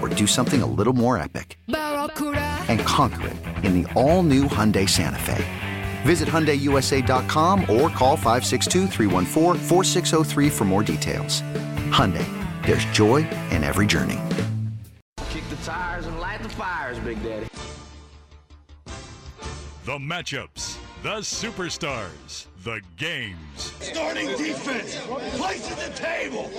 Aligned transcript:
or 0.00 0.08
do 0.08 0.26
something 0.26 0.62
a 0.62 0.66
little 0.66 0.92
more 0.92 1.16
epic? 1.18 1.58
And 1.68 2.80
conquer 2.80 3.28
it 3.28 3.64
in 3.64 3.82
the 3.82 3.92
all 3.92 4.22
new 4.22 4.44
Hyundai 4.44 4.88
Santa 4.88 5.18
Fe. 5.18 5.44
Visit 6.02 6.28
HyundaiUSA.com 6.28 7.60
or 7.62 7.90
call 7.90 8.16
562 8.16 8.88
for 10.50 10.64
more 10.64 10.82
details. 10.82 11.42
Hyundai, 11.90 12.26
there's 12.64 12.84
joy 12.86 13.28
in 13.50 13.62
every 13.64 13.86
journey. 13.86 14.18
Kick 15.30 15.48
the 15.48 15.56
tires 15.56 16.06
and 16.06 16.18
light 16.20 16.42
the 16.42 16.48
fires, 16.50 16.98
Big 17.00 17.22
Daddy. 17.22 17.46
The 19.84 19.98
matchups, 19.98 20.76
the 21.02 21.18
superstars, 21.20 22.46
the 22.64 22.80
games. 22.96 23.72
Starting 23.80 24.28
defense, 24.36 24.96
places 25.36 25.76
the 25.76 25.92
table. 25.94 26.50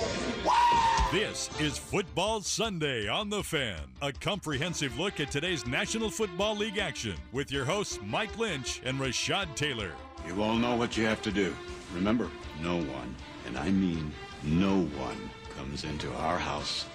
This 1.12 1.50
is 1.60 1.78
Football 1.78 2.42
Sunday 2.42 3.08
on 3.08 3.30
The 3.30 3.44
Fan, 3.44 3.80
a 4.02 4.12
comprehensive 4.12 4.98
look 4.98 5.20
at 5.20 5.30
today's 5.30 5.68
National 5.68 6.10
Football 6.10 6.56
League 6.58 6.80
action 6.80 7.16
with 7.32 7.52
your 7.52 7.66
hosts 7.66 8.00
Mike 8.04 8.36
Lynch 8.40 8.82
and 8.84 9.00
Rashad 9.00 9.54
Taylor. 9.56 9.92
You 10.28 10.42
all 10.42 10.56
know 10.56 10.76
what 10.76 10.98
you 10.98 11.06
have 11.06 11.22
to 11.24 11.32
do. 11.32 11.56
Remember, 11.94 12.30
no 12.62 12.78
one, 12.78 13.16
and 13.46 13.58
I 13.58 13.70
mean 13.70 14.12
no 14.44 14.82
one, 14.98 15.30
comes 15.56 15.84
into 15.84 16.12
our 16.14 16.40
house 16.40 16.86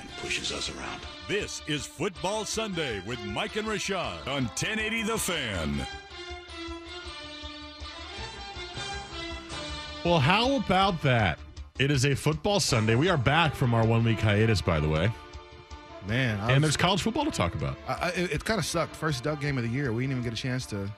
and 0.00 0.08
pushes 0.16 0.50
us 0.50 0.70
around. 0.70 1.00
This 1.28 1.62
is 1.68 1.86
Football 1.86 2.44
Sunday 2.44 3.00
with 3.06 3.22
Mike 3.26 3.56
and 3.56 3.68
Rashad 3.68 4.26
on 4.26 4.46
1080 4.46 5.02
The 5.04 5.18
Fan. 5.18 5.86
Well, 10.04 10.20
how 10.20 10.56
about 10.56 11.00
that? 11.02 11.38
It 11.78 11.90
is 11.90 12.04
a 12.04 12.14
football 12.14 12.60
Sunday. 12.60 12.94
We 12.94 13.08
are 13.08 13.16
back 13.16 13.54
from 13.54 13.74
our 13.74 13.84
one 13.84 14.04
week 14.04 14.20
hiatus, 14.20 14.62
by 14.62 14.78
the 14.80 14.88
way. 14.88 15.10
Man, 16.06 16.38
and 16.48 16.62
there's 16.62 16.76
college 16.76 17.02
football 17.02 17.24
to 17.24 17.30
talk 17.30 17.54
about. 17.54 17.76
I, 17.86 17.92
I, 17.92 18.08
it, 18.10 18.32
it 18.32 18.44
kind 18.44 18.58
of 18.58 18.64
sucked. 18.64 18.94
First 18.96 19.24
Duck 19.24 19.40
game 19.40 19.58
of 19.58 19.64
the 19.64 19.70
year. 19.70 19.92
We 19.92 20.04
didn't 20.04 20.12
even 20.12 20.24
get 20.24 20.32
a 20.32 20.40
chance 20.40 20.64
to 20.66 20.90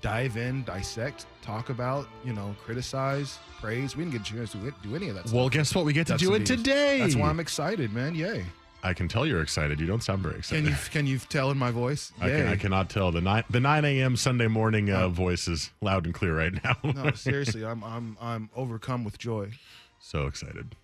dive 0.00 0.36
in, 0.36 0.64
dissect, 0.64 1.26
talk 1.42 1.70
about, 1.70 2.08
you 2.24 2.32
know, 2.32 2.54
criticize, 2.62 3.38
praise. 3.60 3.96
We 3.96 4.04
didn't 4.04 4.12
get 4.12 4.28
a 4.28 4.34
chance 4.34 4.52
to 4.52 4.74
do 4.82 4.94
any 4.94 5.08
of 5.08 5.14
that. 5.14 5.28
Stuff. 5.28 5.34
Well, 5.34 5.48
guess 5.48 5.74
what? 5.74 5.84
We 5.84 5.92
get 5.92 6.08
to 6.08 6.14
That's 6.14 6.22
do 6.22 6.34
it 6.34 6.44
today. 6.44 6.98
That's 6.98 7.16
why 7.16 7.28
I'm 7.28 7.40
excited, 7.40 7.92
man. 7.92 8.14
Yay! 8.14 8.44
I 8.84 8.92
can 8.92 9.08
tell 9.08 9.24
you're 9.26 9.40
excited. 9.40 9.80
You 9.80 9.86
don't 9.86 10.02
sound 10.02 10.22
very 10.22 10.36
excited. 10.36 10.64
Can 10.64 10.70
you 10.70 10.78
can 10.90 11.06
you 11.06 11.18
tell 11.18 11.50
in 11.50 11.56
my 11.56 11.70
voice? 11.70 12.12
I, 12.20 12.28
can, 12.28 12.46
I 12.48 12.56
cannot 12.56 12.90
tell. 12.90 13.10
The 13.10 13.22
nine 13.22 13.42
the 13.48 13.58
nine 13.58 13.84
a.m. 13.86 14.14
Sunday 14.14 14.46
morning 14.46 14.90
uh, 14.90 15.08
voice 15.08 15.48
is 15.48 15.70
loud 15.80 16.04
and 16.04 16.12
clear 16.12 16.36
right 16.36 16.52
now. 16.62 16.76
no, 16.84 17.10
seriously, 17.14 17.64
I'm 17.64 17.82
I'm 17.82 18.18
I'm 18.20 18.50
overcome 18.54 19.02
with 19.02 19.16
joy. 19.18 19.52
So 20.00 20.26
excited! 20.26 20.76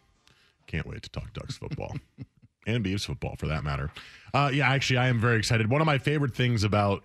Can't 0.66 0.86
wait 0.86 1.02
to 1.02 1.10
talk 1.10 1.34
Ducks 1.34 1.58
football 1.58 1.94
and 2.66 2.82
Beavs 2.82 3.04
football 3.04 3.36
for 3.36 3.48
that 3.48 3.64
matter. 3.64 3.92
Uh, 4.32 4.50
yeah, 4.52 4.70
actually, 4.70 4.96
I 4.96 5.08
am 5.08 5.20
very 5.20 5.36
excited. 5.36 5.68
One 5.68 5.82
of 5.82 5.86
my 5.86 5.98
favorite 5.98 6.34
things 6.34 6.64
about 6.64 7.04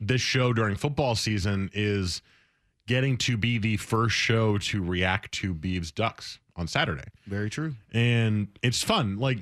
this 0.00 0.20
show 0.20 0.52
during 0.52 0.74
football 0.74 1.14
season 1.14 1.70
is 1.72 2.20
getting 2.88 3.16
to 3.18 3.36
be 3.36 3.58
the 3.58 3.76
first 3.76 4.16
show 4.16 4.58
to 4.58 4.82
react 4.82 5.30
to 5.32 5.54
Beavs 5.54 5.94
Ducks 5.94 6.40
on 6.56 6.66
Saturday. 6.66 7.04
Very 7.28 7.48
true, 7.48 7.76
and 7.92 8.48
it's 8.60 8.82
fun. 8.82 9.16
Like 9.18 9.38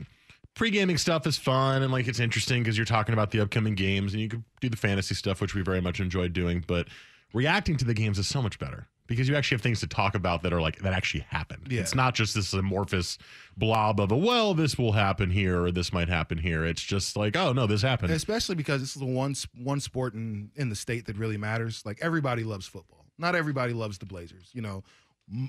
pre-gaming 0.58 0.98
stuff 0.98 1.26
is 1.26 1.38
fun 1.38 1.82
and 1.82 1.92
like 1.92 2.08
it's 2.08 2.20
interesting 2.20 2.62
because 2.62 2.76
you're 2.76 2.84
talking 2.84 3.12
about 3.12 3.30
the 3.30 3.40
upcoming 3.40 3.74
games 3.74 4.12
and 4.12 4.20
you 4.20 4.28
can 4.28 4.44
do 4.60 4.68
the 4.68 4.76
fantasy 4.76 5.14
stuff 5.14 5.40
which 5.40 5.54
we 5.54 5.62
very 5.62 5.80
much 5.80 6.00
enjoyed 6.00 6.32
doing 6.32 6.62
but 6.66 6.88
reacting 7.32 7.76
to 7.76 7.84
the 7.84 7.94
games 7.94 8.18
is 8.18 8.26
so 8.26 8.42
much 8.42 8.58
better 8.58 8.88
because 9.06 9.28
you 9.28 9.36
actually 9.36 9.56
have 9.56 9.62
things 9.62 9.80
to 9.80 9.86
talk 9.86 10.14
about 10.14 10.42
that 10.42 10.52
are 10.52 10.60
like 10.60 10.78
that 10.80 10.92
actually 10.92 11.24
happened. 11.30 11.66
Yeah. 11.70 11.80
it's 11.80 11.94
not 11.94 12.14
just 12.14 12.34
this 12.34 12.52
amorphous 12.52 13.18
blob 13.56 14.00
of 14.00 14.12
a 14.12 14.16
well 14.16 14.54
this 14.54 14.78
will 14.78 14.92
happen 14.92 15.30
here 15.30 15.64
or 15.64 15.72
this 15.72 15.92
might 15.92 16.08
happen 16.08 16.38
here. 16.38 16.64
It's 16.64 16.82
just 16.82 17.16
like 17.16 17.36
oh 17.36 17.52
no 17.52 17.66
this 17.66 17.82
happened. 17.82 18.12
Especially 18.12 18.54
because 18.54 18.80
this 18.80 18.94
is 18.94 19.00
the 19.00 19.06
one 19.06 19.34
one 19.56 19.80
sport 19.80 20.14
in 20.14 20.50
in 20.54 20.68
the 20.68 20.76
state 20.76 21.06
that 21.06 21.16
really 21.16 21.38
matters. 21.38 21.82
Like 21.84 21.98
everybody 22.02 22.44
loves 22.44 22.66
football. 22.66 23.06
Not 23.16 23.34
everybody 23.34 23.72
loves 23.72 23.98
the 23.98 24.06
blazers 24.06 24.50
you 24.52 24.62
know. 24.62 24.84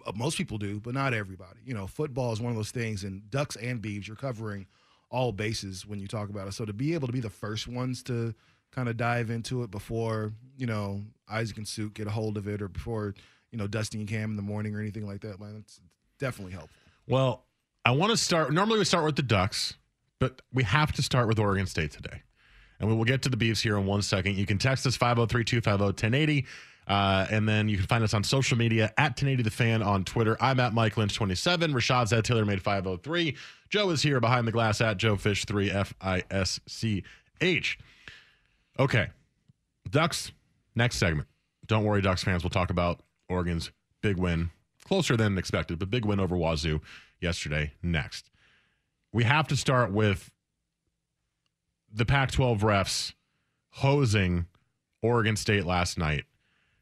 Uh, 0.05 0.11
most 0.13 0.37
people 0.37 0.57
do, 0.57 0.77
but 0.81 0.93
not 0.93 1.13
everybody. 1.13 1.59
You 1.63 1.73
know, 1.73 1.87
football 1.87 2.33
is 2.33 2.41
one 2.41 2.49
of 2.49 2.57
those 2.57 2.71
things, 2.71 3.05
and 3.05 3.31
Ducks 3.31 3.55
and 3.55 3.81
Beavs, 3.81 4.07
you're 4.07 4.17
covering 4.17 4.67
all 5.09 5.31
bases 5.31 5.85
when 5.85 5.99
you 5.99 6.07
talk 6.07 6.29
about 6.29 6.47
it. 6.47 6.53
So 6.53 6.65
to 6.65 6.73
be 6.73 6.93
able 6.93 7.07
to 7.07 7.13
be 7.13 7.19
the 7.19 7.29
first 7.29 7.67
ones 7.67 8.03
to 8.03 8.33
kind 8.71 8.87
of 8.87 8.97
dive 8.97 9.29
into 9.29 9.63
it 9.63 9.71
before 9.71 10.31
you 10.57 10.67
know 10.67 11.01
Isaac 11.29 11.57
and 11.57 11.67
Suk 11.67 11.93
get 11.93 12.07
a 12.07 12.11
hold 12.11 12.37
of 12.37 12.47
it, 12.47 12.61
or 12.61 12.67
before 12.67 13.15
you 13.51 13.57
know 13.57 13.67
Dusty 13.67 13.99
and 13.99 14.07
Cam 14.07 14.31
in 14.31 14.35
the 14.35 14.41
morning 14.41 14.75
or 14.75 14.79
anything 14.79 15.07
like 15.07 15.21
that, 15.21 15.39
man, 15.39 15.57
it's 15.59 15.81
definitely 16.19 16.53
helpful. 16.53 16.75
Well, 17.07 17.45
I 17.85 17.91
want 17.91 18.11
to 18.11 18.17
start. 18.17 18.53
Normally 18.53 18.79
we 18.79 18.85
start 18.85 19.05
with 19.05 19.15
the 19.15 19.23
Ducks, 19.23 19.75
but 20.19 20.41
we 20.53 20.63
have 20.63 20.91
to 20.93 21.01
start 21.01 21.27
with 21.27 21.39
Oregon 21.39 21.65
State 21.65 21.91
today. 21.91 22.21
And 22.79 22.87
we 22.87 22.95
will 22.95 23.03
get 23.03 23.21
to 23.23 23.29
the 23.29 23.35
Beavs 23.35 23.61
here 23.61 23.77
in 23.77 23.85
one 23.85 24.01
second. 24.01 24.37
You 24.37 24.45
can 24.45 24.57
text 24.57 24.85
us 24.87 24.95
503 24.95 25.43
250 25.43 25.83
1080. 25.83 26.45
Uh, 26.89 27.27
and 27.29 27.47
then 27.47 27.69
you 27.69 27.77
can 27.77 27.85
find 27.85 28.03
us 28.03 28.15
on 28.15 28.23
social 28.23 28.57
media 28.57 28.85
at 28.97 29.11
1080 29.11 29.43
The 29.43 29.51
Fan 29.51 29.83
on 29.83 30.03
Twitter. 30.03 30.35
I'm 30.41 30.59
at 30.59 30.73
Mike 30.73 30.97
Lynch 30.97 31.13
27. 31.13 31.71
Rashad's 31.71 32.11
at 32.11 32.25
Taylor 32.25 32.45
Made 32.45 32.63
503. 32.63 33.37
Joe 33.69 33.91
is 33.91 34.01
here 34.01 34.19
behind 34.19 34.47
the 34.47 34.51
glass 34.51 34.81
at 34.81 34.97
Joe 34.97 35.15
Fisch 35.15 35.45
3 35.45 35.69
F 35.69 35.93
I 36.01 36.23
S 36.31 36.59
C 36.67 37.03
H. 37.41 37.77
Okay. 38.79 39.07
Ducks, 39.87 40.31
next 40.75 40.97
segment. 40.97 41.27
Don't 41.67 41.83
worry, 41.83 42.01
Ducks 42.01 42.23
fans. 42.23 42.43
We'll 42.43 42.49
talk 42.49 42.71
about 42.71 43.01
Oregon's 43.29 43.71
big 44.01 44.17
win. 44.17 44.49
Closer 44.83 45.15
than 45.15 45.37
expected, 45.37 45.77
but 45.77 45.91
big 45.91 46.05
win 46.05 46.19
over 46.19 46.35
Wazoo 46.35 46.81
yesterday 47.21 47.73
next. 47.83 48.31
We 49.13 49.25
have 49.25 49.47
to 49.49 49.55
start 49.55 49.91
with 49.91 50.31
the 51.93 52.05
Pac 52.05 52.31
12 52.31 52.61
refs 52.61 53.13
hosing 53.69 54.47
Oregon 55.03 55.35
State 55.35 55.65
last 55.65 55.99
night 55.99 56.25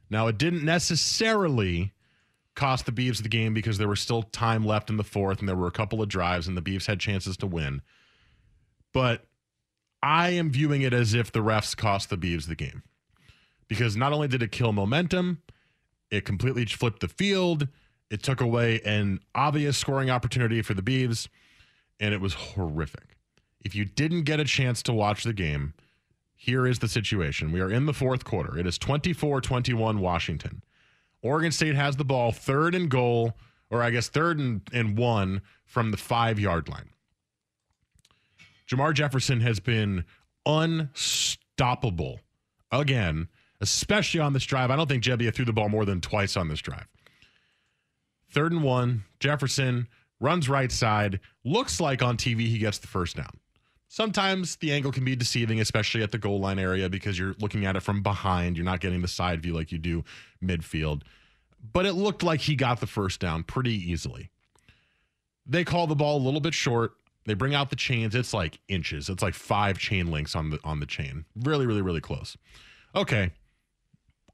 now, 0.09 0.27
it 0.27 0.37
didn't 0.37 0.63
necessarily 0.63 1.93
cost 2.55 2.85
the 2.85 2.91
Beavs 2.91 3.21
the 3.21 3.29
game 3.29 3.53
because 3.53 3.77
there 3.77 3.87
was 3.87 3.99
still 3.99 4.23
time 4.23 4.65
left 4.65 4.89
in 4.89 4.97
the 4.97 5.03
fourth 5.03 5.39
and 5.39 5.47
there 5.47 5.55
were 5.55 5.67
a 5.67 5.71
couple 5.71 6.01
of 6.01 6.09
drives 6.09 6.47
and 6.47 6.57
the 6.57 6.61
Beavs 6.61 6.87
had 6.87 6.99
chances 6.99 7.37
to 7.37 7.47
win. 7.47 7.81
But 8.93 9.25
I 10.01 10.29
am 10.29 10.49
viewing 10.49 10.81
it 10.81 10.93
as 10.93 11.13
if 11.13 11.31
the 11.31 11.39
refs 11.39 11.77
cost 11.77 12.09
the 12.09 12.17
Beavs 12.17 12.47
the 12.47 12.55
game 12.55 12.83
because 13.67 13.95
not 13.95 14.13
only 14.13 14.27
did 14.27 14.41
it 14.41 14.51
kill 14.51 14.73
momentum, 14.73 15.41
it 16.09 16.25
completely 16.25 16.65
flipped 16.65 17.01
the 17.01 17.07
field. 17.07 17.67
It 18.09 18.23
took 18.23 18.41
away 18.41 18.81
an 18.85 19.19
obvious 19.35 19.77
scoring 19.77 20.09
opportunity 20.09 20.61
for 20.61 20.73
the 20.73 20.81
Beavs, 20.81 21.27
and 21.99 22.13
it 22.13 22.21
was 22.21 22.33
horrific. 22.33 23.17
If 23.61 23.75
you 23.75 23.85
didn't 23.85 24.23
get 24.23 24.39
a 24.39 24.45
chance 24.45 24.81
to 24.83 24.93
watch 24.93 25.23
the 25.23 25.33
game, 25.33 25.73
here 26.37 26.67
is 26.67 26.79
the 26.79 26.87
situation. 26.87 27.51
We 27.51 27.59
are 27.59 27.71
in 27.71 27.87
the 27.87 27.93
fourth 27.93 28.23
quarter. 28.23 28.57
It 28.57 28.67
is 28.67 28.77
24 28.77 29.41
21 29.41 29.99
Washington. 29.99 30.63
Oregon 31.23 31.51
State 31.51 31.75
has 31.75 31.95
the 31.95 32.05
ball 32.05 32.31
third 32.31 32.75
and 32.75 32.89
goal, 32.89 33.33
or 33.71 33.81
I 33.81 33.89
guess 33.89 34.07
third 34.07 34.37
and, 34.37 34.61
and 34.71 34.97
one 34.97 35.41
from 35.65 35.91
the 35.91 35.97
five 35.97 36.39
yard 36.39 36.69
line. 36.69 36.91
Jermar 38.69 38.93
Jefferson 38.93 39.41
has 39.41 39.59
been 39.59 40.05
unstoppable 40.45 42.19
again, 42.71 43.29
especially 43.59 44.19
on 44.19 44.33
this 44.33 44.45
drive. 44.45 44.69
I 44.69 44.75
don't 44.75 44.87
think 44.87 45.03
Gebbia 45.03 45.33
threw 45.33 45.45
the 45.45 45.53
ball 45.53 45.69
more 45.69 45.85
than 45.85 46.01
twice 46.01 46.37
on 46.37 46.49
this 46.49 46.59
drive. 46.59 46.87
Third 48.29 48.51
and 48.51 48.61
one, 48.61 49.05
Jefferson 49.19 49.87
runs 50.19 50.49
right 50.49 50.71
side. 50.71 51.19
Looks 51.43 51.79
like 51.79 52.03
on 52.03 52.15
TV 52.17 52.41
he 52.41 52.59
gets 52.59 52.77
the 52.77 52.87
first 52.87 53.15
down. 53.15 53.39
Sometimes 53.87 54.57
the 54.57 54.71
angle 54.71 54.91
can 54.91 55.05
be 55.05 55.15
deceiving, 55.15 55.61
especially 55.61 56.03
at 56.03 56.11
the 56.11 56.17
goal 56.17 56.39
line 56.39 56.59
area, 56.59 56.89
because 56.89 57.17
you're 57.17 57.35
looking 57.39 57.65
at 57.65 57.75
it 57.75 57.81
from 57.81 58.03
behind. 58.03 58.57
You're 58.57 58.65
not 58.65 58.81
getting 58.81 59.01
the 59.01 59.07
side 59.07 59.41
view 59.41 59.53
like 59.53 59.71
you 59.71 59.77
do 59.77 60.03
midfield. 60.43 61.03
But 61.73 61.85
it 61.85 61.93
looked 61.93 62.21
like 62.21 62.41
he 62.41 62.55
got 62.55 62.79
the 62.79 62.87
first 62.87 63.19
down 63.19 63.43
pretty 63.43 63.73
easily. 63.73 64.29
They 65.45 65.63
call 65.63 65.87
the 65.87 65.95
ball 65.95 66.17
a 66.17 66.23
little 66.23 66.41
bit 66.41 66.53
short. 66.53 66.93
They 67.25 67.33
bring 67.33 67.55
out 67.55 67.69
the 67.69 67.75
chains. 67.75 68.13
It's 68.13 68.33
like 68.33 68.59
inches. 68.67 69.09
It's 69.09 69.23
like 69.23 69.33
five 69.33 69.77
chain 69.77 70.11
links 70.11 70.35
on 70.35 70.49
the 70.49 70.59
on 70.63 70.79
the 70.79 70.85
chain. 70.85 71.25
Really, 71.35 71.65
really, 71.65 71.81
really 71.81 72.01
close. 72.01 72.37
Okay. 72.95 73.31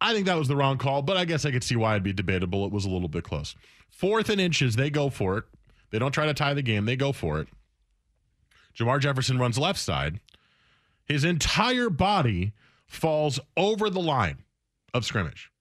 I 0.02 0.14
think 0.14 0.26
that 0.26 0.38
was 0.38 0.48
the 0.48 0.56
wrong 0.56 0.78
call, 0.78 1.02
but 1.02 1.16
I 1.16 1.26
guess 1.26 1.46
I 1.46 1.52
could 1.52 1.64
see 1.64 1.76
why 1.76 1.94
it'd 1.94 2.04
be 2.04 2.12
debatable. 2.12 2.66
It 2.66 2.72
was 2.72 2.86
a 2.86 2.90
little 2.90 3.08
bit 3.08 3.24
close. 3.24 3.56
Fourth 3.90 4.30
and 4.30 4.42
inches, 4.42 4.76
they 4.76 4.90
go 4.90 5.10
for 5.10 5.38
it. 5.38 5.46
They 5.92 6.00
don't 6.00 6.12
try 6.12 6.26
to 6.26 6.34
tie 6.34 6.54
the 6.54 6.62
game, 6.62 6.86
they 6.86 6.96
go 6.96 7.14
for 7.14 7.40
it. 7.40 7.48
Jermar 8.78 9.00
Jefferson 9.00 9.38
runs 9.38 9.58
left 9.58 9.80
side. 9.80 10.20
His 11.06 11.24
entire 11.24 11.90
body 11.90 12.54
falls 12.88 13.40
over 13.58 13.90
the 13.90 14.00
line 14.00 14.38
of 14.94 15.06
scrimmage. 15.06 15.52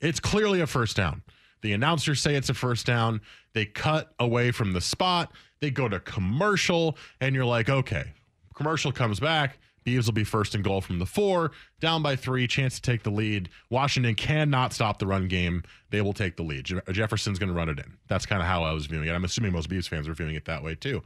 It's 0.00 0.20
clearly 0.20 0.60
a 0.60 0.66
first 0.66 0.96
down. 0.96 1.22
The 1.62 1.72
announcers 1.72 2.20
say 2.20 2.34
it's 2.34 2.50
a 2.50 2.54
first 2.54 2.84
down. 2.84 3.22
They 3.54 3.64
cut 3.64 4.12
away 4.18 4.50
from 4.50 4.72
the 4.72 4.80
spot. 4.80 5.32
They 5.60 5.70
go 5.70 5.88
to 5.88 5.98
commercial, 6.00 6.98
and 7.20 7.34
you're 7.34 7.46
like, 7.46 7.70
okay, 7.70 8.12
commercial 8.54 8.92
comes 8.92 9.18
back. 9.18 9.58
Beavs 9.84 10.06
will 10.06 10.12
be 10.12 10.24
first 10.24 10.54
and 10.54 10.64
goal 10.64 10.80
from 10.80 10.98
the 10.98 11.06
four, 11.06 11.52
down 11.80 12.02
by 12.02 12.16
three, 12.16 12.46
chance 12.46 12.76
to 12.76 12.82
take 12.82 13.02
the 13.02 13.10
lead. 13.10 13.50
Washington 13.70 14.14
cannot 14.14 14.72
stop 14.72 14.98
the 14.98 15.06
run 15.06 15.28
game. 15.28 15.62
They 15.90 16.00
will 16.00 16.14
take 16.14 16.36
the 16.36 16.42
lead. 16.42 16.66
Jefferson's 16.90 17.38
going 17.38 17.50
to 17.50 17.54
run 17.54 17.68
it 17.68 17.78
in. 17.78 17.96
That's 18.08 18.26
kind 18.26 18.40
of 18.40 18.48
how 18.48 18.62
I 18.62 18.72
was 18.72 18.86
viewing 18.86 19.08
it. 19.08 19.12
I'm 19.12 19.24
assuming 19.24 19.52
most 19.52 19.68
Beavs 19.68 19.88
fans 19.88 20.08
are 20.08 20.14
viewing 20.14 20.34
it 20.34 20.46
that 20.46 20.62
way 20.62 20.74
too. 20.74 21.02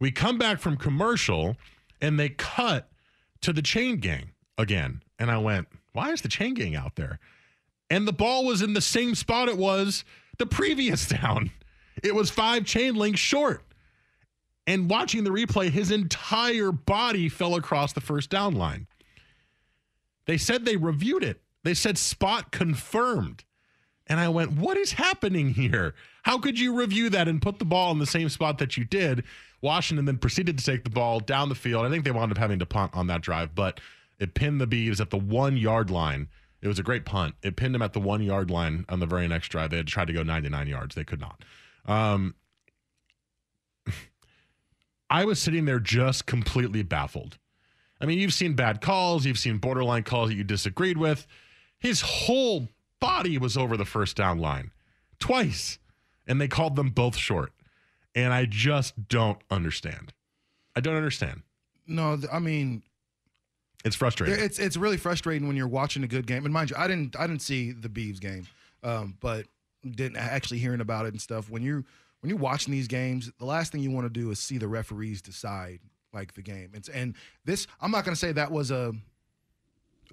We 0.00 0.10
come 0.10 0.38
back 0.38 0.60
from 0.60 0.76
commercial, 0.76 1.56
and 2.00 2.18
they 2.18 2.28
cut 2.28 2.88
to 3.42 3.52
the 3.52 3.62
chain 3.62 3.98
gang 3.98 4.30
again. 4.56 5.02
And 5.18 5.30
I 5.30 5.38
went, 5.38 5.68
why 5.92 6.12
is 6.12 6.22
the 6.22 6.28
chain 6.28 6.54
gang 6.54 6.76
out 6.76 6.96
there? 6.96 7.18
And 7.90 8.06
the 8.06 8.12
ball 8.12 8.44
was 8.44 8.62
in 8.62 8.74
the 8.74 8.80
same 8.80 9.14
spot 9.14 9.48
it 9.48 9.56
was 9.56 10.04
the 10.38 10.46
previous 10.46 11.06
down. 11.08 11.50
It 12.02 12.14
was 12.14 12.30
five 12.30 12.64
chain 12.64 12.94
links 12.94 13.20
short. 13.20 13.64
And 14.66 14.90
watching 14.90 15.24
the 15.24 15.30
replay, 15.30 15.70
his 15.70 15.90
entire 15.90 16.70
body 16.70 17.28
fell 17.28 17.54
across 17.54 17.94
the 17.94 18.02
first 18.02 18.28
down 18.28 18.54
line. 18.54 18.86
They 20.26 20.36
said 20.36 20.64
they 20.64 20.76
reviewed 20.76 21.24
it. 21.24 21.40
They 21.64 21.72
said 21.72 21.96
spot 21.96 22.52
confirmed. 22.52 23.44
And 24.08 24.18
I 24.18 24.28
went, 24.28 24.52
what 24.52 24.76
is 24.76 24.92
happening 24.92 25.50
here? 25.50 25.94
How 26.22 26.38
could 26.38 26.58
you 26.58 26.74
review 26.74 27.10
that 27.10 27.28
and 27.28 27.42
put 27.42 27.58
the 27.58 27.64
ball 27.64 27.92
in 27.92 27.98
the 27.98 28.06
same 28.06 28.28
spot 28.28 28.58
that 28.58 28.76
you 28.76 28.84
did? 28.84 29.24
Washington 29.60 30.06
then 30.06 30.18
proceeded 30.18 30.58
to 30.58 30.64
take 30.64 30.84
the 30.84 30.90
ball 30.90 31.20
down 31.20 31.48
the 31.48 31.54
field. 31.54 31.84
I 31.84 31.90
think 31.90 32.04
they 32.04 32.10
wound 32.10 32.32
up 32.32 32.38
having 32.38 32.58
to 32.60 32.66
punt 32.66 32.92
on 32.94 33.06
that 33.08 33.20
drive, 33.20 33.54
but 33.54 33.80
it 34.18 34.34
pinned 34.34 34.60
the 34.60 34.66
Beavs 34.66 35.00
at 35.00 35.10
the 35.10 35.18
one 35.18 35.56
yard 35.56 35.90
line. 35.90 36.28
It 36.62 36.68
was 36.68 36.78
a 36.78 36.82
great 36.82 37.04
punt. 37.04 37.34
It 37.42 37.56
pinned 37.56 37.74
them 37.74 37.82
at 37.82 37.92
the 37.92 38.00
one 38.00 38.22
yard 38.22 38.50
line 38.50 38.84
on 38.88 39.00
the 39.00 39.06
very 39.06 39.28
next 39.28 39.48
drive. 39.48 39.70
They 39.70 39.76
had 39.76 39.86
tried 39.86 40.06
to 40.08 40.12
go 40.12 40.22
99 40.22 40.66
yards. 40.66 40.94
They 40.94 41.04
could 41.04 41.20
not. 41.20 41.44
Um, 41.86 42.34
I 45.10 45.24
was 45.24 45.40
sitting 45.40 45.64
there 45.64 45.80
just 45.80 46.26
completely 46.26 46.82
baffled. 46.82 47.38
I 48.00 48.06
mean, 48.06 48.18
you've 48.18 48.34
seen 48.34 48.54
bad 48.54 48.80
calls, 48.80 49.26
you've 49.26 49.38
seen 49.38 49.58
borderline 49.58 50.04
calls 50.04 50.28
that 50.28 50.36
you 50.36 50.44
disagreed 50.44 50.98
with. 50.98 51.26
His 51.78 52.00
whole 52.00 52.68
body 53.00 53.38
was 53.38 53.56
over 53.56 53.76
the 53.76 53.84
first 53.84 54.16
down 54.16 54.38
line 54.38 54.70
twice, 55.18 55.78
and 56.26 56.40
they 56.40 56.48
called 56.48 56.76
them 56.76 56.90
both 56.90 57.16
short. 57.16 57.52
And 58.14 58.32
I 58.32 58.46
just 58.46 59.08
don't 59.08 59.38
understand. 59.50 60.12
I 60.74 60.80
don't 60.80 60.96
understand. 60.96 61.42
No, 61.86 62.18
I 62.32 62.38
mean, 62.38 62.82
It's 63.84 63.96
frustrating. 63.96 64.42
It's 64.42 64.58
it's 64.58 64.76
really 64.76 64.96
frustrating 64.96 65.46
when 65.46 65.56
you're 65.56 65.68
watching 65.68 66.02
a 66.04 66.08
good 66.08 66.26
game. 66.26 66.44
And 66.44 66.52
mind 66.52 66.70
you, 66.70 66.76
I 66.76 66.88
didn't 66.88 67.16
I 67.18 67.26
didn't 67.26 67.42
see 67.42 67.72
the 67.72 67.88
Beavs 67.88 68.20
game, 68.20 68.46
um, 68.82 69.16
but 69.20 69.46
didn't 69.88 70.16
actually 70.16 70.58
hearing 70.58 70.80
about 70.80 71.06
it 71.06 71.12
and 71.12 71.20
stuff. 71.20 71.48
When 71.48 71.62
you 71.62 71.84
when 72.20 72.30
you're 72.30 72.38
watching 72.38 72.72
these 72.72 72.88
games, 72.88 73.30
the 73.38 73.44
last 73.44 73.70
thing 73.72 73.80
you 73.80 73.90
want 73.92 74.12
to 74.12 74.20
do 74.20 74.30
is 74.30 74.40
see 74.40 74.58
the 74.58 74.68
referees 74.68 75.22
decide 75.22 75.78
like 76.12 76.34
the 76.34 76.42
game. 76.42 76.72
It's 76.74 76.88
and 76.88 77.14
this 77.44 77.66
I'm 77.80 77.90
not 77.90 78.04
going 78.04 78.14
to 78.14 78.18
say 78.18 78.32
that 78.32 78.50
was 78.50 78.70
a 78.70 78.92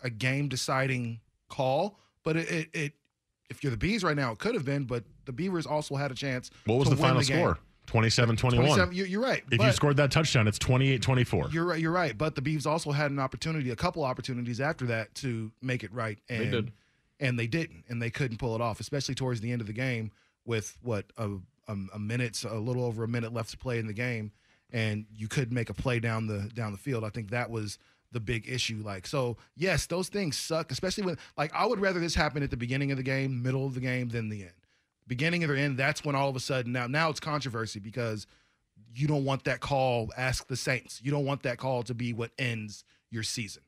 a 0.04 0.10
game 0.10 0.48
deciding 0.48 1.20
call, 1.50 1.98
but 2.26 2.36
it, 2.36 2.50
it 2.52 2.70
it 2.74 2.94
if 3.50 3.64
you're 3.64 3.72
the 3.72 3.78
Bees 3.78 4.04
right 4.04 4.16
now, 4.18 4.34
it 4.34 4.40
could 4.40 4.56
have 4.56 4.66
been. 4.66 4.84
But 4.84 5.06
the 5.24 5.32
Beavers 5.32 5.66
also 5.66 5.96
had 5.96 6.12
a 6.12 6.16
chance. 6.16 6.52
what 6.66 6.78
was 6.80 6.90
the 6.90 6.98
final 6.98 7.22
game. 7.22 7.38
score? 7.38 7.58
27 7.86 8.36
21. 8.36 8.66
27. 8.66 8.96
you- 8.96 9.06
You're 9.06 9.22
right. 9.22 9.44
If 9.52 9.62
you 9.62 9.72
scored 9.72 9.98
that 9.98 10.10
touchdown, 10.12 10.48
it's 10.48 10.58
28 10.58 11.02
24. 11.04 11.50
you're 11.52 11.66
right. 11.66 11.80
You're 11.80 11.92
right. 11.92 12.18
But 12.18 12.34
the 12.36 12.42
Beavs 12.42 12.66
also 12.66 12.92
had 12.92 13.12
an 13.12 13.20
opportunity, 13.20 13.70
a 13.70 13.76
couple 13.76 14.04
opportunities 14.04 14.60
after 14.60 14.88
that 14.88 15.14
to 15.16 15.52
make 15.62 15.84
it 15.84 15.94
right, 15.94 16.18
and 16.28 16.52
did. 16.52 16.72
and 17.20 17.38
they 17.40 17.46
didn't, 17.48 17.86
and 17.88 18.02
they 18.02 18.10
couldn't 18.10 18.38
pull 18.38 18.56
it 18.56 18.62
off, 18.62 18.80
especially 18.80 19.14
towards 19.16 19.40
the 19.42 19.52
end 19.52 19.62
of 19.62 19.68
the 19.68 19.74
game 19.74 20.12
with 20.46 20.76
what 20.82 21.06
a 21.18 21.30
a, 21.68 21.76
a 21.94 22.00
minute, 22.00 22.44
a 22.44 22.56
little 22.58 22.84
over 22.84 23.04
a 23.04 23.08
minute 23.08 23.34
left 23.34 23.52
to 23.52 23.58
play 23.58 23.78
in 23.80 23.86
the 23.88 23.94
game, 23.94 24.32
and 24.74 25.06
you 25.16 25.28
couldn't 25.28 25.54
make 25.54 25.70
a 25.70 25.74
play 25.76 26.00
down 26.00 26.26
the 26.26 26.50
down 26.56 26.72
the 26.72 26.78
field. 26.80 27.04
I 27.04 27.10
think 27.10 27.30
that 27.30 27.52
was 27.52 27.78
the 28.16 28.20
big 28.22 28.50
issue. 28.50 28.82
Like, 28.84 29.06
so 29.06 29.36
yes, 29.56 29.86
those 29.86 30.08
things 30.08 30.38
suck, 30.38 30.72
especially 30.72 31.04
when 31.04 31.18
like 31.38 31.54
I 31.54 31.66
would 31.66 31.80
rather 31.80 32.00
this 32.00 32.16
happen 32.16 32.42
at 32.42 32.50
the 32.50 32.58
beginning 32.58 32.90
of 32.92 32.98
the 32.98 33.04
game, 33.04 33.44
middle 33.44 33.68
of 33.68 33.76
the 33.76 33.82
game, 33.82 34.10
than 34.10 34.30
the 34.30 34.44
end. 34.44 34.54
Beginning 35.06 35.44
of 35.44 35.50
the 35.52 35.60
end, 35.60 35.78
that's 35.78 36.04
when 36.04 36.16
all 36.16 36.30
of 36.30 36.36
a 36.36 36.40
sudden 36.40 36.72
now 36.72 36.88
now 36.88 37.10
it's 37.10 37.20
controversy 37.20 37.80
because 37.80 38.26
you 38.96 39.08
don't 39.08 39.26
want 39.26 39.44
that 39.44 39.60
call. 39.60 40.10
Ask 40.18 40.48
the 40.48 40.56
Saints. 40.56 41.02
You 41.04 41.12
don't 41.12 41.26
want 41.26 41.44
that 41.44 41.58
call 41.58 41.84
to 41.84 41.94
be 41.94 42.14
what 42.14 42.32
ends 42.40 42.86
your 43.12 43.22
season, 43.22 43.64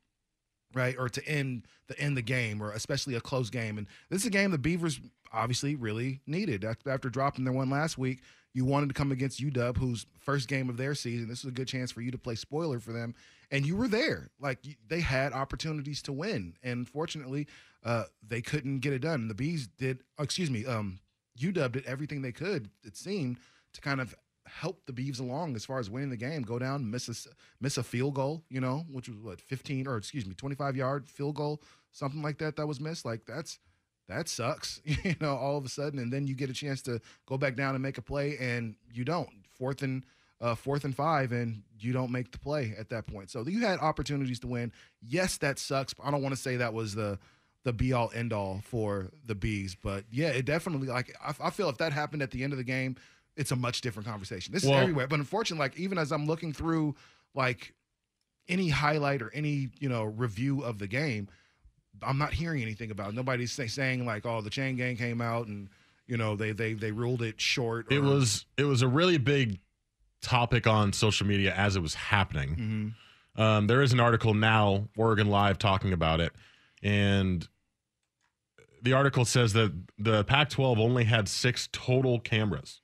right? 0.73 0.95
Or 0.97 1.09
to 1.09 1.27
end 1.27 1.67
the 1.88 1.99
end 1.99 2.15
the 2.15 2.21
game, 2.21 2.63
or 2.63 2.71
especially 2.71 3.15
a 3.15 3.21
close 3.21 3.49
game. 3.49 3.77
And 3.77 3.85
this 4.09 4.21
is 4.21 4.27
a 4.27 4.31
game 4.31 4.51
the 4.51 4.57
Beavers 4.57 5.01
obviously 5.33 5.75
really 5.75 6.21
needed 6.25 6.63
after, 6.63 7.09
dropping 7.09 7.44
their 7.44 7.53
one 7.53 7.69
last 7.69 7.97
week. 7.97 8.21
You 8.54 8.63
wanted 8.63 8.87
to 8.87 8.95
come 8.95 9.11
against 9.11 9.42
UW, 9.42 9.77
whose 9.77 10.06
first 10.19 10.47
game 10.47 10.69
of 10.69 10.77
their 10.77 10.95
season. 10.95 11.27
This 11.27 11.39
is 11.39 11.49
a 11.49 11.51
good 11.51 11.68
chance 11.68 11.92
for 11.92 12.01
you 12.01 12.11
to 12.11 12.18
play 12.18 12.35
spoiler 12.35 12.80
for 12.80 12.94
them, 12.94 13.13
and 13.51 13.66
you 13.66 13.75
were 13.75 13.87
there. 13.87 14.30
Like 14.39 14.59
they 14.87 14.99
had 14.99 15.33
opportunities 15.33 16.01
to 16.04 16.13
win, 16.13 16.56
and 16.63 16.87
fortunately, 16.87 17.47
uh, 17.83 18.06
they 18.25 18.42
couldn't 18.42 18.80
get 18.80 18.94
it 18.94 18.99
done. 18.99 19.27
The 19.27 19.33
Bees 19.33 19.68
did. 19.68 20.04
oh, 20.18 20.23
Excuse 20.23 20.51
me. 20.51 20.66
Um, 20.66 20.99
UW 21.39 21.71
did 21.71 21.85
everything 21.85 22.21
they 22.21 22.31
could. 22.31 22.69
It 22.83 22.97
seemed 22.97 23.37
to 23.73 23.81
kind 23.81 24.01
of 24.01 24.16
help 24.47 24.85
the 24.85 24.94
Beavs 24.94 25.19
along 25.19 25.56
as 25.56 25.66
far 25.66 25.80
as 25.80 25.89
winning 25.89 26.09
the 26.09 26.18
game. 26.18 26.42
Go 26.42 26.57
down, 26.57 26.89
miss 26.89 27.09
a 27.09 27.30
miss 27.61 27.77
a 27.77 27.83
field 27.83 28.16
goal, 28.16 28.44
you 28.49 28.61
know, 28.61 28.85
which 28.92 29.07
was 29.09 29.18
what 29.18 29.42
15 29.42 29.87
or 29.87 29.97
excuse 29.97 30.25
me, 30.25 30.33
25 30.33 30.75
yard 30.75 31.09
field 31.09 31.35
goal, 31.35 31.61
something 31.92 32.21
like 32.21 32.39
that 32.39 32.56
that 32.56 32.68
was 32.68 32.80
missed. 32.80 33.06
Like 33.06 33.25
that's 33.25 33.59
that 34.07 34.30
sucks, 34.30 34.81
you 34.85 35.16
know, 35.19 35.35
all 35.35 35.57
of 35.57 35.66
a 35.66 35.69
sudden, 35.69 35.99
and 35.99 36.11
then 36.11 36.27
you 36.27 36.35
get 36.35 36.49
a 36.49 36.54
chance 36.54 36.81
to 36.83 36.99
go 37.25 37.37
back 37.37 37.56
down 37.56 37.75
and 37.75 37.83
make 37.83 37.97
a 37.97 38.01
play, 38.01 38.37
and 38.39 38.75
you 38.92 39.04
don't. 39.04 39.30
Fourth 39.57 39.81
and 39.81 40.04
uh, 40.41 40.56
fourth 40.56 40.83
and 40.85 40.95
five, 40.95 41.31
and 41.31 41.63
you 41.79 41.94
don't 41.94 42.11
make 42.11 42.31
the 42.31 42.39
play 42.39 42.73
at 42.77 42.89
that 42.89 43.07
point. 43.07 43.29
So 43.29 43.45
you 43.47 43.61
had 43.61 43.79
opportunities 43.79 44.39
to 44.41 44.47
win. 44.47 44.71
Yes, 45.01 45.37
that 45.37 45.59
sucks. 45.59 45.94
But 45.94 46.06
I 46.06 46.11
don't 46.11 46.21
want 46.21 46.35
to 46.35 46.41
say 46.41 46.57
that 46.57 46.73
was 46.73 46.95
the 46.95 47.17
the 47.63 47.73
be 47.73 47.91
all 47.91 48.11
end 48.13 48.31
all 48.31 48.61
for 48.63 49.11
the 49.25 49.35
bees, 49.35 49.75
but 49.75 50.06
yeah, 50.11 50.29
it 50.29 50.45
definitely 50.45 50.87
like 50.87 51.15
I, 51.23 51.33
I 51.47 51.49
feel 51.49 51.69
if 51.69 51.77
that 51.79 51.91
happened 51.91 52.21
at 52.21 52.31
the 52.31 52.44
end 52.44 52.53
of 52.53 52.57
the 52.57 52.63
game, 52.63 52.95
it's 53.35 53.51
a 53.51 53.56
much 53.56 53.81
different 53.81 54.07
conversation. 54.07 54.53
This 54.53 54.63
Well- 54.63 54.75
is 54.77 54.81
everywhere, 54.83 55.07
but 55.07 55.19
unfortunately, 55.19 55.65
like 55.65 55.77
even 55.77 55.97
as 55.97 56.11
I'm 56.11 56.25
looking 56.27 56.53
through 56.53 56.95
like 57.33 57.73
any 58.47 58.69
highlight 58.69 59.21
or 59.21 59.29
any 59.33 59.69
you 59.79 59.89
know 59.89 60.03
review 60.03 60.61
of 60.61 60.79
the 60.79 60.87
game, 60.87 61.27
I'm 62.01 62.17
not 62.17 62.33
hearing 62.33 62.61
anything 62.61 62.91
about. 62.91 63.09
It. 63.09 63.15
Nobody's 63.15 63.51
say, 63.51 63.67
saying 63.67 64.06
like, 64.06 64.25
"Oh, 64.25 64.41
the 64.41 64.49
chain 64.49 64.75
gang 64.77 64.95
came 64.95 65.19
out 65.19 65.47
and 65.47 65.67
you 66.06 66.15
know 66.15 66.35
they 66.35 66.51
they 66.51 66.73
they 66.73 66.91
ruled 66.91 67.21
it 67.21 67.41
short." 67.41 67.91
It 67.91 67.99
was 67.99 68.45
it 68.57 68.63
was 68.63 68.81
a 68.81 68.87
really 68.87 69.17
big 69.17 69.59
topic 70.21 70.68
on 70.68 70.94
social 70.94 71.28
media 71.28 71.54
as 71.56 71.76
it 71.76 71.81
was 71.81 71.94
happening. 71.94 72.95
Mhm. 73.38 73.42
Um, 73.42 73.68
there 73.68 73.81
is 73.81 73.94
an 73.94 74.00
article 74.00 74.33
now, 74.33 74.90
Oregon 74.97 75.28
Live, 75.28 75.59
talking 75.59 75.94
about 75.94 76.19
it, 76.19 76.33
and 76.81 77.47
the 78.81 78.94
article 78.94 79.26
says 79.26 79.54
that 79.54 79.74
the 79.97 80.24
Pac-12 80.24 80.80
only 80.80 81.04
had 81.04 81.28
six 81.28 81.69
total 81.71 82.19
cameras 82.19 82.81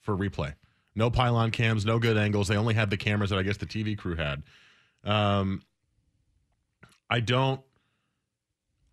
for 0.00 0.16
replay. 0.16 0.54
No 0.94 1.10
pylon 1.10 1.50
cams, 1.52 1.84
no 1.86 1.98
good 1.98 2.16
angles. 2.16 2.48
They 2.48 2.56
only 2.56 2.74
had 2.74 2.90
the 2.90 2.96
cameras 2.96 3.30
that 3.30 3.38
I 3.38 3.42
guess 3.42 3.56
the 3.58 3.66
TV 3.66 3.96
crew 3.96 4.16
had. 4.16 4.42
Um, 5.04 5.62
I 7.08 7.20
don't, 7.20 7.60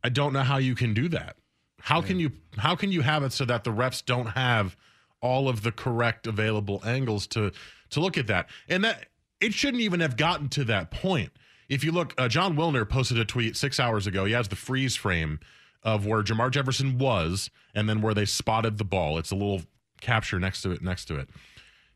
I 0.04 0.10
don't 0.10 0.34
know 0.34 0.44
how 0.44 0.58
you 0.58 0.76
can 0.76 0.94
do 0.94 1.10
that. 1.10 1.38
How 1.82 2.02
can 2.02 2.20
you 2.20 2.32
how 2.58 2.76
can 2.76 2.92
you 2.92 3.02
have 3.02 3.24
it 3.24 3.32
so 3.32 3.46
that 3.46 3.64
the 3.64 3.72
refs 3.72 4.04
don't 4.04 4.28
have 4.28 4.76
all 5.22 5.50
of 5.50 5.64
the 5.64 5.72
correct 5.72 6.28
available 6.28 6.82
angles 6.86 7.28
to 7.28 7.52
to 7.92 8.00
look 8.00 8.18
at 8.18 8.28
that? 8.28 8.50
And 8.68 8.84
that 8.84 9.08
it 9.40 9.54
shouldn't 9.54 9.82
even 9.82 10.00
have 10.00 10.18
gotten 10.18 10.50
to 10.50 10.64
that 10.66 10.92
point. 10.92 11.32
If 11.68 11.84
you 11.84 11.92
look, 11.92 12.14
uh, 12.18 12.28
Jon 12.28 12.56
Wilner 12.56 12.88
posted 12.88 13.18
a 13.18 13.26
tweet 13.26 13.56
six 13.56 13.80
hours 13.80 14.08
ago. 14.08 14.26
He 14.26 14.34
has 14.34 14.48
the 14.48 14.56
freeze 14.56 14.96
frame 14.96 15.40
of 15.84 16.06
where 16.06 16.24
Jermar 16.24 16.52
Jefferson 16.52 16.98
was, 16.98 17.50
and 17.74 17.88
then 17.88 18.02
where 18.02 18.14
they 18.14 18.26
spotted 18.26 18.78
the 18.78 18.84
ball. 18.84 19.18
It's 19.18 19.32
a 19.32 19.36
little 19.36 19.62
capture 20.02 20.40
next 20.40 20.62
to 20.64 20.72
it. 20.72 20.82
Next 20.82 21.06
to 21.06 21.18
it, 21.18 21.30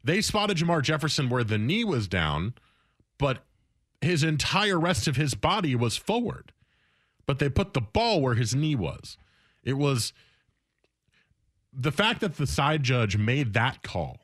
they 0.03 0.21
spotted 0.21 0.57
Jermar 0.57 0.81
Jefferson 0.81 1.29
where 1.29 1.43
the 1.43 1.57
knee 1.57 1.83
was 1.83 2.07
down, 2.07 2.53
but 3.17 3.43
his 4.01 4.23
entire 4.23 4.79
rest 4.79 5.07
of 5.07 5.15
his 5.15 5.35
body 5.35 5.75
was 5.75 5.97
forward. 5.97 6.51
But 7.25 7.39
they 7.39 7.49
put 7.49 7.73
the 7.73 7.81
ball 7.81 8.21
where 8.21 8.35
his 8.35 8.55
knee 8.55 8.75
was. 8.75 9.17
It 9.63 9.73
was 9.73 10.13
the 11.73 11.91
fact 11.91 12.21
that 12.21 12.37
the 12.37 12.47
side 12.47 12.83
judge 12.83 13.17
made 13.17 13.53
that 13.53 13.83
call 13.83 14.19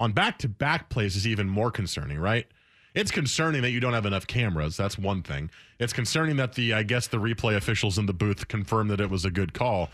on 0.00 0.12
back 0.12 0.38
to 0.38 0.48
back 0.48 0.88
plays 0.88 1.16
is 1.16 1.26
even 1.26 1.48
more 1.48 1.70
concerning, 1.70 2.18
right? 2.18 2.46
It's 2.94 3.10
concerning 3.10 3.62
that 3.62 3.70
you 3.70 3.80
don't 3.80 3.94
have 3.94 4.04
enough 4.06 4.26
cameras. 4.26 4.76
That's 4.76 4.98
one 4.98 5.22
thing. 5.22 5.50
It's 5.78 5.92
concerning 5.92 6.36
that 6.36 6.54
the, 6.54 6.74
I 6.74 6.82
guess, 6.82 7.06
the 7.06 7.18
replay 7.18 7.56
officials 7.56 7.98
in 7.98 8.06
the 8.06 8.12
booth 8.12 8.48
confirmed 8.48 8.90
that 8.90 9.00
it 9.00 9.08
was 9.08 9.24
a 9.24 9.30
good 9.30 9.54
call. 9.54 9.90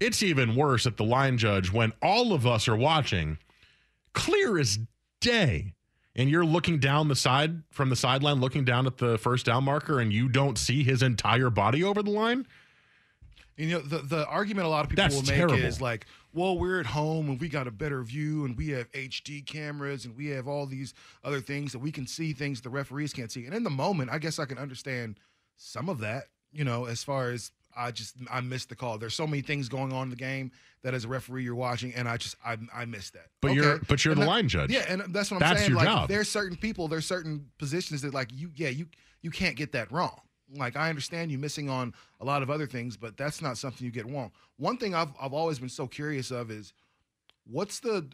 It's 0.00 0.22
even 0.22 0.56
worse 0.56 0.84
that 0.84 0.96
the 0.96 1.04
line 1.04 1.38
judge, 1.38 1.70
when 1.72 1.92
all 2.02 2.32
of 2.32 2.46
us 2.46 2.66
are 2.66 2.76
watching, 2.76 3.38
clear 4.14 4.58
as 4.58 4.78
day, 5.20 5.74
and 6.16 6.28
you're 6.28 6.44
looking 6.44 6.78
down 6.78 7.08
the 7.08 7.14
side 7.14 7.62
from 7.70 7.88
the 7.90 7.96
sideline, 7.96 8.40
looking 8.40 8.64
down 8.64 8.86
at 8.86 8.96
the 8.96 9.18
first 9.18 9.46
down 9.46 9.64
marker, 9.64 10.00
and 10.00 10.12
you 10.12 10.28
don't 10.28 10.58
see 10.58 10.82
his 10.82 11.02
entire 11.02 11.50
body 11.50 11.84
over 11.84 12.02
the 12.02 12.10
line. 12.10 12.46
You 13.60 13.72
know, 13.74 13.80
the, 13.80 13.98
the 13.98 14.26
argument 14.26 14.66
a 14.66 14.70
lot 14.70 14.84
of 14.84 14.90
people 14.90 15.04
That's 15.04 15.14
will 15.14 15.22
make 15.22 15.34
terrible. 15.36 15.56
is 15.58 15.80
like, 15.80 16.06
well, 16.32 16.56
we're 16.58 16.80
at 16.80 16.86
home 16.86 17.28
and 17.28 17.40
we 17.40 17.48
got 17.48 17.66
a 17.66 17.70
better 17.70 18.02
view 18.02 18.44
and 18.44 18.56
we 18.56 18.68
have 18.70 18.90
HD 18.92 19.44
cameras 19.44 20.04
and 20.06 20.16
we 20.16 20.28
have 20.28 20.48
all 20.48 20.64
these 20.66 20.94
other 21.24 21.40
things 21.40 21.72
that 21.72 21.78
we 21.80 21.92
can 21.92 22.06
see 22.06 22.32
things 22.32 22.60
the 22.60 22.70
referees 22.70 23.12
can't 23.12 23.30
see. 23.30 23.44
And 23.44 23.54
in 23.54 23.62
the 23.64 23.70
moment, 23.70 24.10
I 24.10 24.18
guess 24.18 24.38
I 24.38 24.44
can 24.46 24.56
understand 24.58 25.18
some 25.56 25.88
of 25.88 25.98
that, 25.98 26.24
you 26.52 26.64
know, 26.64 26.86
as 26.86 27.04
far 27.04 27.30
as 27.30 27.52
I 27.76 27.90
just 27.90 28.16
I 28.30 28.40
missed 28.40 28.68
the 28.68 28.76
call. 28.76 28.98
There's 28.98 29.14
so 29.14 29.26
many 29.26 29.42
things 29.42 29.68
going 29.68 29.92
on 29.92 30.04
in 30.04 30.10
the 30.10 30.16
game 30.16 30.50
that 30.82 30.92
as 30.94 31.04
a 31.04 31.08
referee 31.08 31.44
you're 31.44 31.54
watching, 31.54 31.94
and 31.94 32.08
I 32.08 32.16
just 32.16 32.34
I 32.44 32.56
I 32.74 32.84
missed 32.84 33.12
that. 33.12 33.26
But 33.42 33.52
you're- 33.52 33.78
but 33.86 34.04
you're 34.04 34.12
And 34.12 34.20
the 34.22 34.24
that- 34.24 34.30
line 34.30 34.48
judge. 34.48 34.70
Yeah, 34.72 34.86
and 34.88 35.02
that's 35.14 35.30
what 35.30 35.36
I'm 35.36 35.40
That's 35.48 35.60
saying. 35.60 35.70
your 35.70 35.78
like 35.78 35.86
job. 35.86 36.08
there's 36.08 36.28
certain 36.28 36.56
people, 36.56 36.88
there's 36.88 37.06
certain 37.06 37.46
positions 37.58 38.02
that 38.02 38.12
like 38.14 38.28
you 38.32 38.50
yeah, 38.56 38.70
you 38.70 38.86
you 39.22 39.30
can't 39.30 39.54
get 39.54 39.72
that 39.72 39.92
wrong. 39.92 40.18
Like 40.54 40.76
I 40.76 40.88
understand 40.88 41.30
you 41.30 41.38
missing 41.38 41.68
on 41.68 41.94
a 42.20 42.24
lot 42.24 42.42
of 42.42 42.50
other 42.50 42.66
things, 42.66 42.96
but 42.96 43.16
that's 43.16 43.40
not 43.40 43.58
something 43.58 43.84
you 43.84 43.92
get 43.92 44.10
wrong. 44.10 44.32
One 44.56 44.76
thing 44.76 44.94
I've 44.94 45.12
I've 45.20 45.32
always 45.32 45.58
been 45.58 45.68
so 45.68 45.86
curious 45.86 46.30
of 46.30 46.50
is 46.50 46.72
what's 47.44 47.80
the 47.80 48.08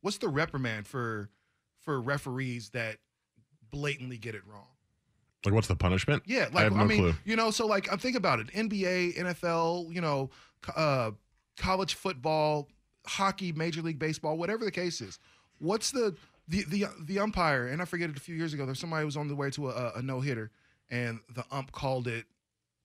what's 0.00 0.18
the 0.18 0.28
reprimand 0.28 0.86
for 0.86 1.28
for 1.80 2.00
referees 2.00 2.70
that 2.70 2.96
blatantly 3.70 4.18
get 4.18 4.34
it 4.34 4.42
wrong? 4.46 4.66
Like, 5.44 5.54
what's 5.54 5.68
the 5.68 5.76
punishment? 5.76 6.24
Yeah, 6.26 6.48
I 6.52 6.54
like 6.54 6.72
I, 6.72 6.76
no 6.76 6.84
mean, 6.84 6.98
clue. 6.98 7.14
you 7.24 7.36
know, 7.36 7.50
so 7.50 7.66
like 7.66 7.90
I'm 7.92 7.98
thinking 7.98 8.18
about 8.18 8.40
it. 8.40 8.48
NBA, 8.48 9.16
NFL, 9.16 9.94
you 9.94 10.00
know, 10.00 10.30
uh, 10.74 11.12
college 11.56 11.94
football, 11.94 12.68
hockey, 13.06 13.52
Major 13.52 13.82
League 13.82 13.98
Baseball, 13.98 14.36
whatever 14.36 14.64
the 14.64 14.70
case 14.70 15.00
is. 15.00 15.18
What's 15.58 15.92
the 15.92 16.16
the 16.48 16.64
the 16.64 16.86
the 17.00 17.18
umpire? 17.20 17.68
And 17.68 17.80
I 17.80 17.84
forget 17.84 18.10
it 18.10 18.16
a 18.16 18.20
few 18.20 18.34
years 18.34 18.54
ago. 18.54 18.66
There's 18.66 18.80
somebody 18.80 19.02
who 19.02 19.06
was 19.06 19.16
on 19.16 19.28
the 19.28 19.36
way 19.36 19.50
to 19.50 19.70
a, 19.70 19.92
a 19.96 20.02
no 20.02 20.20
hitter, 20.20 20.50
and 20.90 21.20
the 21.34 21.44
ump 21.50 21.72
called 21.72 22.06
it 22.08 22.24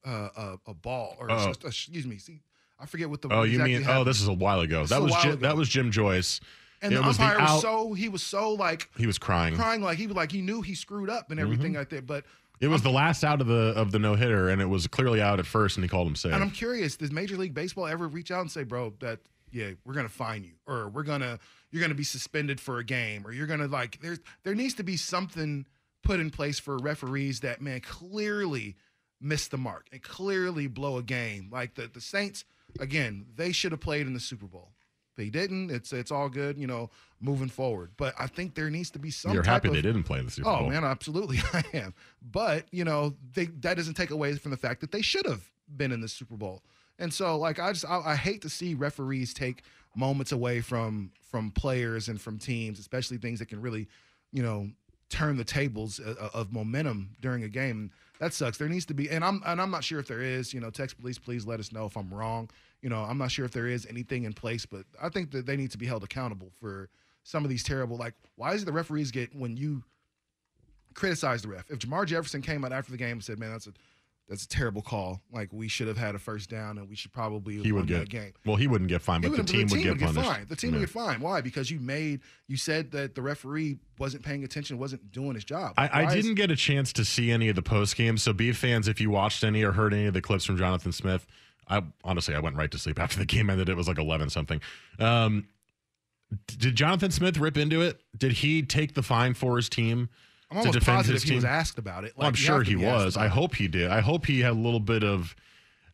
uh, 0.06 0.30
a, 0.36 0.58
a 0.68 0.74
ball 0.74 1.16
or 1.20 1.30
Oh. 1.32 1.52
excuse 1.64 2.06
me. 2.08 2.18
See, 2.18 2.42
I 2.80 2.86
forget 2.88 3.10
what 3.10 3.22
the 3.22 3.30
Oh, 3.32 3.44
you 3.44 3.54
exactly 3.54 3.74
mean? 3.74 3.82
happened. 3.84 4.00
Oh, 4.00 4.04
this 4.04 4.22
is 4.22 4.28
a 4.28 4.34
while 4.34 4.62
ago. 4.62 4.82
This 4.82 4.90
That 4.90 5.00
a 5.02 5.04
was 5.04 5.14
Jim, 5.22 5.32
ago. 5.34 5.42
that 5.48 5.56
was 5.56 5.70
Jim 5.70 5.92
Joyce. 5.92 6.40
and 6.82 6.94
the 6.96 7.00
it 7.00 7.06
was 7.06 7.18
the 7.18 7.24
umpire 7.26 7.40
was 7.42 7.62
so 7.62 7.94
he 7.94 8.10
was 8.10 8.24
so 8.24 8.54
like 8.54 8.90
He 8.98 9.06
was 9.06 9.18
crying. 9.20 9.56
crying 9.56 9.82
like 9.82 9.98
he 10.00 10.08
was 10.08 10.16
like 10.16 10.32
he 10.32 10.42
knew 10.42 10.62
he 10.62 10.74
screwed 10.74 11.10
up 11.10 11.30
and 11.32 11.40
everything 11.40 11.74
like 11.74 11.90
that. 11.90 12.08
But 12.08 12.26
It 12.60 12.68
was 12.70 12.82
the 12.82 12.90
last 12.90 13.24
out 13.24 13.42
of 13.42 13.48
the 13.48 13.74
of 13.76 13.92
the 13.92 14.00
no 14.00 14.16
hitter, 14.16 14.50
and 14.50 14.62
it 14.62 14.66
was 14.68 14.88
clearly 14.88 15.22
out 15.22 15.38
at 15.40 15.46
first, 15.46 15.78
and 15.78 15.84
he 15.84 15.88
called 15.90 16.08
him 16.08 16.16
safe. 16.16 16.34
And 16.34 16.44
I'm 16.44 16.50
curious, 16.52 16.96
does 16.98 17.12
Major 17.12 17.38
League 17.38 17.54
Baseball 17.54 17.86
ever 17.88 18.08
reach 18.08 18.32
out 18.32 18.42
and 18.42 18.50
say, 18.52 18.64
"Bro, 18.64 18.94
that 19.02 19.20
yeah, 19.52 19.72
we're 19.86 19.94
gonna 19.94 20.10
fine 20.10 20.44
you, 20.44 20.54
or 20.66 20.90
we're 20.90 21.04
gonna 21.04 21.38
you're 21.70 21.82
gonna 21.82 21.94
be 21.94 22.04
suspended 22.04 22.60
for 22.60 22.80
a 22.80 22.84
game, 22.84 23.26
or 23.28 23.32
you're 23.32 23.48
gonna 23.48 23.68
like 23.68 24.00
there's 24.02 24.20
there 24.44 24.56
needs 24.56 24.74
to 24.76 24.84
be 24.84 24.98
something 24.98 25.66
put 26.04 26.20
in 26.20 26.30
place 26.30 26.60
for 26.60 26.78
referees 26.78 27.42
that 27.42 27.62
man 27.62 27.82
clearly 27.82 28.76
miss 29.20 29.48
the 29.48 29.58
mark 29.58 29.88
and 29.92 30.02
clearly 30.02 30.68
blow 30.68 30.98
a 30.98 31.04
game. 31.04 31.50
Like 31.52 31.76
the 31.76 31.88
the 31.88 32.02
Saints, 32.02 32.46
again, 32.80 33.26
they 33.36 33.52
should 33.52 33.72
have 33.72 33.82
played 33.82 34.08
in 34.08 34.14
the 34.14 34.20
Super 34.20 34.48
Bowl. 34.48 34.72
They 35.18 35.30
didn't. 35.30 35.70
It's 35.70 35.94
it's 35.94 36.12
all 36.12 36.30
good, 36.30 36.58
you 36.58 36.68
know, 36.68 36.90
moving 37.20 37.50
forward. 37.50 37.92
But 37.98 38.16
I 38.18 38.28
think 38.28 38.56
there 38.56 38.70
needs 38.70 38.90
to 38.92 39.00
be 39.00 39.12
some. 39.12 39.34
You're 39.34 39.44
happy 39.44 39.68
of, 39.68 39.74
they 39.74 39.82
didn't 39.82 40.04
play 40.04 40.20
in 40.20 40.26
the 40.26 40.32
Super 40.32 40.50
Oh 40.50 40.58
Bowl. 40.58 40.68
Oh 40.68 40.70
man, 40.70 40.84
absolutely, 40.84 41.40
I 41.54 41.64
am. 41.74 41.94
But 42.22 42.66
you 42.72 42.84
know, 42.84 43.16
they, 43.34 43.46
that 43.46 43.76
doesn't 43.76 43.96
take 43.96 44.12
away 44.12 44.36
from 44.36 44.52
the 44.52 44.58
fact 44.58 44.82
that 44.82 44.92
they 44.92 45.02
should 45.02 45.26
have 45.26 45.52
been 45.76 45.92
in 45.92 46.02
the 46.02 46.08
Super 46.08 46.38
Bowl. 46.38 46.64
And 46.98 47.14
so, 47.14 47.38
like, 47.38 47.60
I 47.60 47.72
just 47.74 47.86
I, 47.86 48.02
I 48.06 48.16
hate 48.16 48.42
to 48.44 48.50
see 48.50 48.74
referees 48.74 49.34
take 49.34 49.64
moments 49.96 50.32
away 50.32 50.62
from 50.62 51.12
from 51.30 51.52
players 51.52 52.08
and 52.08 52.20
from 52.20 52.38
teams, 52.38 52.80
especially 52.80 53.18
things 53.18 53.40
that 53.40 53.48
can 53.48 53.62
really, 53.62 53.88
you 54.32 54.42
know, 54.44 54.70
turn 55.12 55.38
the 55.38 55.44
tables 55.44 56.00
of, 56.00 56.18
of 56.18 56.54
momentum 56.54 57.12
during 57.22 57.44
a 57.44 57.50
game. 57.50 57.92
That 58.20 58.34
sucks. 58.34 58.58
There 58.58 58.70
needs 58.70 58.86
to 58.86 58.94
be, 58.94 59.10
and 59.10 59.24
I'm 59.24 59.42
and 59.46 59.62
I'm 59.62 59.72
not 59.72 59.84
sure 59.84 60.00
if 60.00 60.08
there 60.08 60.22
is. 60.22 60.54
You 60.54 60.60
know, 60.60 60.70
text 60.70 61.00
police, 61.00 61.18
please 61.18 61.46
let 61.46 61.60
us 61.60 61.72
know 61.72 61.86
if 61.86 61.98
I'm 61.98 62.12
wrong. 62.14 62.50
You 62.82 62.90
know, 62.90 63.02
I'm 63.02 63.18
not 63.18 63.32
sure 63.32 63.46
if 63.46 63.52
there 63.52 63.68
is 63.68 63.86
anything 63.88 64.24
in 64.24 64.34
place, 64.34 64.66
but 64.66 64.86
I 65.02 65.10
think 65.10 65.32
that 65.32 65.46
they 65.46 65.56
need 65.56 65.72
to 65.72 65.78
be 65.78 65.86
held 65.86 66.04
accountable 66.04 66.52
for 66.60 66.90
some 67.24 67.44
of 67.44 67.50
these 67.50 67.64
terrible. 67.64 67.98
Like, 67.98 68.14
why 68.36 68.54
is 68.54 68.64
it 68.64 68.66
the 68.66 68.72
referees 68.72 69.12
get 69.12 69.36
when 69.36 69.58
you 69.58 69.84
criticize 70.94 71.42
the 71.42 71.50
ref? 71.50 71.70
If 71.70 71.80
Jermar 71.80 72.06
Jefferson 72.06 72.42
came 72.42 72.64
out 72.64 72.72
after 72.72 72.92
the 72.92 72.98
game 72.98 73.14
and 73.14 73.24
said, 73.24 73.40
"Man, 73.40 73.52
that's 73.52 73.68
a 73.68 73.74
that's 74.32 74.46
a 74.46 74.48
terrible 74.48 74.82
call. 74.82 75.22
Like, 75.32 75.50
we 75.52 75.68
should 75.68 75.88
have 75.88 75.98
had 75.98 76.16
a 76.16 76.20
first 76.20 76.50
down, 76.50 76.78
and 76.80 76.90
we 76.90 76.96
should 76.96 77.12
probably 77.12 77.58
he 77.62 77.72
would 77.72 77.88
that 77.90 78.10
get 78.10 78.10
game." 78.10 78.34
well. 78.46 78.56
He 78.56 78.66
wouldn't 78.66 78.88
get 78.90 79.02
fined, 79.04 79.22
but 79.24 79.28
the 79.34 79.38
would've- 79.38 79.46
team, 79.46 79.68
would 79.70 79.84
get 79.84 80.00
punished. 80.00 80.26
fined. 80.28 80.48
The 80.48 80.56
team 80.56 80.70
Yeah. 80.72 80.78
would 80.80 80.86
get 80.88 80.90
fined. 80.90 81.22
Why? 81.22 81.42
Because 81.42 81.70
you 81.70 81.80
made 81.80 82.22
you 82.48 82.56
said 82.58 82.92
that 82.92 83.14
the 83.14 83.22
referee 83.22 83.78
wasn't 84.00 84.24
paying 84.24 84.44
attention, 84.44 84.78
wasn't 84.80 85.12
doing 85.12 85.36
his 85.36 85.44
job. 85.44 85.74
I, 85.78 86.06
I 86.06 86.16
didn't 86.16 86.36
get 86.36 86.50
a 86.50 86.56
chance 86.56 86.92
to 86.94 87.06
see 87.06 87.30
any 87.30 87.50
of 87.50 87.56
the 87.56 87.62
post 87.62 87.96
games. 87.96 88.24
So, 88.24 88.34
Beef 88.34 88.58
fans, 88.58 88.88
if 88.88 89.00
you 89.02 89.10
watched 89.10 89.44
any 89.44 89.62
or 89.64 89.74
heard 89.74 89.94
any 89.94 90.06
of 90.08 90.14
the 90.14 90.22
clips 90.22 90.46
from 90.46 90.58
Jonathan 90.58 90.92
Smith, 90.94 91.28
I 91.68 91.84
honestly 92.04 92.34
I 92.34 92.40
went 92.40 92.56
right 92.56 92.72
to 92.72 92.80
sleep 92.80 93.00
after 93.00 93.20
the 93.20 93.26
game 93.26 93.50
ended. 93.50 93.70
It 93.70 93.76
was 93.76 93.88
like 93.88 94.00
eleven 94.00 94.30
something. 94.30 94.62
Um, 94.98 95.48
did 96.48 96.76
Jonathan 96.76 97.12
Smith 97.12 97.38
rip 97.38 97.58
into 97.58 97.82
it? 97.82 98.00
Did 98.18 98.32
he 98.34 98.62
take 98.64 98.94
the 98.94 99.04
fine 99.04 99.34
for 99.34 99.58
his 99.58 99.68
team? 99.68 100.10
I'm 100.52 100.56
to 100.56 100.60
almost 100.60 100.80
defend 100.80 100.98
positive 100.98 101.24
he 101.24 101.36
was 101.36 101.46
asked 101.46 101.80
about 101.80 102.04
it. 102.04 102.14
Well, 102.16 102.28
I'm 102.28 102.34
sure 102.34 102.62
he 102.62 102.76
was. 102.76 103.16
I 103.16 103.28
hope 103.28 103.56
he 103.56 103.68
did. 103.68 103.90
I 103.90 104.02
hope 104.02 104.26
he 104.26 104.42
had 104.42 104.52
a 104.52 104.56
little 104.56 104.82
bit 104.82 105.04
of 105.04 105.36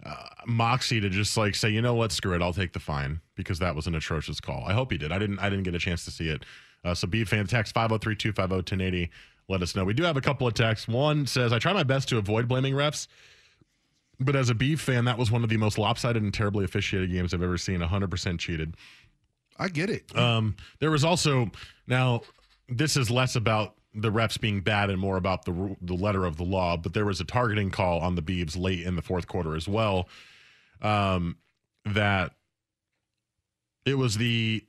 uh, 0.03 0.27
moxie 0.45 0.99
to 0.99 1.09
just 1.09 1.37
like 1.37 1.55
say, 1.55 1.69
you 1.69 1.81
know 1.81 1.93
what, 1.93 2.11
screw 2.11 2.33
it, 2.33 2.41
I'll 2.41 2.53
take 2.53 2.73
the 2.73 2.79
fine 2.79 3.21
because 3.35 3.59
that 3.59 3.75
was 3.75 3.87
an 3.87 3.95
atrocious 3.95 4.39
call. 4.39 4.63
I 4.65 4.73
hope 4.73 4.91
he 4.91 4.97
did. 4.97 5.11
I 5.11 5.19
didn't. 5.19 5.39
I 5.39 5.49
didn't 5.49 5.63
get 5.63 5.75
a 5.75 5.79
chance 5.79 6.05
to 6.05 6.11
see 6.11 6.29
it. 6.29 6.43
Uh, 6.83 6.95
so, 6.95 7.07
be 7.07 7.23
fan 7.23 7.47
text 7.47 7.75
503-250-1080. 7.75 9.09
Let 9.49 9.61
us 9.61 9.75
know. 9.75 9.83
We 9.83 9.93
do 9.93 10.03
have 10.03 10.17
a 10.17 10.21
couple 10.21 10.47
of 10.47 10.53
texts. 10.53 10.87
One 10.87 11.25
says, 11.25 11.53
"I 11.53 11.59
try 11.59 11.73
my 11.73 11.83
best 11.83 12.09
to 12.09 12.17
avoid 12.17 12.47
blaming 12.47 12.73
refs." 12.73 13.07
But 14.19 14.35
as 14.35 14.49
a 14.49 14.55
Beef 14.55 14.81
fan, 14.81 15.05
that 15.05 15.17
was 15.17 15.29
one 15.29 15.43
of 15.43 15.49
the 15.49 15.57
most 15.57 15.77
lopsided 15.77 16.23
and 16.23 16.33
terribly 16.33 16.65
officiated 16.65 17.11
games 17.11 17.33
I've 17.33 17.43
ever 17.43 17.57
seen. 17.57 17.81
100% 17.81 18.39
cheated. 18.39 18.75
I 19.59 19.69
get 19.69 19.89
it. 19.91 20.15
Um, 20.17 20.55
there 20.79 20.89
was 20.89 21.03
also 21.03 21.51
now 21.85 22.21
this 22.67 22.97
is 22.97 23.09
less 23.09 23.35
about 23.35 23.75
the 23.97 24.11
refs 24.11 24.39
being 24.39 24.61
bad 24.61 24.89
and 24.89 24.99
more 24.99 25.17
about 25.17 25.45
the 25.45 25.75
the 25.81 25.95
letter 25.95 26.25
of 26.25 26.37
the 26.37 26.43
law. 26.43 26.77
But 26.77 26.93
there 26.93 27.05
was 27.05 27.19
a 27.19 27.25
targeting 27.25 27.71
call 27.71 27.99
on 27.99 28.15
the 28.15 28.21
Beavs 28.21 28.57
late 28.57 28.81
in 28.81 28.95
the 28.95 29.01
fourth 29.01 29.27
quarter 29.27 29.55
as 29.55 29.67
well. 29.67 30.07
Um, 30.81 31.37
that 31.85 32.33
it 33.85 33.95
was 33.97 34.17
the 34.17 34.63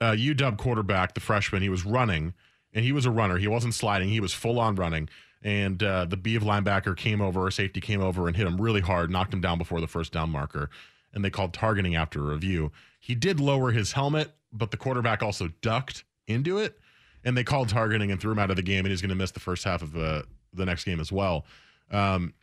uh, 0.00 0.12
UW 0.12 0.58
quarterback, 0.58 1.14
the 1.14 1.20
freshman. 1.20 1.62
He 1.62 1.68
was 1.68 1.84
running, 1.84 2.34
and 2.72 2.84
he 2.84 2.92
was 2.92 3.06
a 3.06 3.10
runner. 3.10 3.38
He 3.38 3.48
wasn't 3.48 3.74
sliding. 3.74 4.08
He 4.08 4.20
was 4.20 4.32
full 4.32 4.58
on 4.58 4.74
running. 4.74 5.08
And 5.40 5.80
uh, 5.82 6.06
the 6.06 6.16
Beav 6.16 6.40
linebacker 6.40 6.96
came 6.96 7.20
over, 7.20 7.46
or 7.46 7.50
safety 7.52 7.80
came 7.80 8.00
over 8.00 8.26
and 8.26 8.36
hit 8.36 8.46
him 8.46 8.60
really 8.60 8.80
hard, 8.80 9.10
knocked 9.10 9.32
him 9.32 9.40
down 9.40 9.58
before 9.58 9.80
the 9.80 9.86
first 9.86 10.12
down 10.12 10.30
marker. 10.30 10.68
And 11.14 11.24
they 11.24 11.30
called 11.30 11.52
targeting 11.52 11.94
after 11.94 12.18
a 12.20 12.32
review. 12.32 12.72
He 12.98 13.14
did 13.14 13.38
lower 13.38 13.70
his 13.70 13.92
helmet, 13.92 14.32
but 14.52 14.72
the 14.72 14.76
quarterback 14.76 15.22
also 15.22 15.50
ducked 15.62 16.02
into 16.26 16.58
it. 16.58 16.78
And 17.24 17.36
they 17.36 17.44
called 17.44 17.68
targeting 17.68 18.10
and 18.10 18.20
threw 18.20 18.32
him 18.32 18.38
out 18.38 18.50
of 18.50 18.56
the 18.56 18.62
game, 18.62 18.84
and 18.84 18.88
he's 18.88 19.02
going 19.02 19.10
to 19.10 19.16
miss 19.16 19.32
the 19.32 19.40
first 19.40 19.64
half 19.64 19.82
of 19.82 19.96
uh, 19.96 20.22
the 20.52 20.64
next 20.64 20.84
game 20.84 21.00
as 21.00 21.10
well. 21.10 21.44
Um, 21.90 22.34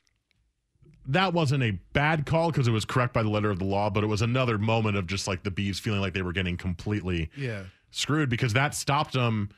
that 1.08 1.34
wasn't 1.34 1.64
a 1.64 1.72
bad 1.94 2.26
call 2.26 2.52
because 2.52 2.68
it 2.68 2.72
was 2.72 2.86
correct 2.86 3.14
by 3.14 3.24
the 3.24 3.30
letter 3.30 3.50
of 3.50 3.60
the 3.60 3.66
law, 3.66 3.90
but 3.90 4.04
it 4.04 4.08
was 4.08 4.22
another 4.22 4.58
moment 4.58 4.98
of 4.98 5.08
just 5.08 5.28
like 5.28 5.44
the 5.44 5.52
Bees 5.52 5.80
feeling 5.80 6.02
like 6.02 6.14
they 6.14 6.22
were 6.22 6.34
getting 6.34 6.58
completely 6.58 7.30
yeah. 7.38 7.64
screwed 7.92 8.30
because 8.30 8.54
that 8.54 8.74
stopped 8.74 9.14
them 9.14 9.50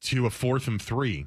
to 0.00 0.26
a 0.26 0.30
fourth 0.30 0.66
and 0.66 0.80
three. 0.80 1.26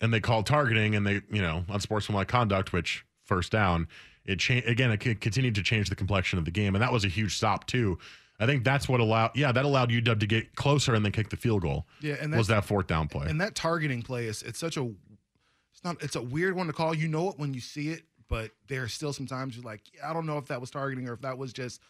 And 0.00 0.12
they 0.12 0.20
called 0.20 0.46
targeting 0.46 0.94
and 0.94 1.06
they, 1.06 1.22
you 1.30 1.40
know, 1.40 1.64
unsportsmanlike 1.68 2.28
conduct, 2.28 2.72
which 2.72 3.04
first 3.24 3.52
down. 3.52 3.88
it 4.24 4.38
changed 4.38 4.68
again. 4.68 4.90
It 4.90 5.20
continued 5.20 5.54
to 5.54 5.62
change 5.62 5.88
the 5.88 5.96
complexion 5.96 6.38
of 6.38 6.44
the 6.44 6.50
game, 6.50 6.74
and 6.74 6.82
that 6.82 6.92
was 6.92 7.04
a 7.04 7.08
huge 7.08 7.36
stop 7.36 7.66
too. 7.66 7.98
I 8.38 8.46
think 8.46 8.64
that's 8.64 8.88
what 8.88 9.00
allowed. 9.00 9.32
Yeah, 9.34 9.52
that 9.52 9.64
allowed 9.64 9.90
UW 9.90 10.20
to 10.20 10.26
get 10.26 10.54
closer 10.56 10.94
and 10.94 11.04
then 11.04 11.12
kick 11.12 11.30
the 11.30 11.36
field 11.36 11.62
goal. 11.62 11.86
Yeah, 12.00 12.16
and 12.20 12.34
was 12.34 12.48
that 12.48 12.64
fourth 12.64 12.86
down 12.86 13.08
play? 13.08 13.26
And 13.28 13.40
that 13.40 13.54
targeting 13.54 14.02
play 14.02 14.26
is 14.26 14.42
it's 14.42 14.58
such 14.58 14.76
a 14.76 14.82
it's 14.82 15.84
not 15.84 16.02
it's 16.02 16.16
a 16.16 16.22
weird 16.22 16.54
one 16.54 16.66
to 16.66 16.72
call. 16.72 16.94
You 16.94 17.08
know 17.08 17.30
it 17.30 17.38
when 17.38 17.54
you 17.54 17.60
see 17.60 17.88
it, 17.90 18.02
but 18.28 18.50
there 18.68 18.82
are 18.82 18.88
still 18.88 19.12
some 19.12 19.26
times 19.26 19.56
you're 19.56 19.64
like, 19.64 19.82
I 20.04 20.12
don't 20.12 20.26
know 20.26 20.38
if 20.38 20.46
that 20.46 20.60
was 20.60 20.70
targeting 20.70 21.08
or 21.08 21.14
if 21.14 21.22
that 21.22 21.38
was 21.38 21.52
just 21.52 21.80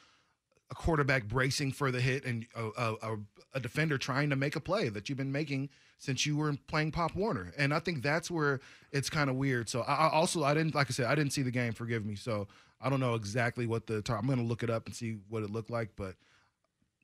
a 0.71 0.75
quarterback 0.75 1.29
bracing 1.29 1.73
for 1.73 1.91
the 1.91 2.01
hit 2.01 2.25
and 2.25 2.47
a, 2.57 2.65
a, 2.65 2.95
a, 3.03 3.17
a 3.55 3.61
defender 3.61 3.99
trying 3.99 4.31
to 4.31 4.37
make 4.37 4.57
a 4.57 4.61
play 4.61 4.89
that 4.89 5.09
you've 5.09 5.19
been 5.19 5.31
making 5.31 5.69
since 5.99 6.27
you 6.27 6.37
were 6.37 6.55
playing 6.67 6.91
Pop 6.91 7.15
Warner. 7.15 7.53
And 7.57 7.73
I 7.73 7.79
think 7.79 8.03
that's 8.03 8.31
where 8.31 8.61
it's 8.93 9.09
kind 9.09 9.31
of 9.31 9.37
weird. 9.37 9.69
So 9.69 9.83
I, 9.83 9.95
I 9.95 10.11
also 10.11 10.43
I 10.43 10.55
didn't 10.55 10.75
like 10.75 10.89
I 10.89 10.91
said 10.91 11.07
I 11.07 11.15
didn't 11.15 11.33
see 11.33 11.43
the 11.43 11.51
game. 11.51 11.73
Forgive 11.73 12.05
me. 12.05 12.17
So 12.17 12.49
I 12.81 12.91
don't 12.91 13.01
know 13.01 13.15
exactly 13.15 13.67
what 13.67 13.87
the 13.87 14.03
tar- 14.03 14.19
I'm 14.19 14.27
going 14.27 14.39
to 14.39 14.45
look 14.45 14.63
it 14.63 14.71
up 14.71 14.87
and 14.87 14.95
see 14.95 15.17
what 15.29 15.43
it 15.43 15.51
looked 15.51 15.71
like, 15.71 15.91
but 15.97 16.15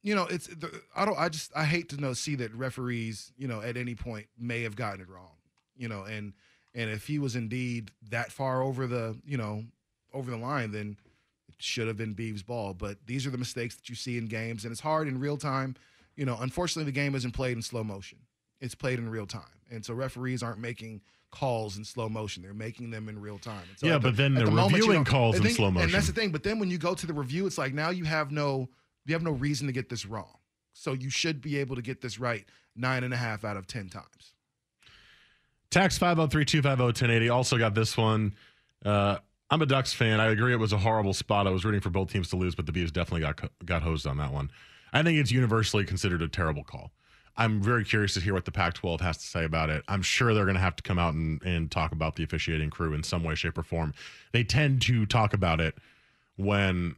you 0.02 0.14
know, 0.14 0.26
it's 0.26 0.46
the, 0.48 0.70
I 0.96 1.04
don't 1.04 1.18
I 1.18 1.28
just 1.28 1.52
I 1.56 1.64
hate 1.64 1.88
to 1.90 1.96
know 2.00 2.12
see 2.12 2.34
that 2.36 2.52
referees, 2.54 3.32
you 3.36 3.46
know, 3.48 3.60
at 3.60 3.76
any 3.76 3.94
point 3.94 4.26
may 4.38 4.62
have 4.62 4.76
gotten 4.76 5.00
it 5.00 5.08
wrong. 5.08 5.30
You 5.76 5.88
know, 5.88 6.02
and 6.04 6.32
and 6.74 6.90
if 6.90 7.06
he 7.06 7.18
was 7.18 7.36
indeed 7.36 7.90
that 8.10 8.32
far 8.32 8.62
over 8.62 8.86
the, 8.86 9.16
you 9.24 9.36
know, 9.36 9.64
over 10.14 10.30
the 10.30 10.36
line, 10.36 10.70
then 10.72 10.96
it 11.48 11.54
should 11.58 11.86
have 11.88 11.96
been 11.96 12.14
Beavs' 12.14 12.44
ball. 12.44 12.74
But 12.74 12.98
these 13.06 13.26
are 13.26 13.30
the 13.30 13.38
mistakes 13.38 13.76
that 13.76 13.88
you 13.88 13.94
see 13.94 14.18
in 14.18 14.26
games, 14.26 14.64
and 14.64 14.72
it's 14.72 14.80
hard 14.80 15.08
in 15.08 15.18
real 15.20 15.36
time. 15.36 15.76
You 16.16 16.26
know, 16.26 16.36
unfortunately, 16.40 16.84
the 16.84 16.92
game 16.92 17.14
isn't 17.14 17.32
played 17.32 17.56
in 17.56 17.62
slow 17.62 17.82
motion; 17.84 18.18
it's 18.60 18.74
played 18.74 18.98
in 18.98 19.08
real 19.08 19.26
time, 19.26 19.42
and 19.70 19.84
so 19.84 19.94
referees 19.94 20.42
aren't 20.42 20.58
making 20.60 21.00
calls 21.30 21.78
in 21.78 21.84
slow 21.84 22.08
motion; 22.08 22.42
they're 22.42 22.52
making 22.54 22.90
them 22.90 23.08
in 23.08 23.20
real 23.20 23.38
time. 23.38 23.64
So 23.76 23.86
Yeah, 23.86 23.94
the- 23.94 24.00
but 24.00 24.16
then 24.16 24.34
they're 24.34 24.44
the 24.44 24.50
moment, 24.50 24.72
you 24.72 24.78
reviewing 24.78 25.04
know- 25.04 25.10
calls 25.10 25.36
in 25.36 25.48
slow 25.50 25.70
motion. 25.70 25.84
and 25.86 25.94
that's 25.94 26.06
the 26.06 26.12
thing. 26.12 26.30
But 26.32 26.42
then 26.42 26.58
when 26.58 26.70
you 26.70 26.76
go 26.78 26.94
to 26.94 27.06
the 27.06 27.14
review, 27.14 27.46
it's 27.46 27.56
like 27.58 27.72
now 27.72 27.88
you 27.90 28.04
have 28.04 28.30
no 28.30 28.68
you 29.06 29.14
have 29.14 29.22
no 29.22 29.32
reason 29.32 29.66
to 29.66 29.72
get 29.72 29.88
this 29.88 30.06
wrong. 30.06 30.38
So 30.72 30.92
you 30.92 31.10
should 31.10 31.40
be 31.40 31.58
able 31.58 31.76
to 31.76 31.82
get 31.82 32.00
this 32.00 32.18
right 32.18 32.44
nine 32.74 33.04
and 33.04 33.12
a 33.12 33.16
half 33.16 33.44
out 33.44 33.56
of 33.56 33.66
ten 33.66 33.88
times. 33.88 34.34
Tax 35.70 35.98
503-250-1080 35.98 37.32
also 37.32 37.56
got 37.56 37.74
this 37.74 37.96
one. 37.96 38.34
Uh, 38.84 39.16
I'm 39.50 39.62
a 39.62 39.66
Ducks 39.66 39.92
fan. 39.92 40.20
I 40.20 40.26
agree 40.26 40.52
it 40.52 40.58
was 40.58 40.72
a 40.72 40.78
horrible 40.78 41.14
spot. 41.14 41.46
I 41.46 41.50
was 41.50 41.64
rooting 41.64 41.80
for 41.80 41.90
both 41.90 42.12
teams 42.12 42.28
to 42.30 42.36
lose, 42.36 42.54
but 42.54 42.66
the 42.66 42.72
Beavs 42.72 42.92
definitely 42.92 43.20
got 43.20 43.50
got 43.64 43.82
hosed 43.82 44.06
on 44.06 44.18
that 44.18 44.32
one. 44.32 44.50
I 44.92 45.02
think 45.02 45.18
it's 45.18 45.30
universally 45.30 45.84
considered 45.84 46.22
a 46.22 46.28
terrible 46.28 46.64
call. 46.64 46.92
I'm 47.36 47.62
very 47.62 47.84
curious 47.84 48.12
to 48.14 48.20
hear 48.20 48.34
what 48.34 48.44
the 48.44 48.52
Pac-12 48.52 49.00
has 49.00 49.16
to 49.18 49.26
say 49.26 49.44
about 49.44 49.70
it. 49.70 49.82
I'm 49.88 50.02
sure 50.02 50.34
they're 50.34 50.44
going 50.44 50.56
to 50.56 50.60
have 50.60 50.76
to 50.76 50.82
come 50.82 50.98
out 50.98 51.14
and, 51.14 51.42
and 51.42 51.70
talk 51.70 51.92
about 51.92 52.16
the 52.16 52.24
officiating 52.24 52.68
crew 52.68 52.92
in 52.92 53.02
some 53.02 53.24
way, 53.24 53.34
shape, 53.34 53.56
or 53.56 53.62
form. 53.62 53.94
They 54.32 54.44
tend 54.44 54.82
to 54.82 55.06
talk 55.06 55.32
about 55.32 55.60
it 55.60 55.76
when 56.36 56.96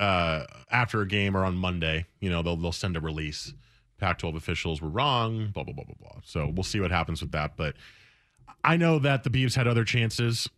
uh, 0.00 0.46
after 0.70 1.02
a 1.02 1.06
game 1.06 1.36
or 1.36 1.44
on 1.44 1.56
Monday. 1.56 2.06
You 2.18 2.30
know, 2.30 2.42
they'll 2.42 2.56
they'll 2.56 2.72
send 2.72 2.96
a 2.96 3.00
release. 3.00 3.54
Pac-12 3.98 4.34
officials 4.34 4.80
were 4.80 4.88
wrong. 4.88 5.50
Blah 5.52 5.62
blah 5.62 5.74
blah 5.74 5.84
blah 5.84 5.94
blah. 6.00 6.20
So 6.24 6.50
we'll 6.52 6.64
see 6.64 6.80
what 6.80 6.90
happens 6.90 7.20
with 7.20 7.32
that. 7.32 7.56
But 7.56 7.76
I 8.64 8.76
know 8.76 8.98
that 8.98 9.22
the 9.22 9.30
Beavs 9.30 9.54
had 9.54 9.68
other 9.68 9.84
chances, 9.84 10.48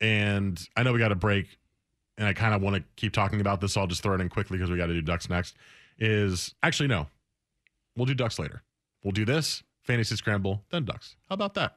and 0.00 0.66
I 0.76 0.84
know 0.84 0.92
we 0.92 1.00
got 1.00 1.12
a 1.12 1.16
break, 1.16 1.58
and 2.16 2.26
I 2.26 2.32
kind 2.32 2.54
of 2.54 2.62
want 2.62 2.76
to 2.76 2.84
keep 2.96 3.12
talking 3.12 3.40
about 3.40 3.60
this. 3.60 3.72
So 3.72 3.80
I'll 3.80 3.88
just 3.88 4.02
throw 4.02 4.14
it 4.14 4.20
in 4.20 4.28
quickly 4.28 4.56
because 4.56 4.70
we 4.70 4.76
got 4.76 4.86
to 4.86 4.94
do 4.94 5.02
Ducks 5.02 5.28
next. 5.28 5.56
Is 5.98 6.54
actually 6.62 6.88
no, 6.88 7.08
we'll 7.96 8.06
do 8.06 8.14
Ducks 8.14 8.38
later. 8.38 8.62
We'll 9.02 9.12
do 9.12 9.24
this 9.24 9.62
fantasy 9.82 10.16
scramble, 10.16 10.62
then 10.70 10.84
Ducks. 10.84 11.16
How 11.28 11.34
about 11.34 11.54
that? 11.54 11.76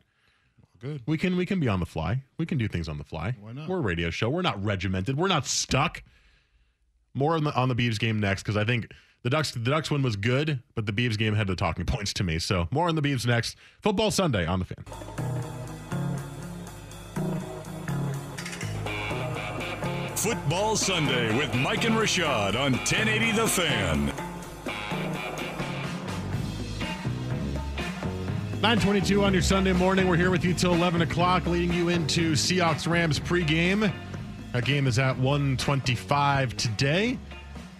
Good. 0.80 1.02
We 1.08 1.18
can 1.18 1.36
we 1.36 1.48
can 1.48 1.60
be 1.60 1.68
on 1.68 1.80
the 1.80 1.88
fly. 1.88 2.22
We 2.38 2.46
can 2.46 2.60
do 2.60 2.68
things 2.68 2.88
on 2.88 3.00
the 3.00 3.04
fly. 3.04 3.36
Why 3.40 3.54
not? 3.54 3.68
We're 3.68 3.78
a 3.78 3.82
radio 3.82 4.12
show. 4.12 4.30
We're 4.30 4.44
not 4.44 4.64
regimented. 4.64 5.18
We're 5.18 5.28
not 5.28 5.48
stuck. 5.48 6.04
More 7.18 7.34
on 7.34 7.44
the 7.44 7.56
on 7.56 7.68
the 7.68 7.76
Beavs 7.76 7.98
game 7.98 8.20
next 8.20 8.44
because 8.44 8.56
I 8.56 8.64
think 8.64 8.92
the 9.24 9.32
Ducks 9.32 9.52
the 9.52 9.60
Ducks 9.60 9.90
win 9.90 10.04
was 10.04 10.16
good, 10.16 10.62
but 10.76 10.86
the 10.86 10.94
Beavs 10.94 11.18
game 11.18 11.34
had 11.34 11.48
the 11.48 11.56
talking 11.56 11.86
points 11.88 12.14
to 12.14 12.24
me. 12.24 12.38
So 12.38 12.68
more 12.70 12.88
on 12.88 12.96
the 12.96 13.02
Beavs 13.02 13.26
next. 13.26 13.58
Football 13.82 14.12
Sunday 14.12 14.46
on 14.46 14.60
the 14.60 14.66
fan. 14.66 14.86
Football 20.16 20.76
Sunday 20.76 21.36
with 21.38 21.54
Mike 21.56 21.86
and 21.86 21.96
Rashad 21.96 22.56
on 22.56 22.74
1080 22.74 23.32
The 23.32 23.48
Fan. 23.48 24.06
922 28.62 29.24
on 29.24 29.34
your 29.34 29.42
Sunday 29.44 29.74
morning. 29.74 30.08
We're 30.08 30.18
here 30.18 30.32
with 30.32 30.44
you 30.44 30.54
till 30.54 30.74
11 30.74 31.04
o'clock, 31.04 31.46
leading 31.46 31.72
you 31.72 31.90
into 31.90 32.34
Seahawks 32.34 32.88
Rams 32.88 33.20
pregame. 33.20 33.94
That 34.58 34.66
game 34.66 34.88
is 34.88 34.98
at 34.98 35.16
125 35.20 36.58
today. 36.58 37.20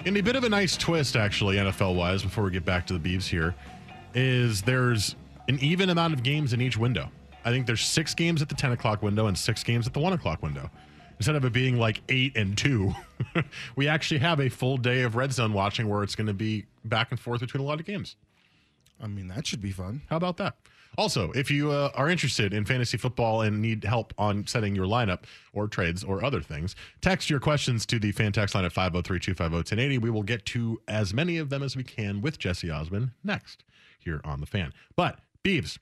And 0.06 0.16
a 0.16 0.22
bit 0.22 0.36
of 0.36 0.44
a 0.44 0.50
nice 0.50 0.78
twist, 0.78 1.16
actually, 1.16 1.56
NFL 1.56 1.96
wise, 1.96 2.22
before 2.22 2.44
we 2.44 2.52
get 2.52 2.66
back 2.66 2.86
to 2.86 2.96
the 2.96 3.00
Beavs 3.00 3.28
here, 3.28 3.56
is 4.14 4.62
there's 4.62 5.16
an 5.48 5.58
even 5.60 5.90
amount 5.90 6.14
of 6.14 6.22
games 6.22 6.54
in 6.54 6.62
each 6.62 6.78
window. 6.78 7.10
I 7.44 7.50
think 7.50 7.66
there's 7.66 7.82
six 7.82 8.14
games 8.14 8.44
at 8.44 8.50
the 8.50 8.54
10 8.54 8.74
o'clock 8.74 9.02
window 9.02 9.26
and 9.26 9.36
six 9.36 9.64
games 9.64 9.88
at 9.88 9.94
the 9.96 10.00
1 10.00 10.14
o'clock 10.14 10.44
window. 10.44 10.70
Instead 11.18 11.36
of 11.36 11.44
it 11.46 11.52
being 11.52 11.80
like 11.80 12.04
eight 12.10 12.38
and 12.38 12.56
two, 12.56 12.94
we 13.76 13.88
actually 13.88 14.20
have 14.20 14.40
a 14.40 14.48
full 14.48 14.78
day 14.78 15.02
of 15.02 15.16
red 15.16 15.34
zone 15.34 15.54
watching 15.54 15.90
where 15.90 16.04
it's 16.04 16.14
going 16.14 16.28
to 16.28 16.34
be 16.36 16.68
back 16.86 17.10
and 17.10 17.20
forth 17.20 17.40
between 17.40 17.64
a 17.64 17.66
lot 17.66 17.80
of 17.80 17.88
games. 17.88 18.18
I 19.02 19.08
mean, 19.08 19.30
that 19.30 19.48
should 19.48 19.64
be 19.64 19.72
fun. 19.72 20.04
How 20.12 20.18
about 20.18 20.38
that? 20.38 20.58
Also, 20.98 21.32
if 21.34 21.52
you 21.52 21.72
uh, 21.72 21.92
are 21.94 22.10
interested 22.10 22.54
in 22.54 22.66
fantasy 22.66 22.98
football 22.98 23.44
and 23.44 23.62
need 23.62 23.84
help 23.84 24.14
on 24.18 24.48
setting 24.48 24.76
your 24.76 24.88
lineup 24.88 25.24
or 25.54 25.68
trades 25.68 26.04
or 26.04 26.26
other 26.26 26.42
things, 26.42 26.76
text 27.02 27.30
your 27.30 27.40
questions 27.40 27.86
to 27.86 28.00
the 28.00 28.12
fan 28.12 28.32
text 28.32 28.56
line 28.56 28.66
at 28.66 28.74
503 28.74 29.20
250 29.20 29.56
1080. 29.56 29.98
We 30.00 30.10
will 30.10 30.24
get 30.24 30.44
to 30.48 30.82
as 30.88 31.14
many 31.14 31.38
of 31.38 31.50
them 31.50 31.62
as 31.62 31.76
we 31.76 31.84
can 31.84 32.20
with 32.22 32.40
Jesse 32.40 32.72
Osmond 32.72 33.12
next 33.24 33.64
here 34.00 34.22
on 34.24 34.40
the 34.40 34.48
fan. 34.48 34.74
But, 34.96 35.20
Beavs, 35.44 35.78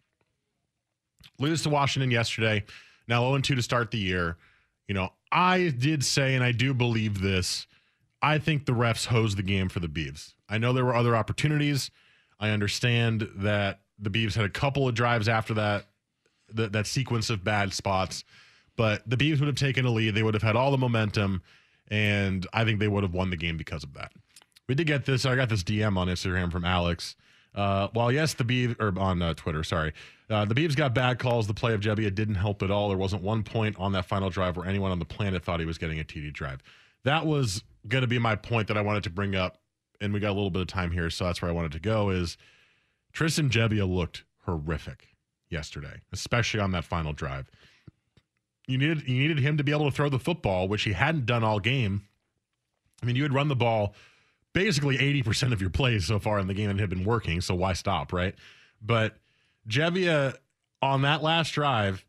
lose 1.39 1.63
to 1.63 1.69
Washington 1.69 2.11
yesterday. 2.11 2.65
Now 3.07 3.21
0 3.21 3.39
2 3.39 3.55
to 3.55 3.61
start 3.61 3.91
the 3.91 3.97
year. 3.97 4.35
You 4.89 4.95
know, 4.95 5.13
I 5.31 5.69
did 5.77 6.03
say, 6.03 6.35
and 6.35 6.43
I 6.43 6.51
do 6.51 6.73
believe 6.73 7.21
this, 7.21 7.67
I 8.21 8.37
think 8.37 8.65
the 8.65 8.73
refs 8.73 9.05
hosed 9.05 9.37
the 9.37 9.43
game 9.43 9.69
for 9.69 9.79
the 9.79 9.87
Beavs. 9.87 10.33
I 10.49 10.57
know 10.57 10.73
there 10.73 10.85
were 10.85 10.95
other 10.95 11.15
opportunities. 11.15 11.89
I 12.39 12.49
understand 12.49 13.29
that 13.37 13.79
the 13.99 14.09
Beavs 14.09 14.35
had 14.35 14.45
a 14.45 14.49
couple 14.49 14.87
of 14.87 14.95
drives 14.95 15.27
after 15.27 15.53
that, 15.55 15.85
that, 16.53 16.71
that 16.73 16.87
sequence 16.87 17.29
of 17.29 17.43
bad 17.43 17.73
spots, 17.73 18.23
but 18.75 19.07
the 19.09 19.17
Beavs 19.17 19.39
would 19.39 19.47
have 19.47 19.55
taken 19.55 19.85
a 19.85 19.91
lead. 19.91 20.15
They 20.15 20.23
would 20.23 20.33
have 20.33 20.43
had 20.43 20.55
all 20.55 20.71
the 20.71 20.77
momentum, 20.77 21.41
and 21.89 22.45
I 22.53 22.65
think 22.65 22.79
they 22.79 22.87
would 22.87 23.03
have 23.03 23.13
won 23.13 23.29
the 23.29 23.37
game 23.37 23.57
because 23.57 23.83
of 23.83 23.93
that. 23.93 24.11
We 24.67 24.75
did 24.75 24.87
get 24.87 25.05
this. 25.05 25.25
I 25.25 25.35
got 25.35 25.49
this 25.49 25.63
DM 25.63 25.97
on 25.97 26.07
Instagram 26.07 26.51
from 26.51 26.65
Alex. 26.65 27.15
Uh, 27.53 27.87
while 27.93 28.11
yes, 28.11 28.33
the 28.33 28.43
Beavs 28.43 28.75
or 28.81 28.97
on 28.99 29.21
uh, 29.21 29.33
Twitter, 29.33 29.63
sorry, 29.63 29.93
uh, 30.29 30.43
the 30.43 30.55
Beavs 30.55 30.75
got 30.75 30.93
bad 30.93 31.19
calls. 31.19 31.47
The 31.47 31.53
play 31.53 31.73
of 31.73 31.79
Gebbia 31.79 32.13
didn't 32.13 32.35
help 32.35 32.61
at 32.61 32.71
all. 32.71 32.89
There 32.89 32.97
wasn't 32.97 33.21
one 33.21 33.43
point 33.43 33.77
on 33.79 33.93
that 33.93 34.05
final 34.05 34.29
drive 34.29 34.57
where 34.57 34.67
anyone 34.67 34.91
on 34.91 34.99
the 34.99 35.05
planet 35.05 35.43
thought 35.43 35.59
he 35.59 35.65
was 35.65 35.77
getting 35.77 35.99
a 35.99 36.03
TD 36.03 36.33
drive. 36.33 36.61
That 37.03 37.25
was 37.25 37.63
going 37.87 38.01
to 38.01 38.07
be 38.07 38.19
my 38.19 38.35
point 38.35 38.67
that 38.67 38.77
I 38.77 38.81
wanted 38.81 39.03
to 39.03 39.09
bring 39.09 39.35
up, 39.35 39.59
and 40.01 40.13
we 40.13 40.19
got 40.19 40.31
a 40.31 40.33
little 40.33 40.49
bit 40.49 40.63
of 40.63 40.67
time 40.67 40.91
here, 40.91 41.09
so 41.09 41.25
that's 41.25 41.41
where 41.41 41.49
I 41.49 41.53
wanted 41.53 41.71
to 41.73 41.79
go. 41.79 42.09
Is 42.09 42.37
Tristan 43.15 43.49
Gebbia 43.49 43.89
looked 43.89 44.25
horrific 44.45 45.15
yesterday, 45.49 46.01
especially 46.11 46.59
on 46.59 46.71
that 46.71 46.83
final 46.83 47.13
drive. 47.13 47.49
You 48.67 48.77
needed 48.77 49.07
you 49.07 49.17
needed 49.17 49.39
him 49.39 49.57
to 49.57 49.63
be 49.63 49.71
able 49.71 49.89
to 49.89 49.95
throw 49.95 50.09
the 50.09 50.19
football, 50.19 50.67
which 50.67 50.83
he 50.83 50.91
hadn't 50.91 51.25
done 51.25 51.43
all 51.43 51.59
game. 51.59 52.07
I 53.01 53.05
mean, 53.05 53.15
you 53.15 53.23
had 53.23 53.33
run 53.33 53.47
the 53.47 53.55
ball 53.55 53.95
basically 54.53 54.97
80% 54.97 55.51
of 55.51 55.59
your 55.59 55.69
plays 55.69 56.05
so 56.05 56.17
far 56.17 56.39
in 56.39 56.47
the 56.47 56.53
game 56.53 56.69
and 56.69 56.79
had 56.79 56.89
been 56.89 57.03
working, 57.03 57.41
so 57.41 57.53
why 57.53 57.73
stop, 57.73 58.13
right? 58.13 58.33
But 58.81 59.17
Gebbia 59.67 60.33
uh, 60.33 60.37
on 60.81 61.01
that 61.01 61.21
last 61.21 61.51
drive 61.51 62.05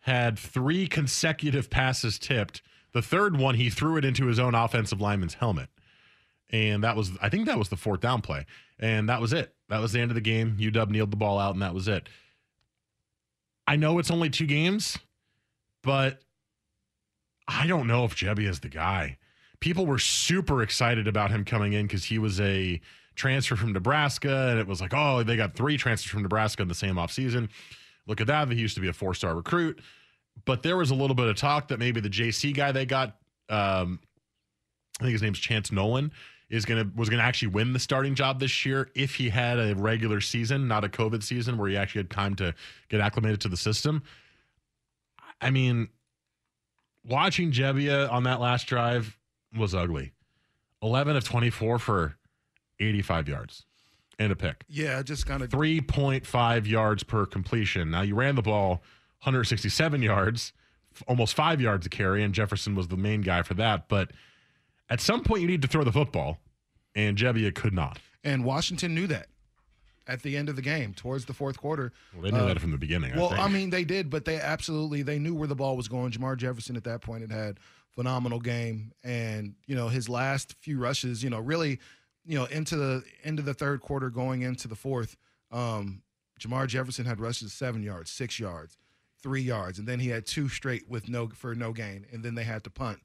had 0.00 0.38
three 0.38 0.86
consecutive 0.86 1.68
passes 1.68 2.18
tipped. 2.18 2.62
The 2.92 3.02
third 3.02 3.36
one, 3.38 3.56
he 3.56 3.68
threw 3.68 3.98
it 3.98 4.04
into 4.04 4.26
his 4.26 4.38
own 4.38 4.54
offensive 4.54 5.00
lineman's 5.00 5.34
helmet. 5.34 5.68
And 6.48 6.82
that 6.84 6.96
was, 6.96 7.10
I 7.20 7.28
think 7.28 7.46
that 7.46 7.58
was 7.58 7.68
the 7.68 7.76
fourth 7.76 8.00
down 8.00 8.22
play. 8.22 8.46
And 8.78 9.08
that 9.10 9.20
was 9.20 9.34
it. 9.34 9.54
That 9.68 9.80
was 9.80 9.92
the 9.92 10.00
end 10.00 10.10
of 10.10 10.14
the 10.14 10.20
game. 10.20 10.56
UW 10.58 10.90
kneeled 10.90 11.10
the 11.10 11.16
ball 11.16 11.38
out, 11.38 11.54
and 11.54 11.62
that 11.62 11.74
was 11.74 11.88
it. 11.88 12.08
I 13.66 13.76
know 13.76 13.98
it's 13.98 14.10
only 14.10 14.28
two 14.28 14.46
games, 14.46 14.98
but 15.82 16.20
I 17.48 17.66
don't 17.66 17.86
know 17.86 18.04
if 18.04 18.16
Gebbia 18.16 18.48
is 18.48 18.60
the 18.60 18.68
guy. 18.68 19.18
People 19.60 19.86
were 19.86 19.98
super 19.98 20.62
excited 20.62 21.08
about 21.08 21.30
him 21.30 21.44
coming 21.44 21.72
in 21.72 21.86
because 21.86 22.04
he 22.04 22.18
was 22.18 22.40
a 22.40 22.80
transfer 23.14 23.56
from 23.56 23.72
Nebraska, 23.72 24.48
and 24.50 24.58
it 24.58 24.66
was 24.66 24.80
like, 24.80 24.92
oh, 24.94 25.22
they 25.22 25.36
got 25.36 25.54
three 25.54 25.76
transfers 25.78 26.10
from 26.10 26.22
Nebraska 26.22 26.62
in 26.62 26.68
the 26.68 26.74
same 26.74 26.96
offseason. 26.96 27.48
Look 28.06 28.20
at 28.20 28.26
that. 28.26 28.50
He 28.50 28.58
used 28.58 28.74
to 28.74 28.80
be 28.80 28.88
a 28.88 28.92
four 28.92 29.14
star 29.14 29.34
recruit. 29.34 29.80
But 30.44 30.62
there 30.62 30.76
was 30.76 30.90
a 30.90 30.94
little 30.94 31.14
bit 31.14 31.26
of 31.26 31.36
talk 31.36 31.68
that 31.68 31.78
maybe 31.78 32.00
the 32.00 32.10
JC 32.10 32.54
guy 32.54 32.72
they 32.72 32.86
got, 32.86 33.16
um, 33.48 34.00
I 35.00 35.04
think 35.04 35.12
his 35.12 35.22
name's 35.22 35.38
Chance 35.38 35.70
Nolan, 35.70 36.12
is 36.50 36.64
gonna 36.64 36.90
was 36.94 37.08
gonna 37.08 37.22
actually 37.22 37.48
win 37.48 37.72
the 37.72 37.78
starting 37.78 38.14
job 38.14 38.38
this 38.40 38.64
year 38.64 38.90
if 38.94 39.14
he 39.14 39.28
had 39.28 39.58
a 39.58 39.74
regular 39.74 40.20
season, 40.20 40.68
not 40.68 40.84
a 40.84 40.88
COVID 40.88 41.22
season 41.22 41.58
where 41.58 41.68
he 41.68 41.76
actually 41.76 42.00
had 42.00 42.10
time 42.10 42.34
to 42.36 42.54
get 42.88 43.00
acclimated 43.00 43.40
to 43.42 43.48
the 43.48 43.56
system. 43.56 44.02
I 45.40 45.50
mean, 45.50 45.88
watching 47.04 47.52
Gebbia 47.52 48.10
on 48.10 48.24
that 48.24 48.40
last 48.40 48.66
drive 48.66 49.18
was 49.56 49.74
ugly. 49.74 50.12
11 50.82 51.16
of 51.16 51.24
24 51.24 51.78
for 51.78 52.16
85 52.78 53.28
yards 53.28 53.64
and 54.18 54.32
a 54.32 54.36
pick. 54.36 54.64
Yeah, 54.68 55.02
just 55.02 55.26
kind 55.26 55.42
of 55.42 55.48
3.5 55.48 56.66
yards 56.66 57.02
per 57.02 57.26
completion. 57.26 57.90
Now, 57.90 58.02
you 58.02 58.14
ran 58.14 58.34
the 58.36 58.42
ball 58.42 58.82
167 59.22 60.02
yards, 60.02 60.52
almost 61.08 61.34
five 61.34 61.60
yards 61.60 61.86
a 61.86 61.88
carry, 61.88 62.22
and 62.22 62.34
Jefferson 62.34 62.74
was 62.74 62.88
the 62.88 62.96
main 62.96 63.22
guy 63.22 63.42
for 63.42 63.54
that. 63.54 63.88
But 63.88 64.10
at 64.90 65.00
some 65.00 65.22
point, 65.22 65.42
you 65.42 65.48
need 65.48 65.62
to 65.62 65.68
throw 65.68 65.84
the 65.84 65.92
football, 65.92 66.38
and 66.94 67.16
Gebbia 67.16 67.54
could 67.54 67.72
not. 67.74 67.98
and 68.22 68.44
Washington 68.44 68.94
knew 68.94 69.06
that 69.08 69.26
at 70.06 70.22
the 70.22 70.36
end 70.36 70.48
of 70.50 70.56
the 70.56 70.62
game, 70.62 70.92
towards 70.94 71.24
the 71.24 71.32
fourth 71.32 71.58
quarter. 71.58 71.92
Well, 72.12 72.22
they 72.22 72.30
knew 72.30 72.38
Uh, 72.38 72.46
that 72.46 72.60
from 72.60 72.70
the 72.70 72.78
beginning. 72.78 73.14
Well, 73.16 73.26
I, 73.26 73.36
think. 73.36 73.40
I 73.40 73.48
mean, 73.48 73.70
they 73.70 73.84
did, 73.84 74.10
but 74.10 74.24
they 74.26 74.38
absolutely 74.40 75.02
they 75.02 75.18
knew 75.18 75.34
where 75.34 75.48
the 75.48 75.54
ball 75.54 75.76
was 75.76 75.88
going. 75.88 76.12
Jermar 76.12 76.36
Jefferson 76.36 76.76
at 76.76 76.84
that 76.84 77.00
point 77.00 77.22
had 77.22 77.30
had 77.30 77.60
phenomenal 77.94 78.40
game, 78.40 78.92
and 79.02 79.54
you 79.66 79.74
know 79.76 79.88
his 79.88 80.08
last 80.08 80.54
few 80.60 80.78
rushes, 80.78 81.22
you 81.22 81.30
know, 81.30 81.38
really, 81.40 81.78
you 82.26 82.36
know, 82.38 82.44
into 82.46 82.76
the 82.76 83.02
into 83.22 83.42
the 83.42 83.54
third 83.54 83.80
quarter, 83.80 84.10
going 84.10 84.42
into 84.42 84.68
the 84.68 84.74
fourth, 84.76 85.16
um, 85.50 86.02
Jermar 86.40 86.66
Jefferson 86.66 87.06
had 87.06 87.18
rushes 87.20 87.52
seven 87.54 87.82
yards, 87.82 88.10
six 88.10 88.38
yards, 88.38 88.76
three 89.22 89.42
yards, 89.42 89.78
and 89.78 89.88
then 89.88 90.00
he 90.00 90.08
had 90.08 90.26
two 90.26 90.48
straight 90.50 90.88
with 90.88 91.08
no 91.08 91.28
for 91.28 91.54
no 91.54 91.72
gain, 91.72 92.04
and 92.12 92.22
then 92.22 92.34
they 92.34 92.44
had 92.44 92.62
to 92.64 92.70
punt. 92.70 92.98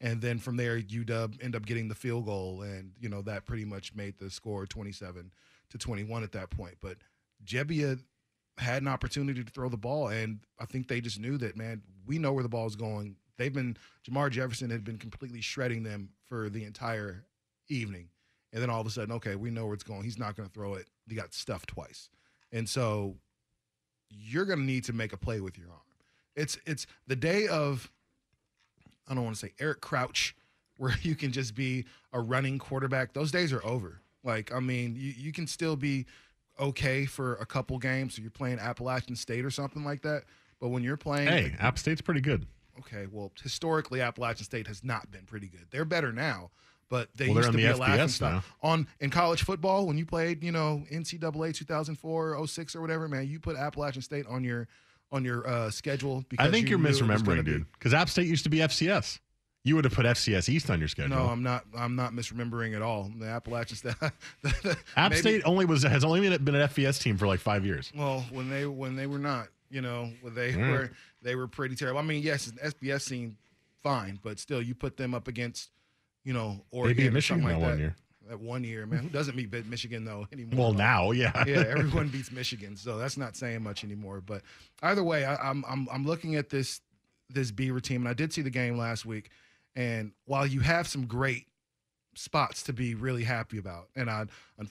And 0.00 0.20
then 0.20 0.38
from 0.38 0.56
there, 0.56 0.80
UW 0.80 1.10
uh, 1.10 1.28
end 1.42 1.56
up 1.56 1.66
getting 1.66 1.88
the 1.88 1.94
field 1.94 2.26
goal, 2.26 2.62
and 2.62 2.92
you 3.00 3.08
know 3.08 3.22
that 3.22 3.46
pretty 3.46 3.64
much 3.64 3.94
made 3.94 4.18
the 4.18 4.30
score 4.30 4.64
twenty-seven 4.64 5.32
to 5.70 5.78
twenty-one 5.78 6.22
at 6.22 6.32
that 6.32 6.50
point. 6.50 6.76
But 6.80 6.98
Gebbia 7.44 8.00
had 8.58 8.82
an 8.82 8.88
opportunity 8.88 9.42
to 9.42 9.50
throw 9.50 9.68
the 9.68 9.76
ball, 9.76 10.08
and 10.08 10.40
I 10.58 10.66
think 10.66 10.88
they 10.88 11.00
just 11.00 11.18
knew 11.18 11.36
that, 11.38 11.56
man, 11.56 11.82
we 12.06 12.18
know 12.18 12.32
where 12.32 12.42
the 12.42 12.48
ball 12.48 12.66
is 12.66 12.76
going. 12.76 13.16
They've 13.38 13.52
been 13.52 13.76
Jermar 14.08 14.30
Jefferson 14.30 14.70
had 14.70 14.84
been 14.84 14.98
completely 14.98 15.40
shredding 15.40 15.82
them 15.82 16.10
for 16.26 16.48
the 16.48 16.64
entire 16.64 17.24
evening, 17.68 18.08
and 18.52 18.62
then 18.62 18.70
all 18.70 18.80
of 18.80 18.86
a 18.86 18.90
sudden, 18.90 19.14
okay, 19.16 19.34
we 19.34 19.50
know 19.50 19.66
where 19.66 19.74
it's 19.74 19.84
going. 19.84 20.04
He's 20.04 20.18
not 20.18 20.36
going 20.36 20.48
to 20.48 20.52
throw 20.52 20.74
it. 20.74 20.86
He 21.08 21.16
got 21.16 21.34
stuffed 21.34 21.70
twice, 21.70 22.08
and 22.52 22.68
so 22.68 23.16
you're 24.10 24.44
going 24.44 24.60
to 24.60 24.64
need 24.64 24.84
to 24.84 24.92
make 24.92 25.12
a 25.12 25.16
play 25.16 25.40
with 25.40 25.58
your 25.58 25.68
arm. 25.68 25.80
It's 26.36 26.56
it's 26.66 26.86
the 27.08 27.16
day 27.16 27.48
of 27.48 27.90
I 29.08 29.14
don't 29.14 29.24
want 29.24 29.36
to 29.36 29.40
say 29.46 29.52
Eric 29.58 29.80
Crouch, 29.80 30.34
where 30.76 30.94
you 31.02 31.14
can 31.14 31.32
just 31.32 31.54
be 31.54 31.84
a 32.12 32.20
running 32.20 32.58
quarterback. 32.58 33.12
Those 33.12 33.30
days 33.32 33.52
are 33.52 33.64
over. 33.64 34.00
Like, 34.24 34.52
I 34.52 34.60
mean, 34.60 34.94
you, 34.96 35.12
you 35.16 35.32
can 35.32 35.46
still 35.46 35.76
be 35.76 36.06
okay 36.60 37.06
for 37.06 37.34
a 37.36 37.46
couple 37.46 37.78
games. 37.78 38.14
So 38.16 38.22
you're 38.22 38.30
playing 38.30 38.58
Appalachian 38.58 39.16
State 39.16 39.44
or 39.44 39.50
something 39.50 39.84
like 39.84 40.02
that. 40.02 40.24
But 40.60 40.68
when 40.68 40.82
you're 40.82 40.96
playing, 40.96 41.28
hey, 41.28 41.54
App 41.60 41.78
State's 41.78 42.00
pretty 42.00 42.20
good. 42.20 42.46
okay, 42.80 43.06
well, 43.10 43.30
historically, 43.42 44.00
Appalachian 44.00 44.44
State 44.44 44.66
has 44.66 44.82
not 44.82 45.10
been 45.10 45.24
pretty 45.24 45.46
good. 45.46 45.66
They're 45.70 45.84
better 45.84 46.12
now, 46.12 46.50
but 46.88 47.08
they 47.16 47.28
Well, 47.28 47.36
used 47.36 47.50
to 47.52 47.56
the 47.56 47.62
be 47.62 47.66
a 47.66 47.76
laughing 47.76 48.08
stock. 48.08 48.44
On 48.62 48.86
in 48.98 49.10
college 49.10 49.44
football, 49.44 49.86
when 49.86 49.96
you 49.98 50.04
played, 50.04 50.42
you 50.42 50.50
know, 50.50 50.84
NCAA 50.92 51.54
2004, 51.54 52.46
06 52.46 52.74
or 52.76 52.80
whatever, 52.80 53.06
man, 53.08 53.28
you 53.28 53.38
put 53.38 53.56
Appalachian 53.56 54.02
State 54.02 54.26
on 54.26 54.42
your 54.42 54.66
on 55.12 55.24
your 55.24 55.46
uh, 55.46 55.70
schedule. 55.70 56.24
Because 56.28 56.46
I 56.46 56.50
think 56.50 56.66
you 56.66 56.70
you're 56.70 56.78
knew 56.78 56.86
it 56.86 56.88
was 56.88 57.00
gonna 57.00 57.14
misremembering, 57.14 57.44
dude. 57.44 57.72
Because 57.72 57.94
App 57.94 58.08
State 58.08 58.26
used 58.26 58.44
to 58.44 58.50
be 58.50 58.58
FCS. 58.58 59.18
You 59.64 59.74
would 59.74 59.84
have 59.84 59.92
put 59.92 60.06
FCS 60.06 60.48
East 60.48 60.70
on 60.70 60.78
your 60.78 60.88
schedule. 60.88 61.16
No, 61.16 61.24
I'm 61.26 61.42
not. 61.42 61.64
I'm 61.76 61.94
not 61.96 62.12
misremembering 62.12 62.74
at 62.74 62.80
all. 62.82 63.10
The 63.18 63.26
Appalachian 63.26 63.76
State. 63.76 63.94
App 64.96 65.10
maybe- 65.10 65.16
State 65.16 65.42
only 65.44 65.64
was 65.64 65.82
has 65.82 66.04
only 66.04 66.20
been 66.38 66.54
an 66.54 66.68
FBS 66.68 67.00
team 67.02 67.16
for 67.16 67.26
like 67.26 67.40
five 67.40 67.66
years. 67.66 67.92
Well, 67.94 68.24
when 68.30 68.48
they 68.48 68.66
when 68.66 68.96
they 68.96 69.06
were 69.06 69.18
not, 69.18 69.48
you 69.70 69.80
know, 69.82 70.10
when 70.22 70.34
they 70.34 70.52
Mm. 70.52 70.70
were 70.70 70.90
they 71.22 71.34
were 71.34 71.48
pretty 71.48 71.74
terrible. 71.74 71.98
I 71.98 72.02
mean, 72.02 72.22
yes, 72.22 72.46
the 72.46 72.60
SBS 72.70 73.02
seemed 73.02 73.36
fine, 73.82 74.18
but 74.22 74.38
still, 74.38 74.62
you 74.62 74.74
put 74.74 74.96
them 74.96 75.12
up 75.14 75.28
against, 75.28 75.70
you 76.24 76.32
know, 76.32 76.64
Oregon, 76.70 76.96
beat 76.96 77.08
or 77.08 77.12
Michigan 77.12 77.42
something 77.42 77.48
that 77.48 77.60
like 77.60 77.68
one 77.70 77.78
that. 77.78 77.82
year. 77.82 77.96
That 78.28 78.40
one 78.40 78.62
year, 78.64 78.84
man. 78.86 79.00
Who 79.00 79.08
doesn't 79.08 79.36
beat 79.36 79.66
Michigan 79.66 80.04
though 80.04 80.26
anymore? 80.32 80.58
Well, 80.58 80.72
now, 80.74 81.12
yeah, 81.12 81.44
yeah, 81.46 81.64
everyone 81.68 82.08
beats 82.08 82.30
Michigan, 82.30 82.76
so 82.76 82.98
that's 82.98 83.16
not 83.16 83.36
saying 83.36 83.62
much 83.62 83.84
anymore. 83.84 84.20
But 84.20 84.42
either 84.82 85.02
way, 85.02 85.24
I, 85.24 85.36
I'm 85.36 85.64
I'm 85.68 85.88
I'm 85.90 86.04
looking 86.04 86.36
at 86.36 86.50
this 86.50 86.80
this 87.30 87.50
Beaver 87.50 87.80
team, 87.80 88.02
and 88.02 88.08
I 88.08 88.14
did 88.14 88.32
see 88.32 88.42
the 88.42 88.50
game 88.50 88.76
last 88.76 89.06
week. 89.06 89.30
And 89.74 90.12
while 90.26 90.46
you 90.46 90.60
have 90.60 90.88
some 90.88 91.06
great 91.06 91.46
spots 92.14 92.62
to 92.64 92.72
be 92.72 92.94
really 92.94 93.24
happy 93.24 93.58
about, 93.58 93.88
and 93.96 94.10
I, 94.10 94.26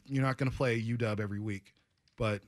you're 0.06 0.24
not 0.24 0.38
going 0.38 0.52
to 0.52 0.56
play 0.56 0.82
UW 0.82 1.20
every 1.20 1.40
week, 1.40 1.74
but 2.18 2.42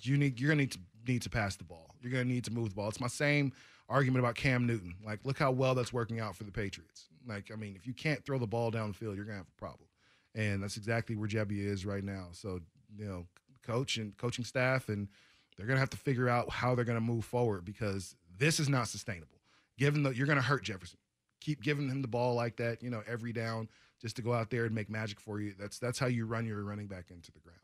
you 0.00 0.16
need 0.16 0.38
you're 0.40 0.48
going 0.48 0.58
to 0.58 0.64
need 0.64 0.72
to 0.72 0.78
need 1.06 1.22
to 1.22 1.30
pass 1.30 1.56
the 1.56 1.64
ball. 1.64 1.94
You're 2.02 2.12
going 2.12 2.26
to 2.26 2.32
need 2.32 2.44
to 2.44 2.52
move 2.52 2.70
the 2.70 2.74
ball. 2.74 2.88
It's 2.88 3.00
my 3.00 3.06
same 3.06 3.52
argument 3.88 4.24
about 4.24 4.34
Cam 4.34 4.66
Newton. 4.66 4.94
Like, 5.04 5.20
look 5.24 5.38
how 5.38 5.50
well 5.50 5.74
that's 5.74 5.92
working 5.92 6.20
out 6.20 6.36
for 6.36 6.44
the 6.44 6.52
Patriots. 6.52 7.06
Like, 7.26 7.50
I 7.52 7.56
mean, 7.56 7.74
if 7.76 7.86
you 7.86 7.92
can't 7.94 8.24
throw 8.24 8.38
the 8.38 8.46
ball 8.46 8.70
down 8.70 8.88
the 8.88 8.94
field, 8.94 9.16
you're 9.16 9.24
going 9.24 9.36
to 9.36 9.40
have 9.40 9.48
a 9.48 9.60
problem. 9.60 9.87
And 10.34 10.62
that's 10.62 10.76
exactly 10.76 11.16
where 11.16 11.28
Gebbia 11.28 11.64
is 11.64 11.84
right 11.84 12.04
now. 12.04 12.28
So, 12.32 12.60
you 12.96 13.06
know, 13.06 13.26
coach 13.62 13.96
and 13.96 14.16
coaching 14.16 14.44
staff, 14.44 14.88
and 14.88 15.08
they're 15.56 15.66
to 15.76 15.80
have 15.80 15.90
to 15.90 15.96
figure 15.96 16.28
out 16.28 16.50
how 16.50 16.74
they're 16.74 16.84
to 16.96 17.00
move 17.00 17.24
forward 17.24 17.64
because 17.64 18.14
this 18.38 18.60
is 18.60 18.68
not 18.68 18.88
sustainable. 18.88 19.40
Given 19.78 20.02
that 20.04 20.16
you're 20.16 20.26
to 20.36 20.42
hurt 20.42 20.64
Jefferson, 20.64 20.98
keep 21.40 21.62
giving 21.62 21.88
him 21.88 22.02
the 22.02 22.08
ball 22.08 22.34
like 22.34 22.56
that, 22.56 22.82
you 22.82 22.90
know, 22.90 23.02
every 23.06 23.32
down, 23.32 23.68
just 24.00 24.16
to 24.16 24.22
go 24.22 24.32
out 24.32 24.50
there 24.50 24.64
and 24.64 24.74
make 24.74 24.90
magic 24.90 25.20
for 25.20 25.40
you. 25.40 25.54
That's 25.58 25.78
that's 25.78 25.98
how 25.98 26.06
you 26.06 26.26
run 26.26 26.46
your 26.46 26.62
running 26.62 26.86
back 26.86 27.06
into 27.10 27.32
the 27.32 27.40
ground. 27.40 27.58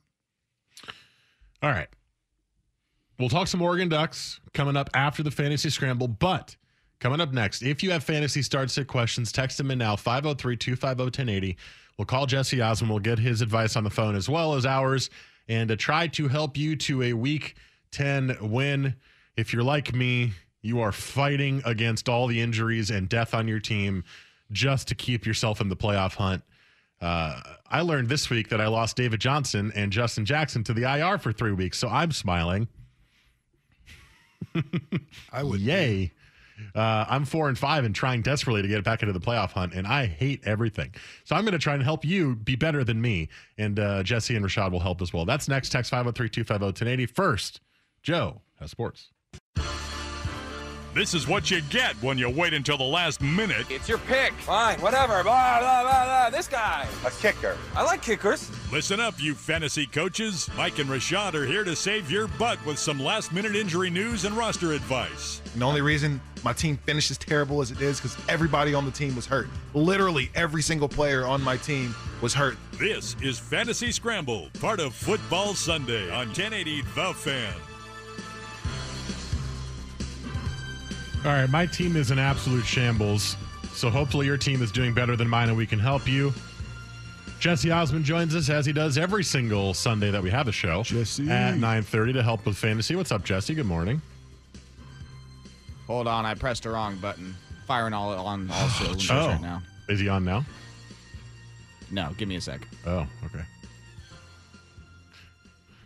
All 1.62 1.70
right. 1.70 1.88
We'll 3.18 3.28
talk 3.28 3.46
some 3.46 3.62
Oregon 3.62 3.88
Ducks 3.88 4.40
coming 4.52 4.76
up 4.76 4.90
after 4.92 5.22
the 5.22 5.30
fantasy 5.30 5.70
scramble. 5.70 6.08
But 6.08 6.56
coming 6.98 7.20
up 7.20 7.32
next, 7.32 7.62
if 7.62 7.82
you 7.82 7.92
have 7.92 8.02
fantasy 8.02 8.42
start 8.42 8.70
sit 8.70 8.88
questions, 8.88 9.30
text 9.30 9.56
them 9.56 9.70
in 9.70 9.78
now 9.78 9.94
503 9.94 10.56
250 10.56 11.02
1080. 11.04 11.56
We'll 11.98 12.06
call 12.06 12.26
Jesse 12.26 12.60
Osmond. 12.60 12.90
We'll 12.90 13.00
get 13.00 13.18
his 13.18 13.40
advice 13.40 13.76
on 13.76 13.84
the 13.84 13.90
phone 13.90 14.16
as 14.16 14.28
well 14.28 14.54
as 14.54 14.66
ours 14.66 15.10
and 15.48 15.68
to 15.68 15.76
try 15.76 16.06
to 16.08 16.28
help 16.28 16.56
you 16.56 16.76
to 16.76 17.02
a 17.02 17.12
week 17.12 17.54
10 17.92 18.38
win. 18.40 18.96
If 19.36 19.52
you're 19.52 19.62
like 19.62 19.94
me, 19.94 20.32
you 20.62 20.80
are 20.80 20.92
fighting 20.92 21.62
against 21.64 22.08
all 22.08 22.26
the 22.26 22.40
injuries 22.40 22.90
and 22.90 23.08
death 23.08 23.34
on 23.34 23.46
your 23.46 23.60
team 23.60 24.04
just 24.50 24.88
to 24.88 24.94
keep 24.94 25.26
yourself 25.26 25.60
in 25.60 25.68
the 25.68 25.76
playoff 25.76 26.14
hunt. 26.14 26.42
Uh, 27.00 27.40
I 27.68 27.82
learned 27.82 28.08
this 28.08 28.30
week 28.30 28.48
that 28.48 28.60
I 28.60 28.66
lost 28.68 28.96
David 28.96 29.20
Johnson 29.20 29.72
and 29.74 29.92
Justin 29.92 30.24
Jackson 30.24 30.64
to 30.64 30.72
the 30.72 30.82
IR 30.82 31.18
for 31.18 31.32
three 31.32 31.52
weeks, 31.52 31.78
so 31.78 31.88
I'm 31.88 32.12
smiling. 32.12 32.68
I 35.32 35.42
would 35.42 35.60
Yay. 35.60 36.12
Uh, 36.74 37.04
I'm 37.08 37.24
four 37.24 37.48
and 37.48 37.58
five 37.58 37.84
and 37.84 37.94
trying 37.94 38.22
desperately 38.22 38.62
to 38.62 38.68
get 38.68 38.84
back 38.84 39.02
into 39.02 39.12
the 39.12 39.20
playoff 39.20 39.52
hunt, 39.52 39.74
and 39.74 39.86
I 39.86 40.06
hate 40.06 40.42
everything. 40.44 40.94
So 41.24 41.36
I'm 41.36 41.42
going 41.42 41.52
to 41.52 41.58
try 41.58 41.74
and 41.74 41.82
help 41.82 42.04
you 42.04 42.36
be 42.36 42.56
better 42.56 42.84
than 42.84 43.00
me. 43.00 43.28
And 43.58 43.78
uh, 43.78 44.02
Jesse 44.02 44.36
and 44.36 44.44
Rashad 44.44 44.72
will 44.72 44.80
help 44.80 45.02
as 45.02 45.12
well. 45.12 45.24
That's 45.24 45.48
next. 45.48 45.70
Text 45.70 45.90
503 45.90 46.28
250 46.28 46.64
1080. 46.64 47.06
First, 47.06 47.60
Joe 48.02 48.42
has 48.60 48.70
sports. 48.70 49.13
This 50.94 51.12
is 51.12 51.26
what 51.26 51.50
you 51.50 51.60
get 51.70 51.96
when 52.02 52.18
you 52.18 52.30
wait 52.30 52.54
until 52.54 52.78
the 52.78 52.84
last 52.84 53.20
minute. 53.20 53.66
It's 53.68 53.88
your 53.88 53.98
pick. 53.98 54.32
Fine, 54.34 54.80
whatever. 54.80 55.24
Blah, 55.24 55.58
blah, 55.58 55.82
blah, 55.82 56.04
blah. 56.04 56.30
This 56.30 56.46
guy. 56.46 56.86
A 57.04 57.10
kicker. 57.10 57.58
I 57.74 57.82
like 57.82 58.00
kickers. 58.00 58.48
Listen 58.70 59.00
up, 59.00 59.20
you 59.20 59.34
fantasy 59.34 59.86
coaches. 59.86 60.48
Mike 60.56 60.78
and 60.78 60.88
Rashad 60.88 61.34
are 61.34 61.44
here 61.44 61.64
to 61.64 61.74
save 61.74 62.12
your 62.12 62.28
butt 62.28 62.64
with 62.64 62.78
some 62.78 63.00
last 63.00 63.32
minute 63.32 63.56
injury 63.56 63.90
news 63.90 64.24
and 64.24 64.36
roster 64.36 64.70
advice. 64.70 65.42
And 65.52 65.62
the 65.62 65.66
only 65.66 65.80
reason 65.80 66.20
my 66.44 66.52
team 66.52 66.76
finished 66.76 67.10
as 67.10 67.18
terrible 67.18 67.60
as 67.60 67.72
it 67.72 67.80
is 67.80 68.00
because 68.00 68.16
everybody 68.28 68.72
on 68.72 68.84
the 68.84 68.92
team 68.92 69.16
was 69.16 69.26
hurt. 69.26 69.48
Literally 69.72 70.30
every 70.36 70.62
single 70.62 70.88
player 70.88 71.26
on 71.26 71.42
my 71.42 71.56
team 71.56 71.92
was 72.20 72.32
hurt. 72.34 72.56
This 72.78 73.16
is 73.20 73.36
Fantasy 73.36 73.90
Scramble, 73.90 74.48
part 74.60 74.78
of 74.78 74.94
Football 74.94 75.54
Sunday 75.54 76.08
on 76.12 76.28
1080 76.28 76.82
The 76.94 77.12
Fan. 77.14 77.73
All 81.24 81.30
right, 81.32 81.48
my 81.48 81.64
team 81.66 81.96
is 81.96 82.10
an 82.10 82.18
absolute 82.18 82.64
shambles. 82.66 83.36
So 83.72 83.88
hopefully 83.90 84.26
your 84.26 84.36
team 84.36 84.62
is 84.62 84.70
doing 84.70 84.92
better 84.94 85.16
than 85.16 85.28
mine 85.28 85.48
and 85.48 85.56
we 85.56 85.66
can 85.66 85.78
help 85.78 86.06
you. 86.06 86.32
Jesse 87.40 87.70
Osmond 87.70 88.04
joins 88.04 88.34
us 88.34 88.48
as 88.50 88.64
he 88.64 88.72
does 88.72 88.96
every 88.96 89.24
single 89.24 89.74
Sunday 89.74 90.10
that 90.10 90.22
we 90.22 90.30
have 90.30 90.48
a 90.48 90.52
show 90.52 90.82
Jesse. 90.82 91.28
at 91.30 91.56
9:30 91.56 92.12
to 92.14 92.22
help 92.22 92.46
with 92.46 92.56
fantasy. 92.56 92.94
What's 92.94 93.10
up, 93.12 93.24
Jesse? 93.24 93.54
Good 93.54 93.66
morning. 93.66 94.00
Hold 95.86 96.06
on, 96.06 96.24
I 96.24 96.34
pressed 96.34 96.62
the 96.62 96.70
wrong 96.70 96.96
button. 96.96 97.34
Firing 97.66 97.92
all 97.92 98.10
on 98.26 98.50
all 98.50 98.68
cylinders 98.68 99.10
Oh. 99.10 99.28
right 99.28 99.40
now. 99.40 99.62
Is 99.88 100.00
he 100.00 100.08
on 100.08 100.24
now? 100.24 100.44
No, 101.90 102.12
give 102.16 102.28
me 102.28 102.36
a 102.36 102.40
sec. 102.40 102.66
Oh, 102.86 103.06
okay. 103.26 103.44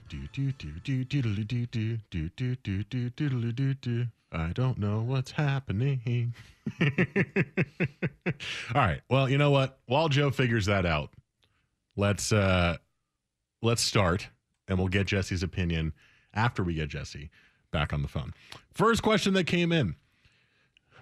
Do 0.09 0.19
do 0.33 0.53
do 0.53 0.71
do 0.85 1.05
doodly 1.05 1.47
do 1.47 1.67
do 1.67 1.99
do 2.11 2.29
do 2.37 2.57
do 2.57 2.83
do 2.85 3.11
doodly 3.11 3.55
do 3.55 3.75
do. 3.75 4.07
I 4.31 4.53
don't 4.53 4.79
know 4.79 5.01
what's 5.01 5.31
happening. 5.33 6.35
All 6.83 6.89
right. 8.75 9.01
Well, 9.09 9.29
you 9.29 9.39
know 9.39 9.51
what? 9.51 9.79
While 9.87 10.09
Joe 10.09 10.31
figures 10.31 10.67
that 10.67 10.85
out, 10.85 11.11
let's 11.97 12.31
uh 12.33 12.77
let's 13.63 13.83
start 13.83 14.29
and 14.69 14.79
we'll 14.79 14.89
get 14.89 15.07
Jesse's 15.07 15.43
opinion 15.43 15.93
after 16.35 16.63
we 16.63 16.75
get 16.75 16.89
Jesse 16.91 17.31
back 17.73 17.93
on 17.93 18.03
the 18.03 18.09
phone. 18.09 18.35
First 18.75 19.03
question 19.03 19.33
that 19.35 19.45
came 19.45 19.73
in. 19.73 19.95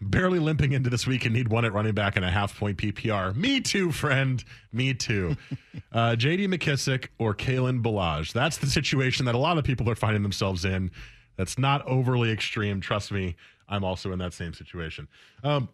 barely 0.00 0.38
limping 0.38 0.72
into 0.72 0.90
this 0.90 1.06
week 1.06 1.24
and 1.24 1.34
need 1.34 1.48
one 1.48 1.64
at 1.64 1.72
running 1.72 1.94
back 1.94 2.16
and 2.16 2.24
a 2.24 2.30
half 2.30 2.56
point 2.58 2.78
PPR. 2.78 3.34
Me 3.34 3.60
too, 3.60 3.90
friend. 3.90 4.44
Me 4.72 4.94
too. 4.94 5.36
uh, 5.92 6.10
JD 6.10 6.46
McKissic 6.54 7.08
or 7.18 7.34
Kalen 7.34 7.82
Ballage. 7.82 8.32
That's 8.32 8.58
the 8.58 8.66
situation 8.66 9.26
that 9.26 9.34
a 9.34 9.38
lot 9.38 9.58
of 9.58 9.64
people 9.64 9.88
are 9.90 9.94
finding 9.96 10.22
themselves 10.22 10.64
in. 10.64 10.90
That's 11.36 11.58
not 11.58 11.86
overly 11.86 12.30
extreme. 12.30 12.80
Trust 12.80 13.12
me, 13.12 13.36
I'm 13.68 13.84
also 13.84 14.12
in 14.12 14.18
that 14.18 14.32
same 14.32 14.54
situation. 14.54 15.08
Um, 15.44 15.68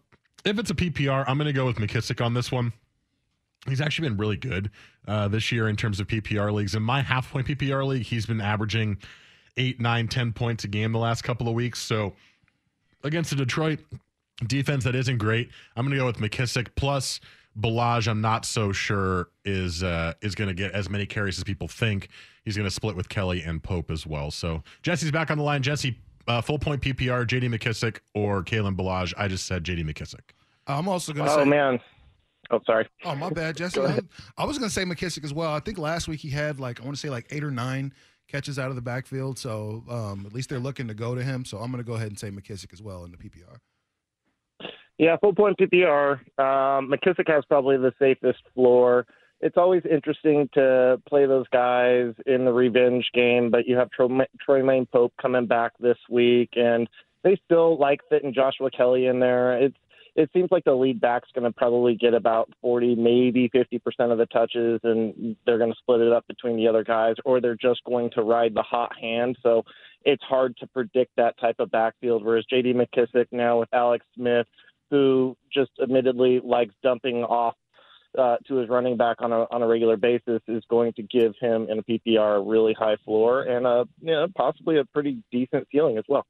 if 0.45 0.59
it's 0.59 0.71
a 0.71 0.75
PPR, 0.75 1.23
I'm 1.27 1.37
going 1.37 1.47
to 1.47 1.53
go 1.53 1.65
with 1.65 1.77
McKissic 1.77 2.23
on 2.23 2.33
this 2.33 2.51
one. 2.51 2.73
He's 3.67 3.79
actually 3.79 4.09
been 4.09 4.17
really 4.17 4.35
good 4.35 4.69
uh, 5.07 5.29
this 5.29 5.51
year 5.51 5.69
in 5.69 5.77
terms 5.77 5.99
of 5.99 6.07
PPR 6.07 6.51
leagues. 6.51 6.75
In 6.75 6.83
my 6.83 7.01
half 7.01 7.31
point 7.31 7.47
PPR 7.47 7.85
league, 7.87 8.03
he's 8.03 8.25
been 8.25 8.41
averaging 8.41 8.97
eight, 9.55 9.79
nine, 9.79 10.07
ten 10.07 10.33
points 10.33 10.65
a 10.65 10.67
game 10.67 10.91
the 10.91 10.99
last 10.99 11.21
couple 11.23 11.47
of 11.47 11.53
weeks. 11.53 11.79
So 11.79 12.13
against 13.03 13.29
the 13.29 13.37
Detroit 13.37 13.79
defense 14.47 14.83
that 14.83 14.95
isn't 14.95 15.17
great, 15.17 15.49
I'm 15.77 15.85
going 15.85 15.97
to 15.97 15.99
go 15.99 16.05
with 16.05 16.17
McKissic 16.17 16.69
plus 16.75 17.21
Ballage. 17.57 18.07
I'm 18.07 18.19
not 18.19 18.45
so 18.45 18.73
sure 18.73 19.29
is 19.45 19.81
uh, 19.81 20.13
is 20.21 20.35
going 20.35 20.49
to 20.49 20.53
get 20.53 20.71
as 20.71 20.89
many 20.89 21.05
carries 21.05 21.37
as 21.37 21.43
people 21.43 21.67
think. 21.69 22.09
He's 22.43 22.55
going 22.57 22.67
to 22.67 22.73
split 22.73 22.95
with 22.95 23.09
Kelley 23.09 23.41
and 23.41 23.61
Pope 23.63 23.89
as 23.89 24.05
well. 24.05 24.31
So 24.31 24.63
Jesse's 24.81 25.11
back 25.11 25.31
on 25.31 25.37
the 25.37 25.43
line. 25.43 25.61
Jesse, 25.63 25.97
uh, 26.27 26.41
full 26.41 26.59
point 26.59 26.81
PPR, 26.81 27.25
JD 27.25 27.53
McKissic 27.55 27.99
or 28.13 28.43
Kalen 28.43 28.75
Ballage. 28.75 29.13
I 29.17 29.27
just 29.27 29.45
said 29.45 29.63
JD 29.63 29.85
McKissic. 29.89 30.19
I'm 30.67 30.87
also 30.87 31.13
going 31.13 31.27
to 31.27 31.33
Oh 31.33 31.43
say. 31.43 31.49
man. 31.49 31.79
Oh, 32.51 32.59
sorry. 32.65 32.87
Oh, 33.05 33.15
my 33.15 33.29
bad, 33.29 33.55
Jesse. 33.57 33.79
I 34.37 34.45
was 34.45 34.57
going 34.57 34.69
to 34.69 34.73
say 34.73 34.83
McKissic 34.83 35.23
as 35.23 35.33
well. 35.33 35.51
I 35.53 35.59
think 35.59 35.77
last 35.77 36.07
week 36.07 36.19
he 36.19 36.29
had 36.29 36.59
like 36.59 36.81
I 36.81 36.83
want 36.83 36.95
to 36.95 36.99
say 36.99 37.09
like 37.09 37.27
eight 37.31 37.43
or 37.43 37.51
nine 37.51 37.93
catches 38.27 38.57
out 38.59 38.69
of 38.69 38.75
the 38.75 38.81
backfield. 38.81 39.37
So 39.39 39.83
um, 39.89 40.25
at 40.25 40.33
least 40.33 40.49
they're 40.49 40.59
looking 40.59 40.87
to 40.87 40.93
go 40.93 41.15
to 41.15 41.23
him. 41.23 41.45
So 41.45 41.57
I'm 41.59 41.71
going 41.71 41.83
to 41.83 41.87
go 41.87 41.93
ahead 41.93 42.07
and 42.07 42.19
say 42.19 42.29
McKissic 42.29 42.73
as 42.73 42.81
well 42.81 43.05
in 43.05 43.11
the 43.11 43.17
PPR. 43.17 43.57
Yeah, 44.97 45.17
full 45.17 45.33
point 45.33 45.57
PPR. 45.57 46.19
Um, 46.39 46.91
McKissic 46.91 47.27
has 47.27 47.43
probably 47.45 47.77
the 47.77 47.93
safest 47.99 48.39
floor. 48.53 49.05
It's 49.43 49.57
always 49.57 49.83
interesting 49.89 50.49
to 50.53 51.01
play 51.05 51.25
those 51.25 51.47
guys 51.51 52.13
in 52.25 52.45
the 52.45 52.53
revenge 52.53 53.09
game, 53.13 53.51
but 53.51 53.67
you 53.67 53.75
have 53.75 53.91
Tro- 53.91 54.25
Troymaine 54.47 54.89
Pope 54.89 55.11
coming 55.21 55.47
back 55.47 55.73
this 55.81 55.97
week, 56.09 56.51
and 56.55 56.87
they 57.25 57.37
still 57.43 57.77
like 57.77 57.99
fitting 58.09 58.33
Joshua 58.33 58.71
Kelley 58.71 59.07
in 59.07 59.19
there. 59.19 59.57
It's 59.57 59.75
it 60.15 60.29
seems 60.31 60.49
like 60.49 60.63
the 60.63 60.73
lead 60.73 61.01
back's 61.01 61.29
going 61.33 61.43
to 61.43 61.51
probably 61.51 61.95
get 61.95 62.13
about 62.13 62.49
40, 62.61 62.95
maybe 62.95 63.49
50% 63.49 64.11
of 64.11 64.17
the 64.17 64.27
touches, 64.27 64.79
and 64.83 65.35
they're 65.45 65.57
going 65.57 65.71
to 65.71 65.79
split 65.79 66.01
it 66.01 66.13
up 66.13 66.25
between 66.27 66.55
the 66.55 66.67
other 66.67 66.83
guys, 66.83 67.15
or 67.25 67.41
they're 67.41 67.57
just 67.59 67.83
going 67.83 68.11
to 68.11 68.21
ride 68.21 68.53
the 68.53 68.61
hot 68.61 68.91
hand. 68.97 69.37
So 69.41 69.63
it's 70.05 70.23
hard 70.23 70.55
to 70.57 70.67
predict 70.67 71.15
that 71.17 71.37
type 71.39 71.55
of 71.59 71.71
backfield. 71.71 72.23
Whereas 72.23 72.45
J.D. 72.49 72.73
McKissic 72.73 73.25
now 73.31 73.59
with 73.59 73.69
Alex 73.73 74.05
Smith, 74.15 74.47
who 74.91 75.35
just 75.51 75.71
admittedly 75.81 76.39
likes 76.43 76.75
dumping 76.83 77.23
off 77.23 77.55
uh, 78.17 78.37
to 78.47 78.55
his 78.55 78.69
running 78.69 78.97
back 78.97 79.17
on 79.21 79.31
a 79.31 79.45
on 79.51 79.61
a 79.61 79.67
regular 79.67 79.97
basis, 79.97 80.41
is 80.47 80.63
going 80.69 80.93
to 80.93 81.03
give 81.03 81.33
him 81.39 81.67
in 81.69 81.79
a 81.79 81.83
PPR 81.83 82.37
a 82.37 82.41
really 82.41 82.73
high 82.73 82.97
floor 83.05 83.41
and 83.43 83.65
a 83.65 83.85
you 84.01 84.11
know, 84.11 84.27
possibly 84.35 84.77
a 84.77 84.85
pretty 84.85 85.23
decent 85.31 85.67
ceiling 85.71 85.97
as 85.97 86.03
well. 86.07 86.25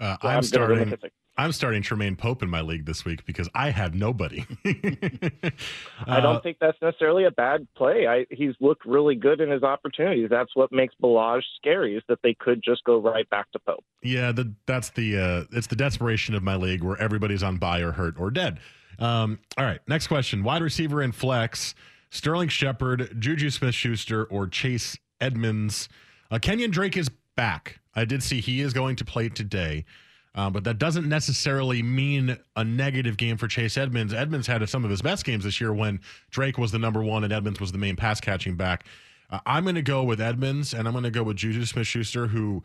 Uh, 0.00 0.16
So 0.20 0.28
I'm, 0.28 0.36
I'm 0.38 0.42
starting. 0.42 0.94
I'm 1.34 1.52
starting 1.52 1.80
Tremaine 1.80 2.14
Pope 2.16 2.42
in 2.42 2.50
my 2.50 2.60
league 2.60 2.84
this 2.84 3.06
week 3.06 3.24
because 3.24 3.48
I 3.54 3.70
have 3.70 3.94
nobody. 3.94 4.44
I 4.66 6.18
Uh, 6.18 6.20
don't 6.20 6.42
think 6.42 6.58
that's 6.60 6.76
necessarily 6.82 7.24
a 7.24 7.30
bad 7.30 7.66
play. 7.74 8.06
I, 8.06 8.26
he's 8.30 8.54
looked 8.60 8.84
really 8.84 9.14
good 9.14 9.40
in 9.40 9.50
his 9.50 9.62
opportunities. 9.62 10.28
That's 10.28 10.54
what 10.54 10.72
makes 10.72 10.94
Ballage 11.02 11.44
scary 11.56 11.96
is 11.96 12.02
that 12.08 12.18
they 12.22 12.34
could 12.34 12.62
just 12.62 12.84
go 12.84 13.00
right 13.00 13.28
back 13.30 13.50
to 13.52 13.58
Pope. 13.60 13.82
Yeah, 14.02 14.32
the, 14.32 14.52
that's 14.66 14.90
the 14.90 15.16
uh, 15.18 15.44
it's 15.52 15.68
the 15.68 15.76
desperation 15.76 16.34
of 16.34 16.42
my 16.42 16.56
league 16.56 16.82
where 16.82 17.00
everybody's 17.00 17.42
on 17.42 17.56
buy 17.56 17.80
or 17.80 17.92
hurt 17.92 18.18
or 18.18 18.30
dead. 18.30 18.58
Um, 18.98 19.38
all 19.56 19.64
right, 19.64 19.80
next 19.86 20.06
question: 20.06 20.42
wide 20.42 20.62
receiver 20.62 21.02
in 21.02 21.12
flex, 21.12 21.74
Sterling 22.10 22.48
Shepard, 22.48 23.16
Juju 23.18 23.50
Smith-Schuster, 23.50 24.24
or 24.24 24.46
Chase 24.46 24.96
Edmonds. 25.20 25.88
Uh, 26.30 26.38
Kenyon 26.38 26.70
Drake 26.70 26.96
is 26.96 27.10
back. 27.36 27.80
I 27.94 28.04
did 28.04 28.22
see 28.22 28.40
he 28.40 28.60
is 28.60 28.72
going 28.72 28.96
to 28.96 29.04
play 29.04 29.28
today. 29.28 29.84
Uh, 30.34 30.48
but 30.48 30.64
that 30.64 30.78
doesn't 30.78 31.08
necessarily 31.08 31.82
mean 31.82 32.38
a 32.56 32.64
negative 32.64 33.18
game 33.18 33.36
for 33.36 33.48
Chase 33.48 33.76
Edmonds. 33.76 34.14
Edmonds 34.14 34.46
had 34.46 34.66
some 34.68 34.82
of 34.84 34.90
his 34.90 35.02
best 35.02 35.24
games 35.24 35.44
this 35.44 35.60
year 35.60 35.74
when 35.74 36.00
Drake 36.30 36.56
was 36.56 36.72
the 36.72 36.78
number 36.78 37.02
one 37.02 37.22
and 37.22 37.32
Edmonds 37.32 37.60
was 37.60 37.70
the 37.70 37.78
main 37.78 37.96
pass 37.96 38.18
catching 38.18 38.56
back. 38.56 38.86
Uh, 39.30 39.40
I'm 39.44 39.64
going 39.64 39.74
to 39.74 39.82
go 39.82 40.02
with 40.02 40.20
Edmonds 40.20 40.72
and 40.72 40.88
I'm 40.88 40.94
going 40.94 41.04
to 41.04 41.10
go 41.10 41.22
with 41.22 41.36
Juju 41.36 41.66
Smith 41.66 41.86
Schuster, 41.86 42.28
who 42.28 42.62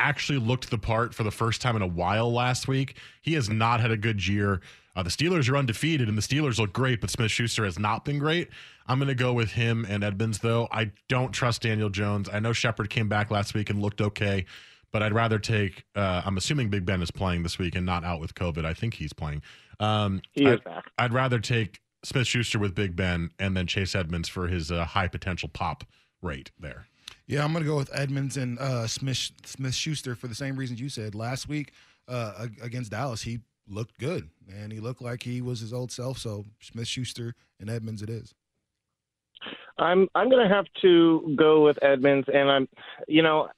actually 0.00 0.38
looked 0.38 0.70
the 0.70 0.78
part 0.78 1.14
for 1.14 1.22
the 1.22 1.30
first 1.30 1.60
time 1.60 1.76
in 1.76 1.82
a 1.82 1.86
while 1.86 2.32
last 2.32 2.68
week. 2.68 2.96
He 3.20 3.34
has 3.34 3.48
not 3.48 3.80
had 3.80 3.90
a 3.90 3.96
good 3.96 4.26
year. 4.26 4.60
Uh, 4.96 5.02
the 5.02 5.10
Steelers 5.10 5.48
are 5.48 5.56
undefeated 5.56 6.08
and 6.08 6.18
the 6.18 6.22
Steelers 6.22 6.58
look 6.58 6.72
great, 6.72 7.00
but 7.00 7.10
Smith 7.10 7.30
Schuster 7.30 7.64
has 7.64 7.78
not 7.78 8.04
been 8.04 8.18
great. 8.18 8.48
I'm 8.86 8.98
going 8.98 9.08
to 9.08 9.14
go 9.14 9.32
with 9.32 9.52
him 9.52 9.86
and 9.88 10.02
Edmonds, 10.02 10.40
though. 10.40 10.66
I 10.72 10.90
don't 11.08 11.30
trust 11.32 11.62
Daniel 11.62 11.90
Jones. 11.90 12.28
I 12.32 12.40
know 12.40 12.52
Shepard 12.52 12.90
came 12.90 13.08
back 13.08 13.30
last 13.30 13.54
week 13.54 13.70
and 13.70 13.80
looked 13.80 14.00
okay 14.00 14.46
but 14.92 15.02
I'd 15.02 15.12
rather 15.12 15.38
take. 15.38 15.84
Uh, 15.94 16.22
I'm 16.24 16.36
assuming 16.36 16.68
Big 16.68 16.84
Ben 16.84 17.02
is 17.02 17.10
playing 17.10 17.42
this 17.42 17.58
week 17.58 17.74
and 17.74 17.86
not 17.86 18.04
out 18.04 18.20
with 18.20 18.34
COVID. 18.34 18.64
I 18.64 18.74
think 18.74 18.94
he's 18.94 19.12
playing. 19.12 19.42
Um, 19.78 20.20
He 20.32 20.46
is 20.46 20.54
I'd, 20.54 20.64
back. 20.64 20.90
I'd 20.98 21.12
rather 21.12 21.38
take 21.38 21.80
Smith 22.02 22.26
Schuster 22.26 22.58
with 22.58 22.74
Big 22.74 22.96
Ben 22.96 23.30
and 23.38 23.56
then 23.56 23.66
Chase 23.66 23.94
Edmonds 23.94 24.28
for 24.28 24.48
his 24.48 24.72
uh, 24.72 24.84
high 24.84 25.08
potential 25.08 25.48
pop 25.48 25.84
rate 26.22 26.50
there. 26.58 26.86
Yeah, 27.30 27.44
I'm 27.44 27.52
going 27.52 27.62
to 27.62 27.70
go 27.70 27.76
with 27.76 27.90
Edmonds 27.94 28.36
and 28.36 28.58
uh, 28.58 28.88
Smith 28.88 29.30
Smith 29.44 29.72
Schuster 29.72 30.16
for 30.16 30.26
the 30.26 30.34
same 30.34 30.56
reasons 30.56 30.80
you 30.80 30.88
said 30.88 31.14
last 31.14 31.48
week 31.48 31.70
uh, 32.08 32.48
against 32.60 32.90
Dallas. 32.90 33.22
He 33.22 33.38
looked 33.68 33.96
good 33.98 34.28
and 34.52 34.72
he 34.72 34.80
looked 34.80 35.00
like 35.00 35.22
he 35.22 35.40
was 35.40 35.60
his 35.60 35.72
old 35.72 35.92
self. 35.92 36.18
So 36.18 36.44
Smith 36.58 36.88
Schuster 36.88 37.36
and 37.60 37.70
Edmonds, 37.70 38.02
it 38.02 38.10
is. 38.10 38.34
I'm 39.78 40.08
I'm 40.16 40.28
going 40.28 40.42
to 40.46 40.52
have 40.52 40.64
to 40.82 41.36
go 41.38 41.64
with 41.64 41.78
Edmonds, 41.82 42.26
and 42.34 42.50
I'm, 42.50 42.68
you 43.06 43.22
know, 43.22 43.48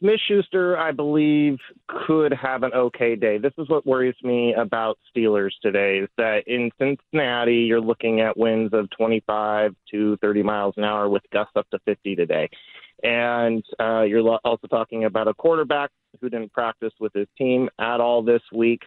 Smith 0.00 0.20
Schuster, 0.26 0.78
I 0.78 0.92
believe, 0.92 1.58
could 1.86 2.32
have 2.32 2.62
an 2.62 2.72
okay 2.72 3.16
day. 3.16 3.36
This 3.36 3.52
is 3.58 3.68
what 3.68 3.86
worries 3.86 4.14
me 4.22 4.54
about 4.54 4.98
Steelers 5.14 5.50
today: 5.60 5.98
is 5.98 6.08
that 6.16 6.44
in 6.46 6.70
Cincinnati, 6.78 7.56
you're 7.56 7.82
looking 7.82 8.22
at 8.22 8.36
winds 8.36 8.72
of 8.72 8.88
25 8.96 9.74
to 9.90 10.16
30 10.16 10.42
miles 10.42 10.74
an 10.78 10.84
hour 10.84 11.10
with 11.10 11.22
gusts 11.32 11.52
up 11.54 11.68
to 11.70 11.78
50 11.84 12.16
today, 12.16 12.48
and 13.02 13.62
uh, 13.78 14.02
you're 14.02 14.26
also 14.42 14.66
talking 14.68 15.04
about 15.04 15.28
a 15.28 15.34
quarterback 15.34 15.90
who 16.20 16.30
didn't 16.30 16.52
practice 16.52 16.92
with 16.98 17.12
his 17.12 17.28
team 17.36 17.68
at 17.78 18.00
all 18.00 18.22
this 18.22 18.42
week. 18.54 18.80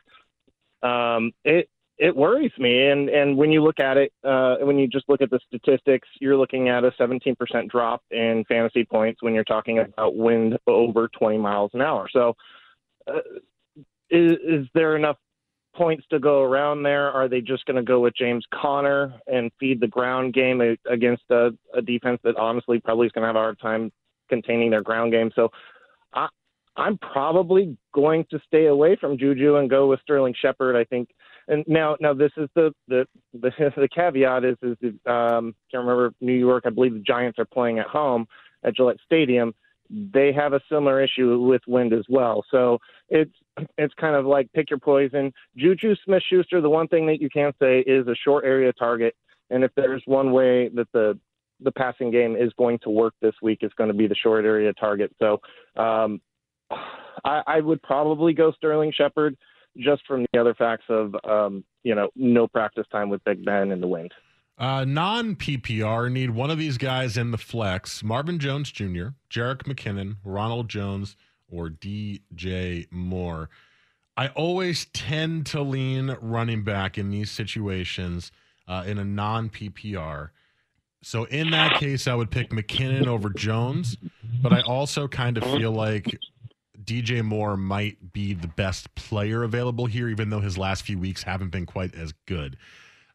Um, 0.82 1.32
it 1.46 1.70
it 1.98 2.16
worries 2.16 2.52
me. 2.58 2.88
And 2.88 3.10
and 3.10 3.38
when 3.38 3.52
you 3.52 3.64
look 3.64 3.80
at 3.80 3.98
it, 3.98 4.12
uh, 4.24 4.56
when 4.62 4.78
you 4.78 4.88
just 4.88 5.08
look 5.08 5.22
at 5.22 5.30
the 5.30 5.40
statistics, 5.48 6.08
you're 6.20 6.38
looking 6.38 6.70
at 6.70 6.84
a 6.84 6.92
17% 6.92 7.70
drop 7.70 8.02
in 8.12 8.44
fantasy 8.48 8.84
points 8.84 9.22
when 9.22 9.34
you're 9.34 9.44
talking 9.44 9.80
about 9.80 10.16
wind 10.16 10.58
over 10.68 11.08
20 11.08 11.38
miles 11.38 11.72
an 11.74 11.82
hour. 11.82 12.08
So, 12.12 12.36
uh, 13.08 13.20
is, 14.10 14.34
is 14.48 14.68
there 14.74 14.96
enough 14.96 15.18
points 15.76 16.06
to 16.10 16.20
go 16.20 16.42
around 16.42 16.84
there? 16.84 17.12
Are 17.12 17.28
they 17.28 17.42
just 17.42 17.66
going 17.66 17.78
to 17.78 17.84
go 17.84 18.00
with 18.00 18.16
James 18.16 18.46
Conner 18.54 19.14
and 19.28 19.52
feed 19.60 19.80
the 19.80 19.88
ground 19.88 20.34
game 20.34 20.62
against 20.90 21.24
a, 21.32 21.50
a 21.74 21.82
defense 21.82 22.20
that 22.24 22.38
honestly 22.38 22.80
probably 22.80 23.08
is 23.08 23.12
going 23.12 23.24
to 23.24 23.28
have 23.28 23.36
a 23.36 23.40
hard 23.40 23.60
time 23.60 23.92
containing 24.30 24.72
their 24.72 24.84
ground 24.84 25.12
game? 25.12 25.32
So, 25.36 25.50
I, 26.14 26.28
I'm 26.76 26.98
probably 26.98 27.78
going 27.94 28.26
to 28.32 28.40
stay 28.48 28.66
away 28.66 28.96
from 29.00 29.18
Juju 29.18 29.58
and 29.58 29.70
go 29.70 29.88
with 29.88 30.00
Sterling 30.02 30.34
Shepard. 30.40 30.76
I 30.76 30.84
think 30.86 31.10
and 31.48 31.64
now 31.68 31.96
now 32.00 32.14
this 32.14 32.32
is 32.38 32.50
the 32.56 32.74
the 32.88 33.06
the, 33.34 33.52
the 33.76 33.90
caveat 33.94 34.44
is 34.44 34.58
is 34.62 34.78
um 35.06 35.56
can't 35.72 35.86
remember 35.86 36.14
New 36.22 36.34
York 36.34 36.64
I 36.66 36.70
believe 36.70 36.94
the 36.94 37.00
Giants 37.00 37.40
are 37.40 37.46
playing 37.46 37.80
at 37.80 37.88
home 37.88 38.28
at 38.64 38.76
Gillette 38.76 38.98
Stadium. 39.06 39.54
They 39.90 40.32
have 40.34 40.54
a 40.54 40.62
similar 40.70 41.04
issue 41.04 41.40
with 41.42 41.62
wind 41.68 41.94
as 41.94 42.06
well. 42.10 42.44
So 42.50 42.80
it's 43.10 43.34
it's 43.78 43.94
kind 43.96 44.16
of 44.16 44.26
like 44.26 44.52
pick 44.54 44.70
your 44.70 44.80
poison. 44.80 45.32
Juju 45.58 45.96
Smith 46.04 46.24
Schuster 46.28 46.62
the 46.62 46.70
one 46.70 46.88
thing 46.88 47.06
that 47.08 47.22
you 47.22 47.30
can 47.30 47.52
say 47.62 47.80
is 47.80 48.08
a 48.08 48.16
short 48.16 48.46
area 48.46 48.74
target. 48.74 49.16
And 49.50 49.64
if 49.64 49.72
there's 49.76 50.02
one 50.06 50.32
way 50.32 50.70
that 50.70 50.88
the 50.94 51.20
the 51.60 51.72
passing 51.72 52.12
game 52.12 52.36
is 52.36 52.52
going 52.58 52.80
to 52.80 52.90
work 52.90 53.14
this 53.22 53.36
week 53.42 53.60
it's 53.62 53.74
going 53.76 53.90
to 53.90 53.94
be 53.94 54.08
the 54.08 54.16
short 54.16 54.46
area 54.46 54.74
target. 54.74 55.12
So 55.20 55.42
um 55.76 56.22
I, 57.24 57.42
I 57.46 57.60
would 57.60 57.82
probably 57.84 58.34
go 58.34 58.52
Sterling 58.52 58.92
Shepard 58.96 59.38
just 59.78 60.06
from 60.08 60.26
the 60.32 60.40
other 60.40 60.54
facts 60.54 60.86
of 60.90 61.16
um, 61.24 61.64
you 61.84 61.96
know 61.96 62.10
no 62.16 62.48
practice 62.48 62.86
time 62.92 63.10
with 63.10 63.24
Big 63.24 63.44
Ben 63.44 63.72
in 63.72 63.82
the 63.82 63.88
wind. 63.88 64.14
Uh, 64.58 64.86
non 64.86 65.36
PPR 65.36 66.12
need 66.12 66.30
one 66.30 66.52
of 66.52 66.58
these 66.58 66.78
guys 66.78 67.18
in 67.18 67.32
the 67.32 67.38
flex 67.38 68.04
Marvin 68.04 68.40
Jones 68.40 68.72
Jr., 68.72 69.08
Jerick 69.30 69.64
McKinnon, 69.64 70.18
Ronald 70.24 70.70
Jones, 70.70 71.16
or 71.50 71.70
DJ 71.70 72.92
Moore. 72.92 73.50
I 74.16 74.28
always 74.30 74.86
tend 74.94 75.48
to 75.48 75.62
lean 75.62 76.16
running 76.22 76.64
back 76.64 76.98
in 76.98 77.10
these 77.10 77.32
situations 77.32 78.32
uh, 78.68 78.84
in 78.86 79.00
a 79.00 79.04
non 79.04 79.50
PPR. 79.50 80.30
So 81.02 81.26
in 81.26 81.52
that 81.52 81.80
case, 81.80 82.08
I 82.08 82.16
would 82.16 82.32
pick 82.32 82.52
McKinnon 82.52 83.08
over 83.08 83.30
Jones, 83.30 83.98
but 84.42 84.54
I 84.54 84.62
also 84.62 85.08
kind 85.08 85.38
of 85.38 85.44
feel 85.44 85.72
like 85.72 86.18
that 86.84 86.94
DJ 86.94 87.24
Moore 87.24 87.58
might 87.58 88.14
be 88.14 88.34
the 88.34 88.48
best 88.48 88.94
player 88.96 89.44
available 89.44 89.86
here, 89.86 90.10
even 90.10 90.30
though 90.30 90.40
his 90.40 90.58
last 90.58 90.84
few 90.84 90.98
weeks 90.98 91.24
haven't 91.24 91.50
been 91.50 91.66
quite 91.66 91.94
as 91.96 92.14
good. 92.26 92.58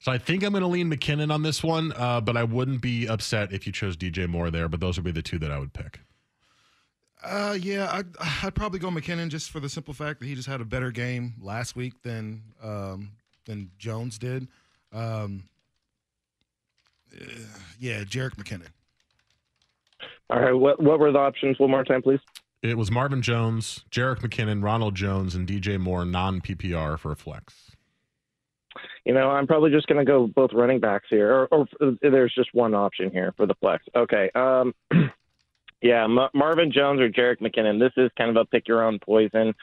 So 0.00 0.12
I 0.12 0.18
think 0.18 0.44
I'm 0.44 0.52
going 0.52 0.62
to 0.62 0.68
lean 0.68 0.90
McKinnon 0.90 1.33
on 1.33 1.42
this 1.42 1.62
one, 1.62 1.92
uh, 1.96 2.20
but 2.20 2.37
I 2.37 2.44
wouldn't 2.44 2.81
be 2.81 3.09
upset 3.09 3.52
if 3.52 3.66
you 3.66 3.72
chose 3.72 3.96
DJ 3.96 4.28
Moore 4.28 4.50
there. 4.50 4.68
But 4.68 4.81
those 4.81 4.96
would 4.96 5.04
be 5.04 5.11
the 5.11 5.22
two 5.22 5.38
that 5.40 5.50
I 5.50 5.59
would 5.59 5.72
pick. 5.72 6.00
Uh, 7.22 7.57
yeah, 7.61 7.90
I'd, 7.92 8.07
I'd 8.44 8.54
probably 8.54 8.78
go 8.78 8.90
McKinnon 8.90 9.28
just 9.28 9.50
for 9.50 9.59
the 9.59 9.68
simple 9.68 9.92
fact 9.92 10.20
that 10.20 10.26
he 10.26 10.37
just 10.37 10.48
had 10.48 10.61
a 10.61 10.64
better 10.64 10.92
game 10.92 11.35
last 11.40 11.74
week 11.74 12.00
than 12.02 12.42
um, 12.62 13.11
than 13.44 13.70
Jones 13.78 14.18
did. 14.18 14.46
Um, 14.92 15.44
yeah, 17.81 18.04
Jerick 18.04 18.37
McKinnon. 18.37 18.68
All 20.31 20.40
right, 20.40 20.52
what 20.52 20.81
what 20.81 21.00
were 21.00 21.11
the 21.11 21.18
options? 21.18 21.59
One 21.59 21.70
more 21.70 21.83
time, 21.83 22.02
please. 22.02 22.20
It 22.62 22.77
was 22.77 22.90
Marvin 22.90 23.23
Jones, 23.23 23.85
Jerick 23.90 24.18
McKinnon, 24.18 24.64
Ronald 24.64 24.97
Jones, 24.97 25.35
and 25.37 25.47
DJ 25.47 25.79
Moore 25.79 26.05
non 26.05 26.40
PPR 26.40 26.99
for 26.99 27.12
a 27.12 27.16
flex. 27.16 27.77
You 29.05 29.14
know, 29.14 29.31
I'm 29.31 29.47
probably 29.47 29.71
just 29.71 29.87
going 29.87 30.05
to 30.05 30.05
go 30.05 30.27
both 30.27 30.51
running 30.53 30.81
backs 30.81 31.07
here, 31.09 31.47
or, 31.51 31.66
or 31.81 31.97
there's 32.03 32.35
just 32.35 32.51
one 32.53 32.75
option 32.75 33.11
here 33.11 33.33
for 33.37 33.47
the 33.47 33.55
flex. 33.55 33.85
Okay. 33.94 34.31
Um, 34.35 34.75
yeah, 35.83 36.05
M- 36.05 36.29
Marvin 36.35 36.73
Jones 36.73 37.01
or 37.01 37.09
Jerick 37.09 37.40
McKinnon. 37.40 37.79
This 37.79 37.92
is 37.97 38.11
kind 38.18 38.31
of 38.31 38.37
a 38.37 38.44
pick 38.44 38.66
your 38.66 38.83
own 38.83 38.99
poison. 38.99 39.55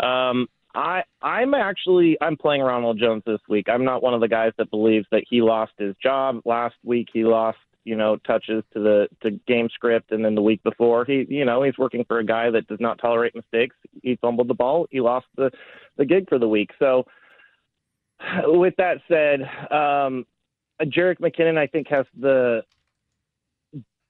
Um, 0.00 0.48
I 0.74 1.02
I'm 1.20 1.52
actually 1.52 2.16
I'm 2.20 2.36
playing 2.36 2.62
Ronald 2.62 2.98
Jones 2.98 3.22
this 3.26 3.40
week. 3.48 3.68
I'm 3.68 3.84
not 3.84 4.02
one 4.02 4.14
of 4.14 4.20
the 4.20 4.28
guys 4.28 4.52
that 4.56 4.70
believes 4.70 5.06
that 5.10 5.24
he 5.28 5.42
lost 5.42 5.72
his 5.78 5.94
job 6.02 6.40
last 6.44 6.76
week. 6.84 7.08
He 7.12 7.24
lost 7.24 7.58
you 7.84 7.96
know 7.96 8.16
touches 8.16 8.62
to 8.72 8.80
the 8.80 9.08
to 9.22 9.32
game 9.46 9.68
script, 9.72 10.12
and 10.12 10.24
then 10.24 10.34
the 10.34 10.42
week 10.42 10.62
before 10.62 11.04
he 11.04 11.26
you 11.28 11.44
know 11.44 11.62
he's 11.62 11.78
working 11.78 12.04
for 12.06 12.18
a 12.18 12.24
guy 12.24 12.50
that 12.50 12.66
does 12.66 12.80
not 12.80 12.98
tolerate 12.98 13.34
mistakes. 13.34 13.76
He 14.02 14.16
fumbled 14.16 14.48
the 14.48 14.54
ball. 14.54 14.86
He 14.90 15.00
lost 15.00 15.26
the 15.36 15.50
the 15.96 16.04
gig 16.04 16.28
for 16.28 16.38
the 16.38 16.48
week. 16.48 16.70
So 16.78 17.06
with 18.44 18.74
that 18.76 18.98
said, 19.08 19.42
um, 19.74 20.26
Jerick 20.82 21.20
McKinnon 21.20 21.58
I 21.58 21.66
think 21.66 21.88
has 21.88 22.06
the 22.18 22.62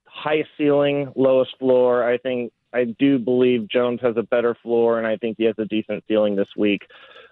highest 0.05 0.49
ceiling, 0.57 1.11
lowest 1.15 1.57
floor. 1.57 2.07
I 2.07 2.17
think 2.17 2.51
I 2.73 2.85
do 2.99 3.19
believe 3.19 3.67
Jones 3.67 3.99
has 4.01 4.15
a 4.17 4.23
better 4.23 4.55
floor, 4.61 4.97
and 4.97 5.07
I 5.07 5.17
think 5.17 5.37
he 5.37 5.45
has 5.45 5.55
a 5.57 5.65
decent 5.65 6.03
ceiling 6.07 6.35
this 6.35 6.49
week. 6.57 6.81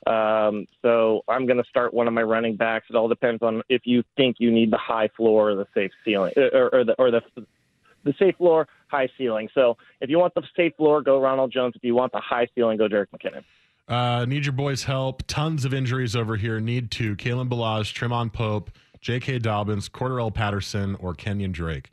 Um, 0.08 0.66
so 0.82 1.22
I'm 1.28 1.46
going 1.46 1.62
to 1.62 1.70
start 1.70 1.94
one 1.94 2.08
of 2.08 2.14
my 2.14 2.24
running 2.24 2.56
backs. 2.56 2.88
It 2.90 2.96
all 2.96 3.08
depends 3.08 3.42
on 3.42 3.62
if 3.70 3.82
you 3.86 4.04
think 4.16 4.38
you 4.40 4.52
need 4.52 4.72
the 4.72 4.78
high 4.78 5.10
floor 5.16 5.52
or 5.52 5.56
the 5.56 5.68
safe 5.74 5.92
ceiling, 6.06 6.34
or, 6.38 6.70
or 6.74 6.84
the 6.84 6.94
or 6.98 7.12
the 7.12 7.22
the 8.04 8.14
safe 8.18 8.36
floor, 8.38 8.68
high 8.88 9.10
ceiling. 9.18 9.50
So 9.54 9.78
if 10.02 10.10
you 10.10 10.18
want 10.20 10.34
the 10.34 10.44
safe 10.56 10.76
floor, 10.78 11.02
go 11.02 11.20
Ronald 11.20 11.52
Jones. 11.52 11.74
If 11.76 11.84
you 11.84 11.96
want 11.96 12.12
the 12.12 12.22
high 12.22 12.48
ceiling, 12.56 12.78
go 12.78 12.88
Jerick 12.88 13.08
McKinnon. 13.14 13.44
Uh, 13.88 14.26
need 14.26 14.46
your 14.46 14.54
boys' 14.54 14.84
help. 14.84 15.24
Tons 15.28 15.66
of 15.66 15.74
injuries 15.74 16.16
over 16.16 16.38
here. 16.38 16.60
Need 16.60 16.92
to 16.92 17.16
Kalen 17.16 17.50
Ballage, 17.50 17.94
Troymaine 17.94 18.32
Pope, 18.32 18.70
J.K. 19.02 19.40
Dobbins, 19.40 19.90
Cordarrelle 19.90 20.34
Patterson, 20.34 20.96
or 20.96 21.16
Kenyon 21.16 21.52
Drake. 21.52 21.90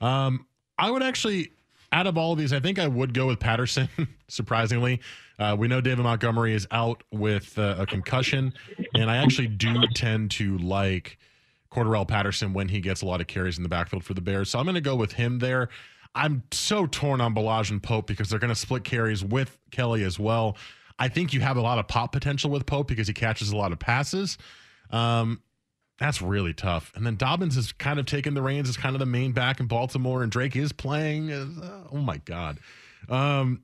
Um, 0.00 0.46
I 0.78 0.90
would 0.90 1.02
actually 1.02 1.52
out 1.92 2.06
of 2.06 2.18
all 2.18 2.32
of 2.32 2.38
these, 2.38 2.52
I 2.52 2.60
think 2.60 2.78
I 2.78 2.86
would 2.86 3.14
go 3.14 3.26
with 3.26 3.40
Patterson. 3.40 3.88
surprisingly, 4.28 5.00
uh, 5.38 5.56
we 5.58 5.68
know 5.68 5.80
David 5.80 6.02
Montgomery 6.02 6.54
is 6.54 6.66
out 6.70 7.02
with 7.10 7.58
uh, 7.58 7.76
a 7.78 7.86
concussion, 7.86 8.52
and 8.94 9.10
I 9.10 9.16
actually 9.16 9.48
do 9.48 9.86
tend 9.94 10.30
to 10.32 10.58
like 10.58 11.18
Cordarrelle 11.72 12.06
Patterson 12.06 12.52
when 12.52 12.68
he 12.68 12.80
gets 12.80 13.02
a 13.02 13.06
lot 13.06 13.20
of 13.20 13.26
carries 13.26 13.56
in 13.56 13.62
the 13.62 13.68
backfield 13.68 14.04
for 14.04 14.14
the 14.14 14.20
Bears. 14.20 14.50
So 14.50 14.58
I'm 14.58 14.64
going 14.64 14.74
to 14.74 14.80
go 14.80 14.96
with 14.96 15.12
him 15.12 15.38
there. 15.38 15.68
I'm 16.14 16.42
so 16.50 16.86
torn 16.86 17.20
on 17.20 17.34
Ballage 17.34 17.70
and 17.70 17.82
Pope 17.82 18.06
because 18.06 18.28
they're 18.28 18.38
going 18.38 18.52
to 18.52 18.58
split 18.58 18.84
carries 18.84 19.22
with 19.24 19.56
Kelley 19.70 20.02
as 20.02 20.18
well. 20.18 20.56
I 20.98 21.08
think 21.08 21.32
you 21.32 21.40
have 21.40 21.56
a 21.56 21.60
lot 21.60 21.78
of 21.78 21.86
pop 21.86 22.12
potential 22.12 22.50
with 22.50 22.66
Pope 22.66 22.88
because 22.88 23.06
he 23.06 23.14
catches 23.14 23.50
a 23.50 23.56
lot 23.56 23.72
of 23.72 23.78
passes. 23.78 24.36
Um, 24.90 25.42
that's 25.98 26.22
really 26.22 26.54
tough. 26.54 26.92
And 26.94 27.04
then 27.04 27.16
Dobbins 27.16 27.54
has 27.56 27.72
kind 27.72 27.98
of 27.98 28.06
taken 28.06 28.34
the 28.34 28.42
reins 28.42 28.68
as 28.68 28.76
kind 28.76 28.94
of 28.94 29.00
the 29.00 29.06
main 29.06 29.32
back 29.32 29.60
in 29.60 29.66
Baltimore, 29.66 30.22
and 30.22 30.30
Drake 30.30 30.54
is 30.56 30.72
playing. 30.72 31.30
As, 31.30 31.48
uh, 31.58 31.84
oh 31.92 31.98
my 31.98 32.18
god. 32.18 32.58
Um, 33.08 33.62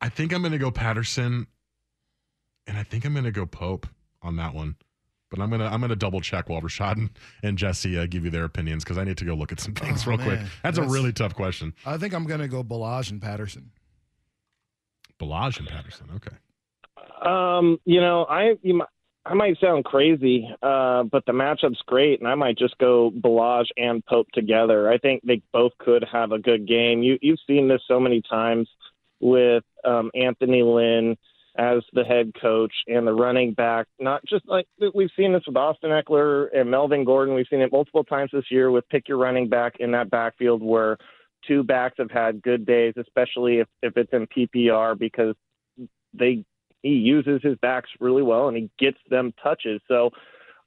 I 0.00 0.08
think 0.08 0.32
I'm 0.32 0.42
going 0.42 0.52
to 0.52 0.58
go 0.58 0.70
Patterson, 0.70 1.46
and 2.66 2.76
I 2.78 2.82
think 2.82 3.04
I'm 3.04 3.12
going 3.14 3.24
to 3.24 3.30
go 3.32 3.46
Pope 3.46 3.86
on 4.22 4.36
that 4.36 4.54
one. 4.54 4.76
But 5.28 5.40
I'm 5.40 5.50
gonna 5.50 5.66
I'm 5.66 5.80
gonna 5.80 5.96
double 5.96 6.20
check 6.20 6.48
while 6.48 6.60
Rashad 6.60 6.98
and, 6.98 7.10
and 7.42 7.58
Jesse 7.58 7.98
uh, 7.98 8.06
give 8.06 8.24
you 8.24 8.30
their 8.30 8.44
opinions 8.44 8.84
because 8.84 8.96
I 8.96 9.02
need 9.02 9.16
to 9.18 9.24
go 9.24 9.34
look 9.34 9.50
at 9.50 9.58
some 9.58 9.74
things 9.74 10.06
Oh, 10.06 10.10
real 10.10 10.18
man. 10.18 10.26
quick. 10.28 10.38
That's, 10.62 10.76
That's- 10.76 10.88
a 10.88 10.94
really 10.94 11.12
tough 11.12 11.34
question. 11.34 11.74
I 11.84 11.96
think 11.98 12.14
I'm 12.14 12.26
going 12.26 12.38
to 12.40 12.46
go 12.46 12.62
Ballage 12.62 13.10
and 13.10 13.20
Patterson. 13.20 13.72
Ballage 15.18 15.58
and 15.58 15.66
Patterson. 15.66 16.10
Okay. 16.16 16.36
Um, 17.28 17.78
you 17.84 18.00
know, 18.00 18.24
I 18.30 18.54
you 18.62 18.74
might, 18.74 18.88
I 19.26 19.34
might 19.34 19.58
sound 19.58 19.84
crazy, 19.84 20.48
uh, 20.62 21.02
but 21.02 21.26
the 21.26 21.32
matchup's 21.32 21.82
great, 21.84 22.20
and 22.20 22.28
I 22.28 22.36
might 22.36 22.56
just 22.56 22.78
go 22.78 23.10
Ballage 23.10 23.66
and 23.76 24.04
Pope 24.06 24.28
together. 24.32 24.88
I 24.88 24.98
think 24.98 25.22
they 25.24 25.42
both 25.52 25.72
could 25.78 26.04
have 26.10 26.30
a 26.30 26.38
good 26.38 26.68
game. 26.68 27.02
You 27.02 27.18
you've 27.20 27.40
seen 27.44 27.66
this 27.66 27.82
so 27.88 27.98
many 27.98 28.22
times 28.22 28.68
with 29.18 29.64
um, 29.84 30.12
Anthony 30.14 30.62
Lynn 30.62 31.16
as 31.58 31.82
the 31.92 32.04
head 32.04 32.32
coach 32.40 32.72
and 32.86 33.04
the 33.04 33.12
running 33.12 33.52
back. 33.52 33.88
Not 33.98 34.24
just 34.26 34.46
like 34.46 34.68
we've 34.94 35.10
seen 35.16 35.32
this 35.32 35.42
with 35.44 35.56
Austin 35.56 35.90
Ekeler 35.90 36.46
and 36.54 36.70
Melvin 36.70 37.04
Gordon. 37.04 37.34
We've 37.34 37.46
seen 37.50 37.62
it 37.62 37.72
multiple 37.72 38.04
times 38.04 38.30
this 38.32 38.44
year 38.48 38.70
with 38.70 38.88
pick 38.90 39.08
your 39.08 39.18
running 39.18 39.48
back 39.48 39.74
in 39.80 39.90
that 39.90 40.08
backfield 40.08 40.62
where 40.62 40.98
two 41.48 41.64
backs 41.64 41.96
have 41.98 42.12
had 42.12 42.42
good 42.42 42.64
days, 42.64 42.94
especially 42.96 43.58
if 43.58 43.66
if 43.82 43.96
it's 43.96 44.12
in 44.12 44.28
PPR 44.28 44.96
because 44.96 45.34
they 46.14 46.44
he 46.86 46.94
uses 46.94 47.40
his 47.42 47.56
backs 47.58 47.90
really 48.00 48.22
well 48.22 48.48
and 48.48 48.56
he 48.56 48.70
gets 48.78 48.98
them 49.10 49.32
touches. 49.42 49.80
So 49.88 50.10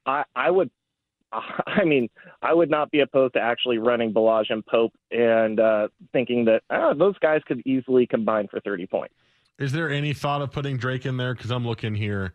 I 0.06 0.24
I 0.34 0.50
would 0.50 0.70
I 1.32 1.84
mean 1.84 2.08
I 2.42 2.52
would 2.52 2.70
not 2.70 2.90
be 2.90 3.00
opposed 3.00 3.34
to 3.34 3.40
actually 3.40 3.78
running 3.78 4.12
Ballage 4.12 4.50
and 4.50 4.64
Pope 4.64 4.92
and 5.10 5.58
uh, 5.58 5.88
thinking 6.12 6.44
that 6.46 6.62
ah, 6.70 6.92
those 6.94 7.18
guys 7.18 7.40
could 7.46 7.62
easily 7.66 8.06
combine 8.06 8.48
for 8.48 8.60
30 8.60 8.86
points. 8.86 9.14
Is 9.58 9.72
there 9.72 9.90
any 9.90 10.14
thought 10.14 10.40
of 10.42 10.50
putting 10.52 10.76
Drake 10.78 11.04
in 11.04 11.16
there? 11.16 11.34
Because 11.34 11.50
I'm 11.50 11.66
looking 11.66 11.94
here. 11.94 12.32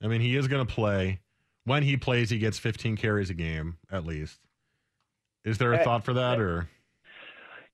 I 0.00 0.06
mean, 0.06 0.20
he 0.20 0.36
is 0.36 0.46
going 0.46 0.64
to 0.64 0.72
play. 0.72 1.20
When 1.64 1.82
he 1.82 1.96
plays, 1.96 2.30
he 2.30 2.38
gets 2.38 2.56
15 2.58 2.96
carries 2.96 3.30
a 3.30 3.34
game 3.34 3.78
at 3.90 4.06
least. 4.06 4.38
Is 5.44 5.58
there 5.58 5.72
a 5.72 5.80
Uh, 5.80 5.84
thought 5.84 6.04
for 6.04 6.14
that, 6.14 6.40
or 6.40 6.68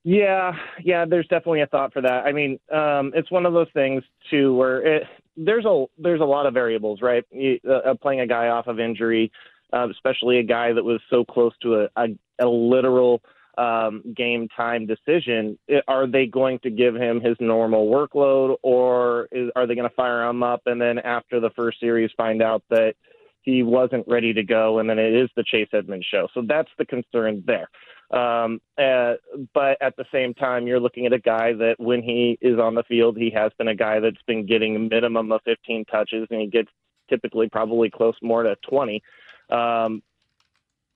Yeah, 0.05 0.53
yeah, 0.83 1.05
there's 1.05 1.27
definitely 1.29 1.61
a 1.61 1.66
thought 1.66 1.92
for 1.92 2.03
that. 2.03 2.27
I 2.27 2.33
mean, 2.33 2.59
um, 2.72 3.12
it's 3.14 3.31
one 3.31 3.46
of 3.46 3.53
those 3.53 3.70
things 3.72 4.03
too 4.31 4.55
where 4.55 4.83
it, 4.83 5.07
there's 5.37 5.64
a 5.64 5.85
there's 5.99 6.20
a 6.20 6.25
lot 6.25 6.47
of 6.47 6.55
variables, 6.55 7.01
right? 7.03 7.25
You, 7.31 7.59
uh, 7.68 7.94
playing 7.94 8.20
a 8.20 8.27
guy 8.27 8.49
off 8.49 8.66
of 8.66 8.79
injury, 8.79 9.33
uh, 9.73 9.88
especially 9.90 10.38
a 10.38 10.42
guy 10.42 10.73
that 10.73 10.85
was 10.85 11.01
so 11.11 11.25
close 11.25 11.53
to 11.62 11.83
a, 11.83 11.88
a, 11.97 12.07
a 12.40 12.47
literal 12.47 13.20
um, 13.59 14.03
game 14.16 14.49
time 14.57 14.87
decision. 14.87 15.59
Are 15.88 16.07
they 16.07 16.27
going 16.27 16.59
to 16.61 16.70
give 16.70 16.94
him 16.94 17.20
his 17.20 17.37
normal 17.40 17.87
workload, 17.87 18.57
or 18.62 19.29
is, 19.33 19.51
are 19.57 19.66
they 19.66 19.75
going 19.75 19.88
to 19.88 19.94
fire 19.94 20.29
him 20.29 20.42
up 20.42 20.62
and 20.66 20.81
then 20.81 20.99
after 20.99 21.40
the 21.40 21.51
first 21.51 21.81
series 21.81 22.11
find 22.16 22.42
out 22.42 22.62
that 22.70 22.94
he 23.42 23.62
wasn't 23.62 24.07
ready 24.09 24.33
to 24.33 24.42
go, 24.42 24.79
and 24.79 24.88
then 24.88 24.99
it 24.99 25.14
is 25.14 25.29
the 25.37 25.44
Chase 25.44 25.68
Edmonds 25.73 26.07
show? 26.11 26.29
So 26.35 26.42
that's 26.47 26.70
the 26.79 26.87
concern 26.87 27.42
there. 27.47 27.68
Um, 28.11 28.61
uh, 28.79 29.14
but 29.53 29.81
at 29.81 29.97
the 29.97 30.05
same 30.12 30.35
time, 30.35 30.67
you're 30.67 30.81
looking 30.81 31.07
at 31.07 31.12
a 31.12 31.19
guy 31.19 31.53
that 31.55 31.77
when 31.79 32.03
he 32.03 32.38
is 32.40 32.59
on 32.59 32.75
the 32.75 32.83
field, 32.85 33.17
he 33.17 33.31
has 33.31 33.53
been 33.59 33.69
a 33.69 33.75
guy 33.75 34.01
that's 34.01 34.23
been 34.27 34.47
getting 34.47 34.77
a 34.77 34.79
minimum 34.79 35.33
of 35.33 35.40
15 35.45 35.85
touches, 35.87 36.27
and 36.31 36.40
he 36.40 36.47
gets 36.47 36.71
typically 37.09 37.49
probably 37.49 37.90
close 37.90 38.14
more 38.23 38.43
to 38.43 38.57
20. 38.69 39.03
Um, 39.51 40.03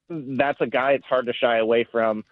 that's 0.08 0.60
a 0.60 0.66
guy 0.66 0.92
it's 0.92 1.06
hard 1.06 1.26
to 1.26 1.32
shy 1.32 1.58
away 1.58 1.86
from. 1.90 2.24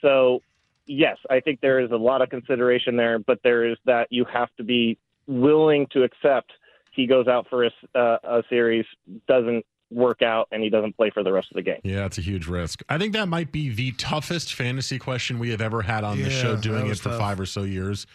So, 0.00 0.42
yes, 0.86 1.18
I 1.28 1.40
think 1.40 1.60
there 1.60 1.80
is 1.80 1.90
a 1.90 1.96
lot 1.96 2.22
of 2.22 2.30
consideration 2.30 2.96
there, 2.96 3.18
but 3.18 3.40
there 3.42 3.64
is 3.64 3.76
that 3.84 4.08
you 4.10 4.24
have 4.24 4.48
to 4.56 4.64
be 4.64 4.98
willing 5.26 5.86
to 5.92 6.02
accept 6.02 6.52
he 6.92 7.06
goes 7.06 7.28
out 7.28 7.46
for 7.48 7.64
a, 7.64 7.70
uh, 7.94 8.18
a 8.24 8.42
series, 8.48 8.84
doesn't 9.28 9.64
work 9.90 10.22
out, 10.22 10.46
and 10.52 10.62
he 10.62 10.70
doesn't 10.70 10.96
play 10.96 11.10
for 11.10 11.22
the 11.22 11.32
rest 11.32 11.48
of 11.50 11.56
the 11.56 11.62
game. 11.62 11.80
yeah, 11.82 12.06
it's 12.06 12.16
a 12.18 12.20
huge 12.20 12.46
risk. 12.46 12.82
I 12.88 12.96
think 12.98 13.12
that 13.14 13.28
might 13.28 13.50
be 13.52 13.68
the 13.70 13.92
toughest 13.92 14.54
fantasy 14.54 14.98
question 14.98 15.38
we 15.38 15.50
have 15.50 15.60
ever 15.60 15.82
had 15.82 16.04
on 16.04 16.20
the 16.22 16.30
show. 16.30 16.56
Doing 16.56 16.86
it 16.86 16.98
for 16.98 17.08
tough. 17.10 17.18
five 17.18 17.40
or 17.40 17.46
so 17.46 17.64
years. 17.64 18.06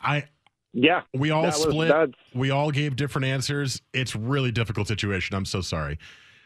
I 0.00 0.24
Yeah, 0.72 1.02
we 1.12 1.30
all 1.30 1.42
that 1.42 1.48
was- 1.54 1.62
split. 1.62 1.88
that's- 1.88 2.14
we 2.34 2.50
all 2.50 2.70
gave 2.70 2.96
different 2.96 3.26
answers. 3.26 3.80
It's 3.92 4.16
really 4.16 4.50
difficult 4.50 4.88
situation. 4.88 5.36
I'm 5.36 5.44
so 5.44 5.60
sorry. 5.60 5.98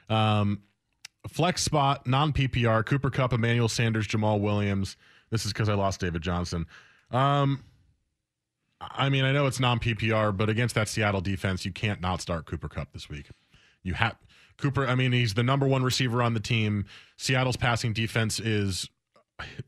Um, 0.09 0.63
flex 1.29 1.63
spot, 1.63 2.07
non 2.07 2.33
PPR, 2.33 2.83
Cooper 2.85 3.11
Kupp, 3.11 3.33
Emmanuel 3.33 3.69
Sanders, 3.69 4.07
Jamaal 4.09 4.41
Williams. 4.41 4.97
This 5.31 5.45
is 5.47 5.53
because 5.53 5.69
I 5.69 5.75
lost 5.75 6.01
David 6.01 6.23
Johnson. 6.23 6.67
Um, 7.11 7.63
I 8.81 9.09
mean, 9.09 9.25
I 9.25 9.33
know 9.33 9.47
it's 9.47 9.61
non 9.61 9.79
PPR, 9.79 10.37
but 10.37 10.49
against 10.49 10.75
that 10.75 10.89
Seattle 10.89 11.21
defense, 11.21 11.65
you 11.65 11.73
can't 11.73 12.01
not 12.01 12.21
start 12.21 12.47
Cooper 12.47 12.69
Kupp 12.69 12.93
this 12.93 13.09
week. 13.09 13.29
You 13.83 13.95
have 13.95 14.17
Cooper. 14.59 14.87
I 14.87 14.95
mean, 14.95 15.13
he's 15.13 15.35
the 15.35 15.43
number 15.43 15.67
one 15.67 15.83
receiver 15.83 16.23
on 16.23 16.35
the 16.35 16.41
team. 16.41 16.85
Seattle's 17.17 17.57
passing 17.57 17.93
defense 17.93 18.39
is 18.41 18.89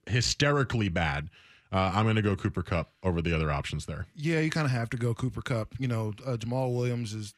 hysterically 0.06 0.88
bad. 0.88 1.30
Uh, 1.72 1.92
I'm 1.94 2.04
going 2.04 2.16
to 2.16 2.22
go 2.22 2.34
Cooper 2.34 2.62
Kupp 2.62 2.90
over 3.04 3.22
the 3.22 3.34
other 3.34 3.50
options 3.50 3.86
there. 3.86 4.06
Yeah, 4.14 4.40
you 4.40 4.50
kind 4.50 4.66
of 4.66 4.72
have 4.72 4.90
to 4.90 4.96
go 4.96 5.14
Cooper 5.14 5.40
Kupp. 5.40 5.74
You 5.78 5.86
know, 5.86 6.12
uh, 6.26 6.36
Jamaal 6.36 6.74
Williams 6.74 7.12
has 7.12 7.32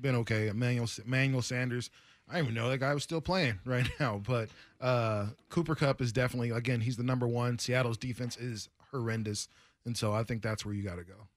been 0.00 0.16
okay. 0.16 0.48
Emmanuel 0.48 0.88
Emmanuel 1.04 1.42
Sanders. 1.42 1.88
I 2.28 2.34
don't 2.34 2.44
even 2.44 2.54
know 2.54 2.68
that 2.70 2.78
guy 2.78 2.94
was 2.94 3.02
still 3.02 3.20
playing 3.20 3.60
right 3.64 3.88
now, 4.00 4.20
but 4.26 4.48
uh, 4.80 5.26
Cooper 5.50 5.74
Kupp 5.74 6.00
is 6.00 6.12
definitely 6.12 6.50
again 6.50 6.80
he's 6.80 6.96
the 6.96 7.04
number 7.04 7.28
one. 7.28 7.58
Seattle's 7.58 7.96
defense 7.96 8.36
is 8.36 8.68
horrendous, 8.90 9.48
and 9.86 9.96
so 9.96 10.12
I 10.12 10.24
think 10.24 10.42
that's 10.42 10.64
where 10.64 10.74
you 10.74 10.82
got 10.82 10.96
to 10.96 11.04
go. 11.04 11.28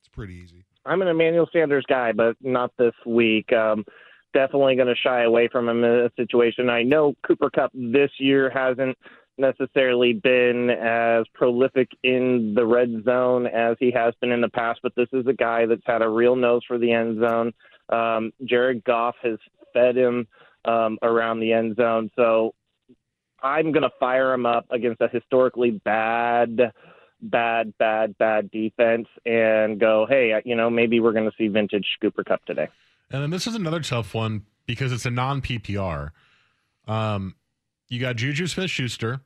It's 0.00 0.08
pretty 0.08 0.34
easy. 0.34 0.64
I'm 0.84 1.02
an 1.02 1.08
Emmanuel 1.08 1.48
Sanders 1.52 1.84
guy, 1.88 2.12
but 2.12 2.36
not 2.40 2.72
this 2.76 2.94
week. 3.06 3.52
Um, 3.52 3.84
definitely 4.32 4.76
going 4.76 4.88
to 4.88 4.94
shy 4.94 5.22
away 5.22 5.48
from 5.48 5.68
him 5.68 5.84
in 5.84 5.90
a 5.90 6.10
situation. 6.16 6.68
I 6.68 6.82
know 6.82 7.14
Cooper 7.26 7.50
Kupp 7.50 7.70
this 7.74 8.10
year 8.18 8.50
hasn't 8.50 8.96
necessarily 9.38 10.12
been 10.12 10.70
as 10.70 11.24
prolific 11.34 11.88
in 12.02 12.54
the 12.54 12.66
red 12.66 13.02
zone 13.04 13.46
as 13.46 13.76
he 13.80 13.90
has 13.92 14.14
been 14.20 14.32
in 14.32 14.40
the 14.40 14.48
past, 14.48 14.80
but 14.82 14.94
this 14.96 15.08
is 15.12 15.26
a 15.26 15.32
guy 15.32 15.66
that's 15.66 15.82
had 15.86 16.02
a 16.02 16.08
real 16.08 16.36
nose 16.36 16.62
for 16.66 16.78
the 16.78 16.92
end 16.92 17.20
zone. 17.20 17.52
Um, 17.88 18.32
Jared 18.44 18.84
Goff 18.84 19.16
has 19.22 19.38
fed 19.72 19.96
him 19.96 20.28
um, 20.64 20.98
around 21.02 21.40
the 21.40 21.52
end 21.52 21.76
zone, 21.76 22.10
so 22.16 22.54
I'm 23.42 23.72
going 23.72 23.82
to 23.82 23.92
fire 23.98 24.32
him 24.32 24.44
up 24.44 24.66
against 24.70 25.00
a 25.00 25.08
historically 25.08 25.70
bad 25.70 26.72
bad, 27.22 27.76
bad, 27.78 28.16
bad 28.18 28.50
defense 28.50 29.06
and 29.26 29.78
go, 29.78 30.06
hey, 30.08 30.40
you 30.44 30.56
know, 30.56 30.70
maybe 30.70 31.00
we're 31.00 31.12
going 31.12 31.30
to 31.30 31.36
see 31.36 31.48
vintage 31.48 31.86
Cooper 32.00 32.24
Kupp 32.24 32.44
today. 32.44 32.68
And 33.10 33.22
then 33.22 33.30
this 33.30 33.46
is 33.46 33.54
another 33.54 33.80
tough 33.80 34.14
one 34.14 34.44
because 34.66 34.92
it's 34.92 35.06
a 35.06 35.10
non 35.10 35.42
PPR. 35.42 36.10
Um, 36.86 37.34
you 37.88 38.00
got 38.00 38.16
Juju 38.16 38.46
Smith 38.46 38.70
Schuster, 38.70 39.20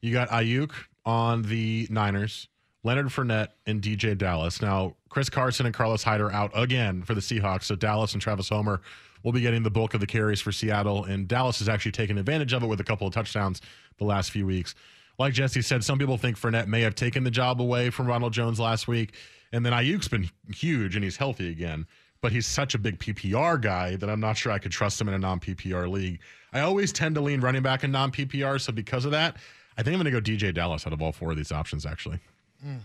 you 0.00 0.12
got 0.12 0.28
Aiyuk 0.28 0.72
on 1.04 1.42
the 1.42 1.86
Niners, 1.90 2.48
Leonard 2.82 3.06
Fournette, 3.06 3.48
and 3.66 3.80
DeeJay 3.80 4.18
Dallas. 4.18 4.60
Now, 4.60 4.96
Chris 5.08 5.30
Carson 5.30 5.66
and 5.66 5.74
Carlos 5.74 6.02
Hyde 6.02 6.20
are 6.20 6.32
out 6.32 6.50
again 6.54 7.02
for 7.02 7.14
the 7.14 7.20
Seahawks. 7.20 7.64
So 7.64 7.76
Dallas 7.76 8.12
and 8.14 8.22
Travis 8.22 8.48
Homer 8.48 8.80
will 9.22 9.32
be 9.32 9.40
getting 9.40 9.62
the 9.62 9.70
bulk 9.70 9.94
of 9.94 10.00
the 10.00 10.06
carries 10.06 10.40
for 10.40 10.52
Seattle. 10.52 11.04
And 11.04 11.28
Dallas 11.28 11.60
has 11.60 11.68
actually 11.68 11.92
taken 11.92 12.18
advantage 12.18 12.52
of 12.52 12.62
it 12.62 12.66
with 12.66 12.80
a 12.80 12.84
couple 12.84 13.06
of 13.06 13.14
touchdowns 13.14 13.60
the 13.98 14.04
last 14.04 14.30
few 14.30 14.44
weeks 14.46 14.74
like 15.18 15.34
Jesse 15.34 15.62
said, 15.62 15.84
some 15.84 15.98
people 15.98 16.16
think 16.16 16.38
Fournette 16.38 16.66
may 16.66 16.80
have 16.80 16.94
taken 16.94 17.24
the 17.24 17.30
job 17.30 17.60
away 17.60 17.90
from 17.90 18.06
Ronald 18.06 18.32
Jones 18.32 18.58
last 18.58 18.88
week. 18.88 19.14
And 19.52 19.64
then 19.64 19.72
Aiyuk's 19.72 20.08
been 20.08 20.30
huge 20.52 20.96
and 20.96 21.04
he's 21.04 21.16
healthy 21.16 21.50
again. 21.50 21.86
But 22.24 22.32
he's 22.32 22.46
such 22.46 22.74
a 22.74 22.78
big 22.78 22.98
PPR 22.98 23.60
guy 23.60 23.96
that 23.96 24.08
I'm 24.08 24.18
not 24.18 24.38
sure 24.38 24.50
I 24.50 24.58
could 24.58 24.72
trust 24.72 24.98
him 24.98 25.08
in 25.08 25.14
a 25.14 25.18
non 25.18 25.40
PPR 25.40 25.90
league. 25.90 26.20
I 26.54 26.60
always 26.60 26.90
tend 26.90 27.16
to 27.16 27.20
lean 27.20 27.42
running 27.42 27.60
back 27.60 27.84
in 27.84 27.92
non 27.92 28.10
PPR. 28.10 28.58
So 28.58 28.72
because 28.72 29.04
of 29.04 29.10
that, 29.10 29.36
I 29.76 29.82
think 29.82 29.92
I'm 29.92 30.02
going 30.02 30.10
to 30.10 30.20
go 30.22 30.22
DeeJay 30.22 30.54
Dallas 30.54 30.86
out 30.86 30.94
of 30.94 31.02
all 31.02 31.12
four 31.12 31.32
of 31.32 31.36
these 31.36 31.52
options, 31.52 31.84
actually. 31.84 32.18
Mm. 32.66 32.78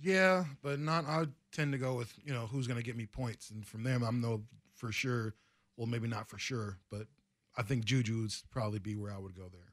Yeah, 0.00 0.44
but 0.62 0.78
not. 0.78 1.06
I 1.06 1.24
tend 1.50 1.72
to 1.72 1.78
go 1.78 1.94
with 1.94 2.14
you 2.24 2.32
know 2.32 2.46
who's 2.46 2.68
going 2.68 2.78
to 2.78 2.84
get 2.84 2.96
me 2.96 3.06
points, 3.06 3.50
and 3.50 3.66
from 3.66 3.82
them 3.82 4.04
I'm 4.04 4.20
no 4.20 4.42
for 4.76 4.92
sure. 4.92 5.34
Well, 5.76 5.88
maybe 5.88 6.06
not 6.06 6.28
for 6.28 6.38
sure, 6.38 6.78
but 6.88 7.08
I 7.56 7.62
think 7.62 7.84
Juju 7.84 8.20
would 8.20 8.32
probably 8.52 8.78
be 8.78 8.94
where 8.94 9.12
I 9.12 9.18
would 9.18 9.34
go 9.34 9.50
there. 9.50 9.72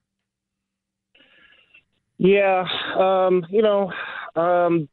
Yeah, 2.18 2.68
um, 2.98 3.46
you 3.52 3.62
know, 3.62 3.94
um, 4.36 4.90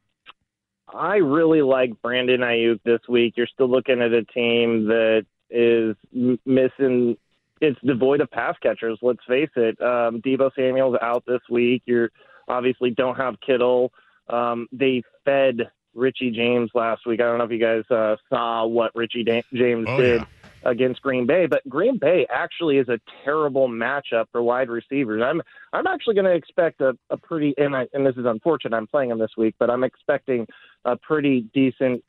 I 0.95 1.17
really 1.17 1.63
like 1.63 2.01
Brandon 2.03 2.41
Aiyuk 2.41 2.81
this 2.85 3.01
week. 3.09 3.35
You're 3.37 3.49
still 3.49 3.69
looking 3.69 4.01
at 4.01 4.13
a 4.13 4.25
team 4.25 4.87
that 4.87 5.27
is 5.51 5.97
missing. 6.45 7.17
It's 7.61 7.79
devoid 7.85 8.21
of 8.21 8.31
pass 8.31 8.57
catchers. 8.63 8.99
Let's 9.03 9.25
face 9.27 9.51
it. 9.57 9.81
Um, 9.81 10.23
Deebo 10.23 10.51
Samuel's 10.55 10.97
out 11.01 11.25
this 11.27 11.43
week. 11.51 11.83
You're 11.87 12.11
obviously 12.49 12.91
don't 12.91 13.17
have 13.17 13.41
Kittle. 13.41 13.93
Um, 14.29 14.69
they 14.73 15.03
fed 15.25 15.71
Richie 15.95 16.31
James 16.31 16.71
last 16.75 17.07
week. 17.07 17.21
I 17.21 17.25
don't 17.25 17.39
know 17.39 17.45
if 17.45 17.51
you 17.51 17.59
guys 17.59 17.85
uh, 17.91 18.17
saw 18.29 18.67
what 18.67 18.95
Richie 18.95 19.25
da- 19.25 19.45
James 19.53 19.87
oh, 19.89 19.97
did. 19.97 20.21
Yeah 20.21 20.44
against 20.65 21.03
Green 21.03 21.27
Bay, 21.27 21.47
but 21.47 21.67
Green 21.69 21.99
Bay 21.99 22.27
actually 22.31 22.79
is 22.79 22.89
a 22.89 22.99
terrible 23.25 23.69
matchup 23.69 24.27
for 24.33 24.43
wide 24.43 24.69
receivers. 24.69 25.23
I'm 25.25 25.43
I'm 25.73 25.87
actually 25.87 26.15
going 26.15 26.27
to 26.27 26.35
expect 26.35 26.81
a, 26.81 26.97
a 27.11 27.17
pretty 27.17 27.55
and 27.57 27.77
I, 27.77 27.87
and 27.93 28.07
this 28.07 28.17
is 28.17 28.27
unfortunate. 28.27 28.77
I'm 28.77 28.87
playing 28.87 29.11
him 29.11 29.19
this 29.19 29.33
week, 29.37 29.55
but 29.59 29.71
I'm 29.71 29.85
expecting 29.85 30.47
a 30.85 30.97
pretty 30.97 31.49
decent 31.53 32.03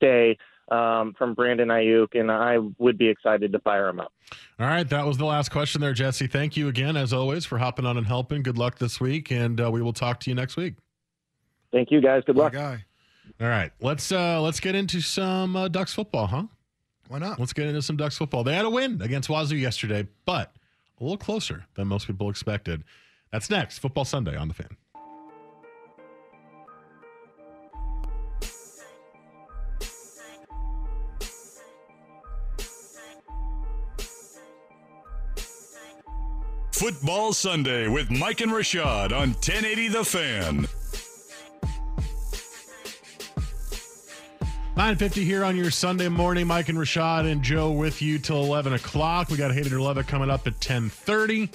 day 0.00 0.36
um, 0.70 1.14
from 1.16 1.34
Brandon 1.34 1.68
Aiyuk, 1.68 2.18
and 2.18 2.30
I 2.30 2.58
would 2.78 2.98
be 2.98 3.08
excited 3.08 3.52
to 3.52 3.58
fire 3.60 3.88
him 3.88 4.00
up. 4.00 4.12
All 4.58 4.66
right, 4.66 4.88
that 4.88 5.06
was 5.06 5.16
the 5.18 5.24
last 5.24 5.50
question 5.50 5.80
there, 5.80 5.92
Jesse. 5.92 6.26
Thank 6.26 6.56
you 6.56 6.68
again, 6.68 6.96
as 6.96 7.12
always, 7.12 7.44
for 7.44 7.58
hopping 7.58 7.86
on 7.86 7.96
and 7.96 8.06
helping. 8.06 8.42
Good 8.42 8.58
luck 8.58 8.78
this 8.78 9.00
week, 9.00 9.30
and 9.30 9.60
uh, 9.60 9.70
we 9.70 9.82
will 9.82 9.92
talk 9.92 10.20
to 10.20 10.30
you 10.30 10.34
next 10.34 10.56
week. 10.56 10.74
Thank 11.72 11.90
you, 11.90 12.00
guys. 12.00 12.22
Good 12.26 12.36
luck. 12.36 12.52
guy. 12.52 12.84
All 13.40 13.48
right, 13.48 13.72
let's 13.80 14.10
uh, 14.12 14.40
let's 14.40 14.60
get 14.60 14.74
into 14.74 15.00
some 15.00 15.56
uh, 15.56 15.68
Ducks 15.68 15.92
football, 15.92 16.26
huh? 16.26 16.44
Why 17.08 17.18
not? 17.18 17.38
Let's 17.38 17.52
get 17.52 17.66
into 17.66 17.82
some 17.82 17.96
Ducks 17.96 18.16
football. 18.16 18.44
They 18.44 18.54
had 18.54 18.64
a 18.64 18.70
win 18.70 19.00
against 19.00 19.28
Wazoo 19.28 19.56
yesterday, 19.56 20.08
but 20.24 20.52
a 21.00 21.04
little 21.04 21.18
closer 21.18 21.66
than 21.74 21.88
most 21.88 22.06
people 22.06 22.30
expected. 22.30 22.82
That's 23.32 23.50
next. 23.50 23.78
Football 23.78 24.04
Sunday 24.04 24.36
on 24.36 24.48
the 24.48 24.54
fan. 24.54 24.76
Football 36.72 37.32
Sunday 37.32 37.88
with 37.88 38.10
Mike 38.10 38.42
and 38.42 38.52
Rashad 38.52 39.10
on 39.10 39.30
1080 39.30 39.88
The 39.88 40.04
Fan. 40.04 40.68
950 44.86 45.24
here 45.24 45.42
on 45.42 45.56
your 45.56 45.72
Sunday 45.72 46.08
morning. 46.08 46.46
Mike 46.46 46.68
and 46.68 46.78
Rashad 46.78 47.28
and 47.28 47.42
Joe 47.42 47.72
with 47.72 48.00
you 48.00 48.20
till 48.20 48.44
11 48.44 48.74
o'clock. 48.74 49.28
We 49.30 49.36
got 49.36 49.52
Hated 49.52 49.72
or 49.72 49.80
Love 49.80 49.98
It 49.98 50.06
coming 50.06 50.30
up 50.30 50.46
at 50.46 50.52
1030. 50.52 51.50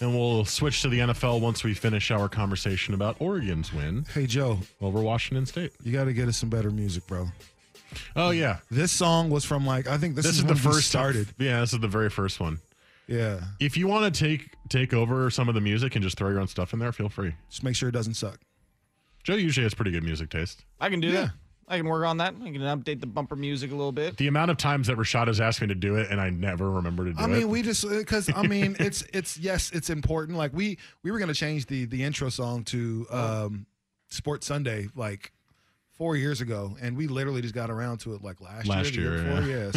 And 0.00 0.14
we'll 0.16 0.46
switch 0.46 0.80
to 0.80 0.88
the 0.88 1.00
NFL 1.00 1.42
once 1.42 1.62
we 1.64 1.74
finish 1.74 2.10
our 2.10 2.30
conversation 2.30 2.94
about 2.94 3.16
Oregon's 3.18 3.74
win 3.74 4.06
Hey 4.14 4.26
Joe, 4.26 4.58
over 4.80 5.02
Washington 5.02 5.44
State. 5.44 5.72
you 5.82 5.92
got 5.92 6.04
to 6.04 6.14
get 6.14 6.28
us 6.28 6.38
some 6.38 6.48
better 6.48 6.70
music, 6.70 7.06
bro. 7.06 7.26
Oh, 8.16 8.30
yeah. 8.30 8.60
This 8.70 8.90
song 8.90 9.28
was 9.28 9.44
from 9.44 9.66
like 9.66 9.86
I 9.86 9.98
think 9.98 10.14
this, 10.14 10.24
This, 10.24 10.36
is, 10.36 10.38
is 10.38 10.44
the 10.46 10.56
first 10.56 10.88
started. 10.88 11.28
Yeah, 11.38 11.60
this 11.60 11.74
is 11.74 11.80
the 11.80 11.88
very 11.88 12.08
first 12.08 12.40
one. 12.40 12.58
Yeah, 13.06 13.40
If 13.60 13.76
you 13.76 13.86
want 13.86 14.14
to 14.14 14.18
take 14.18 14.48
take 14.70 14.94
over 14.94 15.28
some 15.28 15.46
of 15.50 15.54
the 15.54 15.60
music 15.60 15.94
and 15.94 16.02
just 16.02 16.16
throw 16.16 16.30
your 16.30 16.40
own 16.40 16.48
stuff 16.48 16.72
in 16.72 16.78
there, 16.78 16.90
feel 16.92 17.10
free. 17.10 17.34
just 17.50 17.62
make 17.64 17.76
sure 17.76 17.90
it 17.90 17.92
doesn't 17.92 18.14
suck. 18.14 18.40
Joe 19.24 19.34
usually 19.34 19.64
has 19.64 19.74
pretty 19.74 19.90
good 19.90 20.04
music 20.04 20.30
taste. 20.30 20.64
I 20.80 20.88
can 20.88 21.00
do 21.00 21.08
Yeah. 21.08 21.20
that. 21.20 21.30
I 21.68 21.76
can 21.78 21.86
work 21.86 22.04
on 22.04 22.18
that. 22.18 22.34
I 22.42 22.50
can 22.50 22.60
update 22.60 23.00
the 23.00 23.06
bumper 23.06 23.36
music 23.36 23.70
a 23.70 23.74
little 23.74 23.92
bit. 23.92 24.16
The 24.16 24.26
amount 24.28 24.50
of 24.50 24.56
times 24.56 24.88
that 24.88 24.96
Rashad 24.96 25.28
has 25.28 25.40
asked 25.40 25.60
me 25.60 25.68
to 25.68 25.74
do 25.74 25.96
it 25.96 26.10
and 26.10 26.20
I 26.20 26.28
never 26.30 26.70
remember 26.70 27.04
to 27.04 27.12
do 27.12 27.18
it. 27.18 27.22
I 27.22 27.24
it. 27.24 27.28
mean, 27.28 27.48
we 27.48 27.62
just 27.62 27.88
because 27.88 28.30
I 28.34 28.46
mean, 28.46 28.76
it's 28.80 29.02
it's 29.12 29.38
yes, 29.38 29.70
it's 29.72 29.88
important. 29.90 30.36
Like 30.36 30.52
we 30.52 30.78
we 31.02 31.10
were 31.10 31.18
gonna 31.18 31.34
change 31.34 31.66
the 31.66 31.84
the 31.86 32.02
intro 32.02 32.28
song 32.28 32.64
to 32.64 33.06
um, 33.10 33.66
Sports 34.10 34.46
Sunday 34.46 34.88
like 34.94 35.32
four 35.96 36.16
years 36.16 36.40
ago, 36.40 36.76
and 36.80 36.96
we 36.96 37.06
literally 37.06 37.40
just 37.40 37.54
got 37.54 37.70
around 37.70 37.98
to 37.98 38.14
it 38.14 38.24
like 38.24 38.40
last, 38.40 38.66
Last 38.66 38.96
year, 38.96 39.18
the 39.18 39.22
year, 39.22 39.34
before. 39.34 39.48
Yeah. 39.48 39.70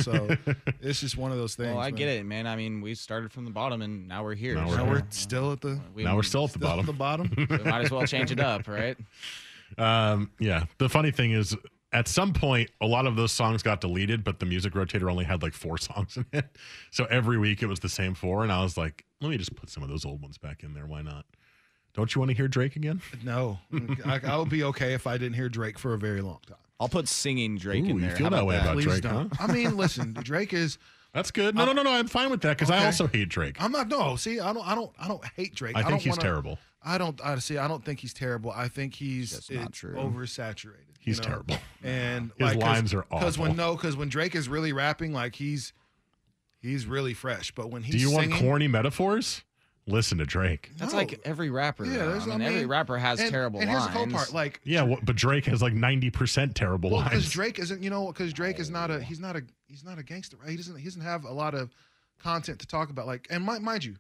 So 0.46 0.54
it's 0.82 1.00
just 1.00 1.18
one 1.18 1.32
of 1.32 1.38
those 1.38 1.56
things. 1.56 1.70
Well, 1.70 1.80
I 1.80 1.92
man. 1.92 1.96
get 1.96 2.08
it, 2.10 2.26
man. 2.26 2.48
I 2.48 2.56
mean, 2.56 2.82
we 2.82 2.96
started 2.96 3.32
from 3.32 3.46
the 3.46 3.52
bottom 3.52 3.82
and 3.82 4.08
now 4.08 4.24
we're 4.24 4.34
here. 4.34 4.56
Now 4.56 4.68
we're 4.68 4.78
Now 4.78 4.86
here. 4.86 4.94
we're 4.94 5.04
still 5.12 5.52
at 5.52 5.62
the 5.62 5.80
we, 5.94 6.04
now 6.04 6.16
we're 6.16 6.24
still 6.24 6.46
at 6.46 6.54
the 6.54 6.60
still 6.60 6.68
bottom. 6.68 6.80
at 6.80 6.86
the 6.88 6.94
bottom. 6.94 7.32
we 7.66 7.70
might 7.70 7.82
as 7.86 7.92
well 7.92 8.06
change 8.08 8.32
it 8.32 8.40
up, 8.40 8.68
right? 8.68 8.98
Um, 9.78 10.32
yeah. 10.40 10.66
The 10.78 10.90
funny 10.90 11.12
thing 11.12 11.32
is, 11.32 11.56
at 11.96 12.10
some 12.10 12.34
point, 12.34 12.70
a 12.82 12.86
lot 12.86 13.08
of 13.08 13.16
those 13.16 13.32
songs 13.32 13.64
got 13.64 13.80
deleted, 13.80 14.24
but 14.24 14.40
the 14.40 14.46
music 14.46 14.74
rotator 14.74 15.10
only 15.10 15.24
had 15.24 15.42
like 15.42 15.54
four 15.54 15.78
songs 15.80 16.18
in 16.18 16.26
it. 16.34 16.46
So 16.92 17.06
every 17.06 17.38
week 17.38 17.64
it 17.64 17.68
was 17.68 17.80
the 17.80 17.88
same 17.90 18.14
four. 18.14 18.44
And 18.44 18.52
I 18.52 18.62
was 18.62 18.78
like, 18.78 19.06
let 19.22 19.30
me 19.30 19.38
just 19.38 19.56
put 19.56 19.70
some 19.70 19.82
of 19.82 19.88
those 19.88 20.04
old 20.06 20.22
ones 20.22 20.38
back 20.38 20.62
in 20.62 20.74
there. 20.74 20.86
Why 20.86 21.02
not? 21.02 21.26
Don't 21.94 22.14
you 22.14 22.20
want 22.20 22.30
to 22.32 22.36
hear 22.36 22.50
Drake 22.50 22.76
again? 22.76 23.02
no, 23.24 23.58
I, 24.06 24.20
I 24.26 24.36
would 24.36 24.50
be 24.50 24.64
okay 24.66 24.94
if 24.94 25.08
I 25.08 25.18
didn't 25.18 25.36
hear 25.36 25.48
Drake 25.48 25.80
for 25.80 25.94
a 25.94 25.98
very 25.98 26.20
long 26.20 26.40
time. 26.46 26.58
I'll 26.82 26.90
put 26.90 27.08
singing 27.08 27.58
Drake 27.58 27.86
Ooh, 27.86 27.92
in 27.92 28.00
you 28.04 28.10
feel 28.10 28.26
How 28.26 28.32
that 28.32 28.46
way 28.46 28.58
about 28.58 28.74
Please 28.74 28.84
Drake, 28.86 29.02
don't. 29.02 29.34
huh? 29.34 29.48
I 29.48 29.54
mean, 29.54 29.78
listen, 29.78 30.12
Drake 30.14 30.52
is. 30.54 30.78
That's 31.16 31.32
good. 31.32 31.56
No, 31.56 31.64
no, 31.66 31.72
no, 31.72 31.82
no. 31.82 31.92
I'm 31.94 32.08
fine 32.08 32.30
with 32.30 32.42
that 32.42 32.58
because 32.58 32.70
I 32.70 32.86
also 32.86 33.08
hate 33.08 33.30
Drake. 33.30 33.56
I'm 33.60 33.72
not. 33.72 33.88
No, 33.88 34.18
see, 34.18 34.40
I 34.42 34.52
don't. 34.52 34.68
I 34.68 34.76
don't. 34.76 34.92
I 35.00 35.08
don't 35.08 35.24
hate 35.38 35.56
Drake. 35.56 35.76
I 35.76 35.80
think 35.80 35.90
don't 35.92 36.00
he's 36.02 36.10
wanna- 36.12 36.22
terrible. 36.22 36.60
I 36.84 36.98
don't. 36.98 37.20
I 37.26 37.40
see. 37.40 37.58
I 37.58 37.68
don't 37.70 37.84
think 37.86 38.02
he's 38.02 38.14
terrible. 38.14 38.52
I 38.52 38.68
think 38.68 38.94
he's 38.94 39.32
That's 39.32 39.50
not 39.50 39.68
it- 39.68 39.72
true. 39.72 39.96
oversaturated. 39.96 40.76
He's 41.00 41.18
you 41.18 41.24
know? 41.24 41.30
terrible. 41.30 41.58
And 41.84 42.32
His 42.38 42.48
like, 42.50 42.58
lines 42.58 42.94
are 42.94 43.06
awful. 43.06 43.20
Because 43.20 43.38
when 43.38 43.56
no, 43.56 43.76
because 43.76 43.96
when 43.96 44.10
Drake 44.10 44.36
is 44.36 44.50
really 44.50 44.74
rapping, 44.74 45.14
like 45.14 45.36
he's 45.36 45.72
he's 46.62 46.86
really 46.86 47.14
fresh. 47.14 47.52
But 47.52 47.72
when 47.72 47.82
he's 47.84 47.96
Do 47.96 48.02
you 48.02 48.12
want 48.12 48.34
corny 48.34 48.68
metaphors? 48.68 49.44
Listen 49.88 50.18
to 50.18 50.26
Drake. 50.26 50.72
That's 50.78 50.94
No. 50.94 50.98
like 51.00 51.22
every 51.26 51.50
rapper. 51.52 51.86
Yeah, 51.86 51.98
though. 52.00 52.12
there's. 52.14 52.24
I 52.28 52.38
mean, 52.38 52.42
every 52.42 52.66
rapper 52.66 52.98
has 52.98 53.20
and, 53.20 53.30
terrible 53.30 53.60
And 53.62 53.70
here's 53.70 53.84
the 53.86 53.92
cool 53.92 54.08
part, 54.08 54.34
like 54.34 54.60
Yeah, 54.64 54.88
wh- 54.88 55.04
but 55.06 55.16
Drake 55.16 55.46
has 55.46 55.62
like 55.62 55.74
90% 55.74 56.56
terrible 56.56 56.90
Well, 56.90 57.04
because 57.04 57.20
lines. 57.24 57.32
Drake 57.32 57.60
isn't, 57.60 57.84
you 57.84 57.92
know, 57.92 58.08
because 58.08 58.34
Drake 58.34 58.60
is 58.60 58.72
not 58.72 58.90
a, 58.90 59.00
he's 59.02 59.20
not 59.20 59.36
a, 59.36 59.44
he's 59.68 59.84
not 59.84 60.00
a 60.00 60.04
gangster, 60.04 60.38
right? 60.38 60.50
He 60.50 60.58
doesn't, 60.58 60.76
he 60.78 60.84
doesn't 60.86 61.02
have 61.02 61.24
a 61.26 61.32
lot 61.32 61.54
of 61.54 61.70
content 62.18 62.60
to 62.62 62.68
talk 62.68 62.90
about. 62.90 63.06
Like, 63.06 63.28
and 63.30 63.44
mind, 63.44 63.64
mind 63.64 63.84
you, 63.86 63.96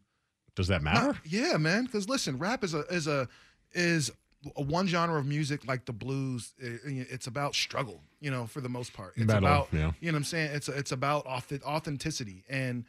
Does 0.55 0.67
that 0.69 0.81
matter? 0.81 1.07
Not- 1.07 1.17
yeah, 1.23 1.57
man. 1.57 1.86
Because 1.86 2.09
listen, 2.09 2.39
rap 2.39 2.63
is 2.63 2.73
a 2.73 2.79
is 2.88 3.05
a 3.07 3.27
is 3.73 4.09
a 4.55 4.61
one 4.63 4.88
genre 4.88 5.19
of 5.19 5.25
music 5.27 5.67
like 5.67 5.86
the 5.86 5.93
blues. 5.93 6.53
i- 6.63 6.79
It's 6.86 7.27
about 7.27 7.53
struggle, 7.53 8.01
you 8.21 8.31
know, 8.31 8.47
for 8.47 8.59
the 8.61 8.69
most 8.69 8.91
part. 8.93 9.13
It's 9.17 9.25
Metal, 9.27 9.38
about 9.47 9.67
yeah. 9.71 9.91
you 9.99 10.11
know 10.11 10.15
what 10.15 10.19
I'm 10.19 10.23
saying. 10.23 10.49
It's 10.53 10.67
it's 10.67 10.91
about 10.91 11.25
auth- 11.25 11.61
authenticity 11.63 12.43
and 12.49 12.86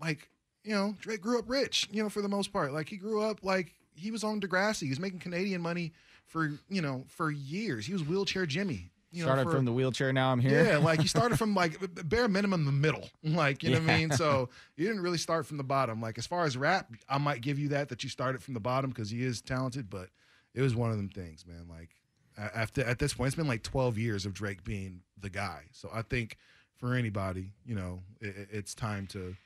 like 0.00 0.28
you 0.64 0.74
know 0.74 0.94
Drake 1.00 1.20
grew 1.20 1.38
up 1.38 1.44
rich, 1.48 1.88
you 1.92 2.02
know, 2.02 2.08
for 2.08 2.22
the 2.22 2.28
most 2.28 2.52
part. 2.52 2.72
Like 2.72 2.88
he 2.88 2.96
grew 2.96 3.22
up 3.22 3.44
like 3.44 3.74
he 3.94 4.10
was 4.10 4.24
on 4.24 4.40
Degrassi. 4.40 4.82
He 4.82 4.88
was 4.90 5.00
making 5.00 5.20
Canadian 5.20 5.60
money 5.60 5.92
for 6.26 6.58
you 6.68 6.82
know 6.82 7.04
for 7.08 7.30
years. 7.30 7.86
He 7.86 7.92
was 7.92 8.02
wheelchair 8.02 8.46
Jimmy. 8.46 8.90
You 9.12 9.20
know, 9.22 9.26
Started 9.28 9.44
for- 9.44 9.52
from 9.52 9.64
the 9.64 9.72
wheelchair. 9.72 10.12
Now 10.12 10.32
I'm 10.32 10.40
here. 10.40 10.64
yeah, 10.64 10.78
like 10.78 11.00
you 11.00 11.06
started 11.16 11.38
from 11.38 11.54
like 11.54 11.78
bare 12.08 12.26
minimum 12.26 12.64
the 12.64 12.72
middle. 12.72 13.08
Like, 13.22 13.62
you 13.62 13.70
know 13.70 13.78
what 13.80 13.90
I 13.90 13.96
mean? 13.98 14.10
So 14.10 14.48
you 14.76 14.86
didn't 14.88 15.02
really 15.02 15.18
start 15.18 15.46
from 15.46 15.56
the 15.56 15.62
bottom. 15.62 16.00
Like 16.00 16.18
as 16.18 16.26
far 16.26 16.44
as 16.44 16.56
rap, 16.56 16.90
I 17.08 17.18
might 17.18 17.40
give 17.40 17.56
you 17.58 17.68
that 17.68 17.90
that 17.90 18.02
you 18.02 18.10
started 18.10 18.42
from 18.42 18.54
the 18.54 18.60
bottom 18.60 18.90
because 18.90 19.10
he 19.10 19.22
is 19.22 19.40
talented, 19.40 19.88
but 19.88 20.08
it 20.52 20.62
was 20.62 20.74
one 20.74 20.90
of 20.90 20.96
them 20.96 21.08
things, 21.10 21.46
man. 21.46 21.66
Like 21.70 21.90
after 22.36 22.82
at 22.82 22.98
this 22.98 23.14
point, 23.14 23.28
it's 23.28 23.36
been 23.36 23.46
like 23.46 23.62
12 23.62 23.98
years 23.98 24.26
of 24.26 24.34
Drake 24.34 24.64
being 24.64 25.02
the 25.20 25.30
guy. 25.30 25.62
So 25.70 25.88
I 25.94 26.02
think 26.02 26.36
for 26.76 26.94
anybody, 26.94 27.52
you 27.64 27.76
know, 27.76 28.00
it, 28.20 28.48
it's 28.50 28.74
time 28.74 29.06
to 29.08 29.36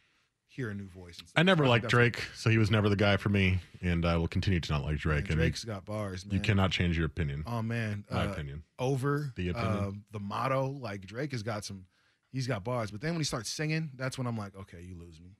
hear 0.58 0.70
a 0.70 0.74
new 0.74 0.88
voice. 0.88 1.18
and 1.20 1.28
I 1.36 1.42
never 1.44 1.68
liked 1.68 1.86
Drake, 1.86 2.20
so 2.34 2.50
he 2.50 2.58
was 2.58 2.68
never 2.68 2.88
the 2.88 2.96
guy 2.96 3.16
for 3.16 3.28
me, 3.28 3.60
and 3.80 4.04
I 4.04 4.16
will 4.16 4.26
continue 4.26 4.58
to 4.58 4.72
not 4.72 4.82
like 4.82 4.98
Drake. 4.98 5.28
and 5.30 5.36
Drake's 5.38 5.62
got 5.64 5.84
bars, 5.84 6.26
man. 6.26 6.34
you 6.34 6.40
cannot 6.40 6.72
change 6.72 6.96
your 6.96 7.06
opinion. 7.06 7.44
Oh 7.46 7.62
man, 7.62 8.04
My 8.10 8.26
uh, 8.26 8.32
opinion. 8.32 8.64
Over 8.76 9.32
The 9.36 9.50
opinion. 9.50 9.72
uh, 9.76 9.90
the 10.10 10.18
motto, 10.18 10.66
like 10.66 11.06
Drake 11.06 11.30
has 11.30 11.44
got 11.44 11.64
some, 11.64 11.86
he's 12.32 12.48
got 12.48 12.64
bars. 12.64 12.90
But 12.90 13.00
then 13.00 13.12
when 13.12 13.20
he 13.20 13.24
starts 13.24 13.48
singing, 13.50 13.90
that's 13.94 14.18
when 14.18 14.26
I'm 14.26 14.36
like, 14.36 14.56
okay, 14.56 14.82
you 14.82 14.98
lose 14.98 15.20
me. 15.20 15.30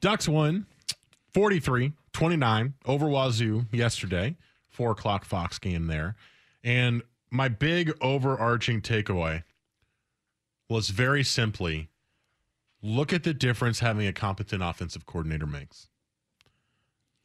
Ducks 0.00 0.28
won 0.28 0.66
43 1.32 1.92
29 2.12 2.74
over 2.86 3.06
Wazoo 3.06 3.66
yesterday. 3.70 4.36
Four 4.68 4.90
o'clock 4.90 5.24
Fox 5.24 5.60
game 5.60 5.86
there. 5.86 6.16
And 6.64 7.02
my 7.30 7.46
big 7.46 7.92
overarching 8.00 8.80
takeaway 8.82 9.44
was 10.68 10.88
very 10.90 11.22
simply 11.22 11.88
look 12.82 13.12
at 13.12 13.22
the 13.22 13.34
difference 13.34 13.80
having 13.80 14.06
a 14.06 14.12
competent 14.12 14.62
offensive 14.62 15.06
coordinator 15.06 15.46
makes. 15.46 15.88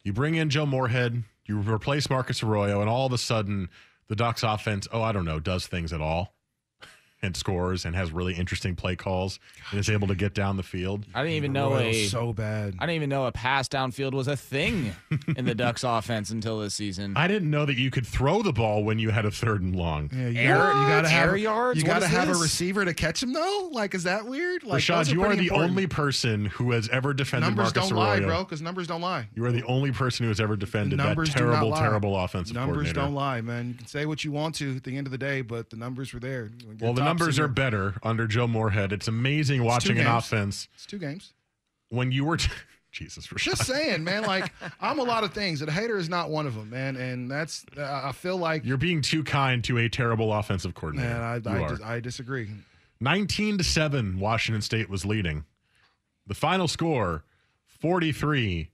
You 0.03 0.13
bring 0.13 0.35
in 0.35 0.49
Joe 0.49 0.65
Moorhead, 0.65 1.23
you 1.45 1.59
replace 1.59 2.09
Marcus 2.09 2.41
Arroyo, 2.41 2.81
and 2.81 2.89
all 2.89 3.05
of 3.05 3.13
a 3.13 3.17
sudden 3.17 3.69
the 4.07 4.15
Ducks 4.15 4.43
offense, 4.43 4.87
oh, 4.91 5.01
I 5.01 5.11
don't 5.11 5.25
know, 5.25 5.39
does 5.39 5.67
things 5.67 5.93
at 5.93 6.01
all 6.01 6.33
and 7.23 7.35
scores 7.37 7.85
and 7.85 7.95
has 7.95 8.11
really 8.11 8.33
interesting 8.33 8.75
play 8.75 8.95
calls 8.95 9.39
and 9.69 9.79
is 9.79 9.89
able 9.89 10.07
to 10.07 10.15
get 10.15 10.33
down 10.33 10.57
the 10.57 10.63
field. 10.63 11.05
I 11.13 11.21
didn't 11.21 11.35
even 11.35 11.53
know 11.53 11.77
a 11.77 12.05
so 12.07 12.33
bad. 12.33 12.75
I 12.79 12.85
didn't 12.85 12.95
even 12.95 13.09
know 13.09 13.27
a 13.27 13.31
pass 13.31 13.67
downfield 13.67 14.13
was 14.13 14.27
a 14.27 14.35
thing 14.35 14.93
in 15.37 15.45
the 15.45 15.53
Ducks 15.53 15.83
offense 15.83 16.31
until 16.31 16.59
this 16.59 16.73
season. 16.73 17.13
I 17.15 17.27
didn't 17.27 17.49
know 17.51 17.65
that 17.65 17.77
you 17.77 17.91
could 17.91 18.07
throw 18.07 18.41
the 18.41 18.51
ball 18.53 18.83
when 18.83 18.97
you 18.97 19.11
had 19.11 19.25
a 19.25 19.31
third 19.31 19.61
and 19.61 19.75
long. 19.75 20.09
Yeah, 20.11 20.27
you 20.29 20.39
Air- 20.41 20.57
gotta, 20.57 20.79
you 20.79 20.87
gotta 20.87 21.09
have 21.09 21.29
air 21.29 21.37
yards? 21.37 21.79
You 21.79 21.85
gotta 21.85 22.07
have 22.07 22.27
this? 22.27 22.39
a 22.39 22.41
receiver 22.41 22.85
to 22.85 22.93
catch 22.93 23.21
him 23.21 23.33
though. 23.33 23.69
Like, 23.71 23.93
is 23.93 24.03
that 24.03 24.25
weird? 24.25 24.63
Like, 24.63 24.81
Rashad, 24.81 25.11
you 25.13 25.21
are 25.21 25.27
pretty 25.27 25.41
the 25.41 25.47
important. 25.47 25.71
only 25.71 25.87
person 25.87 26.45
who 26.47 26.71
has 26.71 26.89
ever 26.89 27.13
defended 27.13 27.49
numbers 27.49 27.75
Marcus 27.75 27.89
don't 27.89 27.97
lie, 27.99 28.19
bro. 28.19 28.43
Because 28.43 28.61
numbers 28.63 28.87
don't 28.87 29.01
lie. 29.01 29.27
You 29.35 29.45
are 29.45 29.51
the 29.51 29.63
only 29.65 29.91
person 29.91 30.23
who 30.23 30.29
has 30.29 30.39
ever 30.39 30.55
defended 30.55 30.99
that 30.99 31.03
numbers 31.05 31.29
do 31.29 31.43
not 31.45 31.51
terrible, 31.51 31.69
lie. 31.69 31.79
terrible 31.79 32.17
offensive 32.17 32.55
Numbers 32.55 32.73
coordinator. 32.91 32.99
don't 32.99 33.13
lie, 33.13 33.41
man. 33.41 33.67
You 33.69 33.73
can 33.75 33.85
say 33.87 34.05
what 34.07 34.23
you 34.23 34.31
want 34.31 34.55
to 34.55 34.75
at 34.75 34.83
the 34.83 34.97
end 34.97 35.05
of 35.05 35.11
the 35.11 35.17
day, 35.19 35.41
but 35.41 35.69
the 35.69 35.77
numbers 35.77 36.13
were 36.13 36.19
there. 36.19 36.49
Well, 36.79 36.93
the 36.93 37.01
top 37.01 37.10
numbers 37.19 37.39
are 37.39 37.47
better 37.47 37.95
under 38.03 38.27
Joe 38.27 38.47
Moorhead. 38.47 38.91
It's 38.93 39.07
amazing 39.07 39.63
watching 39.63 39.97
an 39.99 40.07
offense 40.07 40.67
It's 40.75 40.85
two 40.85 40.97
games. 40.99 41.33
when 41.89 42.11
you 42.11 42.25
were. 42.25 42.37
T- 42.37 42.49
Jesus, 42.91 43.27
Rashad. 43.27 43.37
Just 43.43 43.65
saying, 43.65 44.03
man. 44.03 44.23
Like 44.23 44.51
I'm 44.81 44.99
a 44.99 45.03
lot 45.03 45.23
of 45.23 45.31
things, 45.33 45.61
and 45.61 45.69
a 45.69 45.71
hater 45.71 45.97
is 45.97 46.09
not 46.09 46.29
one 46.29 46.45
of 46.45 46.55
them, 46.55 46.69
man. 46.69 46.97
And 46.97 47.31
that's 47.31 47.65
I 47.77 48.09
I 48.09 48.11
feel 48.11 48.35
like 48.35 48.65
You're 48.65 48.75
being 48.75 49.01
too 49.01 49.23
kind 49.23 49.63
to 49.63 49.77
a 49.77 49.87
terrible 49.87 50.33
offensive 50.33 50.73
coordinator. 50.73 51.07
man, 51.09 51.21
I 51.21 51.35
I, 51.63 51.67
dis- 51.69 51.81
I 51.81 51.99
disagree. 52.01 52.49
19 52.99 53.57
to 53.59 53.63
7 53.63 54.19
Washington 54.19 54.61
State 54.61 54.89
was 54.89 55.05
leading. 55.05 55.45
The 56.27 56.35
final 56.35 56.67
score 56.67 57.23
43 57.79 58.69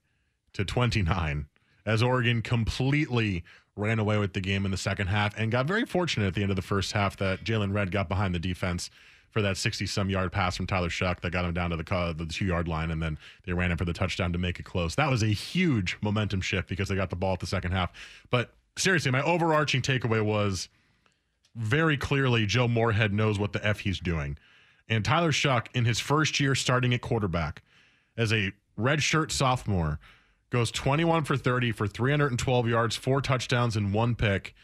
to 0.52 0.64
29 0.64 1.46
as 1.86 2.02
Oregon 2.02 2.42
completely 2.42 3.42
ran 3.78 3.98
away 3.98 4.18
with 4.18 4.32
the 4.32 4.40
game 4.40 4.64
in 4.64 4.70
the 4.70 4.76
second 4.76 5.06
half 5.06 5.38
and 5.38 5.50
got 5.50 5.66
very 5.66 5.86
fortunate 5.86 6.26
at 6.26 6.34
the 6.34 6.42
end 6.42 6.50
of 6.50 6.56
the 6.56 6.62
first 6.62 6.92
half 6.92 7.16
that 7.16 7.44
Jaylon 7.44 7.72
Redd 7.72 7.90
got 7.90 8.08
behind 8.08 8.34
the 8.34 8.38
defense 8.38 8.90
for 9.30 9.42
that 9.42 9.56
60 9.56 9.86
some 9.86 10.10
yard 10.10 10.32
pass 10.32 10.56
from 10.56 10.66
Tyler 10.66 10.88
Shough 10.88 11.20
that 11.20 11.30
got 11.30 11.44
him 11.44 11.54
down 11.54 11.70
to 11.70 11.76
the, 11.76 12.14
the 12.16 12.26
two 12.26 12.44
yard 12.44 12.66
line 12.66 12.90
and 12.90 13.02
then 13.02 13.18
they 13.44 13.52
ran 13.52 13.70
in 13.70 13.76
for 13.76 13.84
the 13.84 13.92
touchdown 13.92 14.32
to 14.32 14.38
make 14.38 14.58
it 14.58 14.64
close. 14.64 14.94
That 14.96 15.08
was 15.08 15.22
a 15.22 15.28
huge 15.28 15.96
momentum 16.00 16.40
shift 16.40 16.68
because 16.68 16.88
they 16.88 16.96
got 16.96 17.10
the 17.10 17.16
ball 17.16 17.34
at 17.34 17.40
the 17.40 17.46
second 17.46 17.72
half. 17.72 17.92
But 18.30 18.52
seriously, 18.76 19.10
my 19.10 19.22
overarching 19.22 19.82
takeaway 19.82 20.24
was 20.24 20.68
very 21.54 21.96
clearly 21.96 22.46
Joe 22.46 22.68
Moorhead 22.68 23.12
knows 23.12 23.38
what 23.38 23.52
the 23.52 23.64
F 23.64 23.80
he's 23.80 24.00
doing. 24.00 24.38
And 24.88 25.04
Tyler 25.04 25.32
Shough, 25.32 25.66
in 25.74 25.84
his 25.84 26.00
first 26.00 26.40
year 26.40 26.54
starting 26.54 26.94
at 26.94 27.02
quarterback 27.02 27.62
as 28.16 28.32
a 28.32 28.52
redshirt 28.78 29.30
sophomore, 29.30 29.98
goes 30.50 30.70
21 30.70 31.24
for 31.24 31.36
30 31.36 31.72
for 31.72 31.86
312 31.86 32.68
yards, 32.68 32.96
four 32.96 33.20
touchdowns, 33.20 33.76
and 33.76 33.92
one 33.92 34.14
pick, 34.14 34.54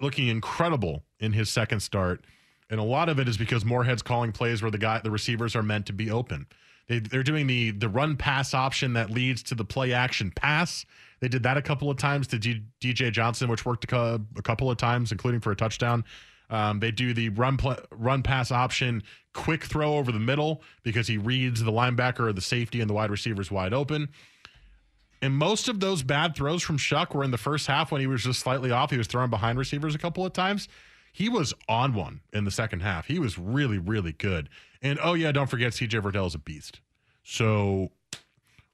looking 0.00 0.28
incredible 0.28 1.04
in 1.20 1.32
his 1.32 1.50
second 1.50 1.80
start. 1.80 2.24
And 2.70 2.80
a 2.80 2.84
lot 2.84 3.08
of 3.08 3.18
it 3.18 3.28
is 3.28 3.36
because 3.36 3.64
Moorhead's 3.64 4.02
calling 4.02 4.32
plays 4.32 4.62
where 4.62 4.70
the 4.70 4.78
guy, 4.78 5.00
the 5.02 5.10
receivers 5.10 5.56
are 5.56 5.62
meant 5.62 5.86
to 5.86 5.92
be 5.92 6.10
open. 6.10 6.46
They, 6.88 6.98
they're 7.00 7.22
doing 7.22 7.46
the 7.46 7.70
the 7.70 7.88
run 7.88 8.16
pass 8.16 8.54
option 8.54 8.94
that 8.94 9.10
leads 9.10 9.42
to 9.44 9.54
the 9.54 9.64
play 9.64 9.92
action 9.92 10.30
pass. 10.34 10.84
They 11.20 11.28
did 11.28 11.42
that 11.42 11.56
a 11.56 11.62
couple 11.62 11.90
of 11.90 11.98
times 11.98 12.26
to 12.28 12.38
D, 12.38 12.62
DJ 12.80 13.12
Johnson, 13.12 13.48
which 13.48 13.64
worked 13.66 13.90
a, 13.92 14.20
a 14.36 14.42
couple 14.42 14.70
of 14.70 14.76
times, 14.76 15.12
including 15.12 15.40
for 15.40 15.50
a 15.50 15.56
touchdown. 15.56 16.04
Um, 16.50 16.80
they 16.80 16.90
do 16.90 17.12
the 17.12 17.28
run 17.30 17.58
pl- 17.58 17.76
run 17.90 18.22
pass 18.22 18.50
option, 18.50 19.02
quick 19.34 19.64
throw 19.64 19.96
over 19.96 20.12
the 20.12 20.18
middle 20.18 20.62
because 20.82 21.06
he 21.06 21.18
reads 21.18 21.62
the 21.62 21.72
linebacker 21.72 22.20
or 22.20 22.32
the 22.32 22.40
safety 22.40 22.80
and 22.80 22.88
the 22.88 22.94
wide 22.94 23.10
receivers 23.10 23.50
wide 23.50 23.74
open. 23.74 24.08
And 25.20 25.34
most 25.34 25.68
of 25.68 25.80
those 25.80 26.02
bad 26.02 26.36
throws 26.36 26.62
from 26.62 26.78
Shough 26.78 27.12
were 27.12 27.24
in 27.24 27.30
the 27.30 27.38
first 27.38 27.66
half 27.66 27.90
when 27.90 28.00
he 28.00 28.06
was 28.06 28.22
just 28.22 28.40
slightly 28.40 28.70
off. 28.70 28.90
He 28.90 28.98
was 28.98 29.06
throwing 29.06 29.30
behind 29.30 29.58
receivers 29.58 29.94
a 29.94 29.98
couple 29.98 30.24
of 30.24 30.32
times. 30.32 30.68
He 31.12 31.28
was 31.28 31.52
on 31.68 31.94
one 31.94 32.20
in 32.32 32.44
the 32.44 32.50
second 32.50 32.80
half. 32.80 33.06
He 33.06 33.18
was 33.18 33.38
really, 33.38 33.78
really 33.78 34.12
good. 34.12 34.48
And 34.82 34.98
oh 35.02 35.14
yeah, 35.14 35.32
don't 35.32 35.48
forget 35.48 35.72
CJ 35.72 36.02
Verdell 36.02 36.26
is 36.26 36.34
a 36.34 36.38
beast. 36.38 36.80
So 37.24 37.90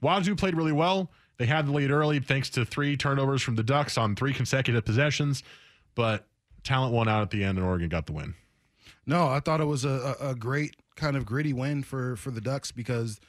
Wazoo 0.02 0.36
played 0.36 0.54
really 0.54 0.72
well. 0.72 1.10
They 1.38 1.46
had 1.46 1.66
the 1.66 1.72
lead 1.72 1.90
early 1.90 2.20
thanks 2.20 2.50
to 2.50 2.64
three 2.64 2.96
turnovers 2.96 3.42
from 3.42 3.56
the 3.56 3.62
Ducks 3.62 3.98
on 3.98 4.14
three 4.14 4.32
consecutive 4.32 4.84
possessions, 4.84 5.42
but 5.94 6.26
talent 6.62 6.92
won 6.92 7.08
out 7.08 7.22
at 7.22 7.30
the 7.30 7.42
end 7.42 7.58
and 7.58 7.66
Oregon 7.66 7.88
got 7.88 8.06
the 8.06 8.12
win. 8.12 8.34
No, 9.06 9.26
I 9.28 9.40
thought 9.40 9.60
it 9.60 9.66
was 9.66 9.84
a, 9.84 10.16
a, 10.20 10.34
great 10.34 10.76
kind 10.96 11.16
of 11.16 11.26
gritty 11.26 11.52
win 11.52 11.82
for 11.82 12.16
for 12.16 12.30
the 12.30 12.40
Ducks 12.40 12.72
because 12.72 13.20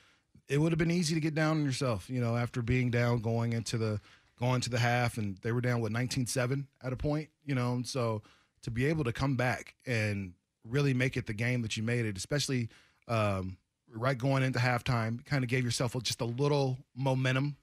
it 0.48 0.60
would 0.60 0.72
have 0.72 0.80
been 0.80 0.92
easy 0.92 1.16
to 1.16 1.22
get 1.22 1.36
down 1.36 1.58
on 1.58 1.66
yourself, 1.66 2.10
you 2.10 2.22
know, 2.22 2.36
after 2.36 2.62
being 2.62 2.92
down 2.92 3.20
going 3.20 3.54
into 3.54 3.78
the 3.78 4.00
going 4.40 4.62
to 4.62 4.70
the 4.70 4.80
half 4.80 5.18
and 5.18 5.38
they 5.38 5.52
were 5.52 5.62
down 5.62 5.80
with 5.80 5.94
19-7 5.94 6.66
at 6.84 6.94
a 6.94 6.96
point, 6.96 7.30
you 7.46 7.56
know, 7.56 7.74
and 7.74 7.88
so 7.88 8.22
to 8.64 8.72
be 8.72 8.86
able 8.86 9.04
to 9.04 9.14
come 9.14 9.36
back 9.36 9.76
and 9.86 10.34
really 10.68 10.94
make 10.94 11.16
it 11.16 11.26
the 11.26 11.34
game 11.34 11.62
that 11.62 11.78
you 11.78 11.84
made 11.84 12.06
it, 12.06 12.18
especially 12.18 12.68
um, 13.08 13.58
right 13.94 14.18
going 14.18 14.44
into 14.44 14.60
halftime, 14.60 15.24
kind 15.26 15.44
of 15.44 15.50
gave 15.50 15.64
yourself 15.64 15.96
just 16.04 16.22
a 16.22 16.26
little 16.26 16.78
momentum. 16.96 17.56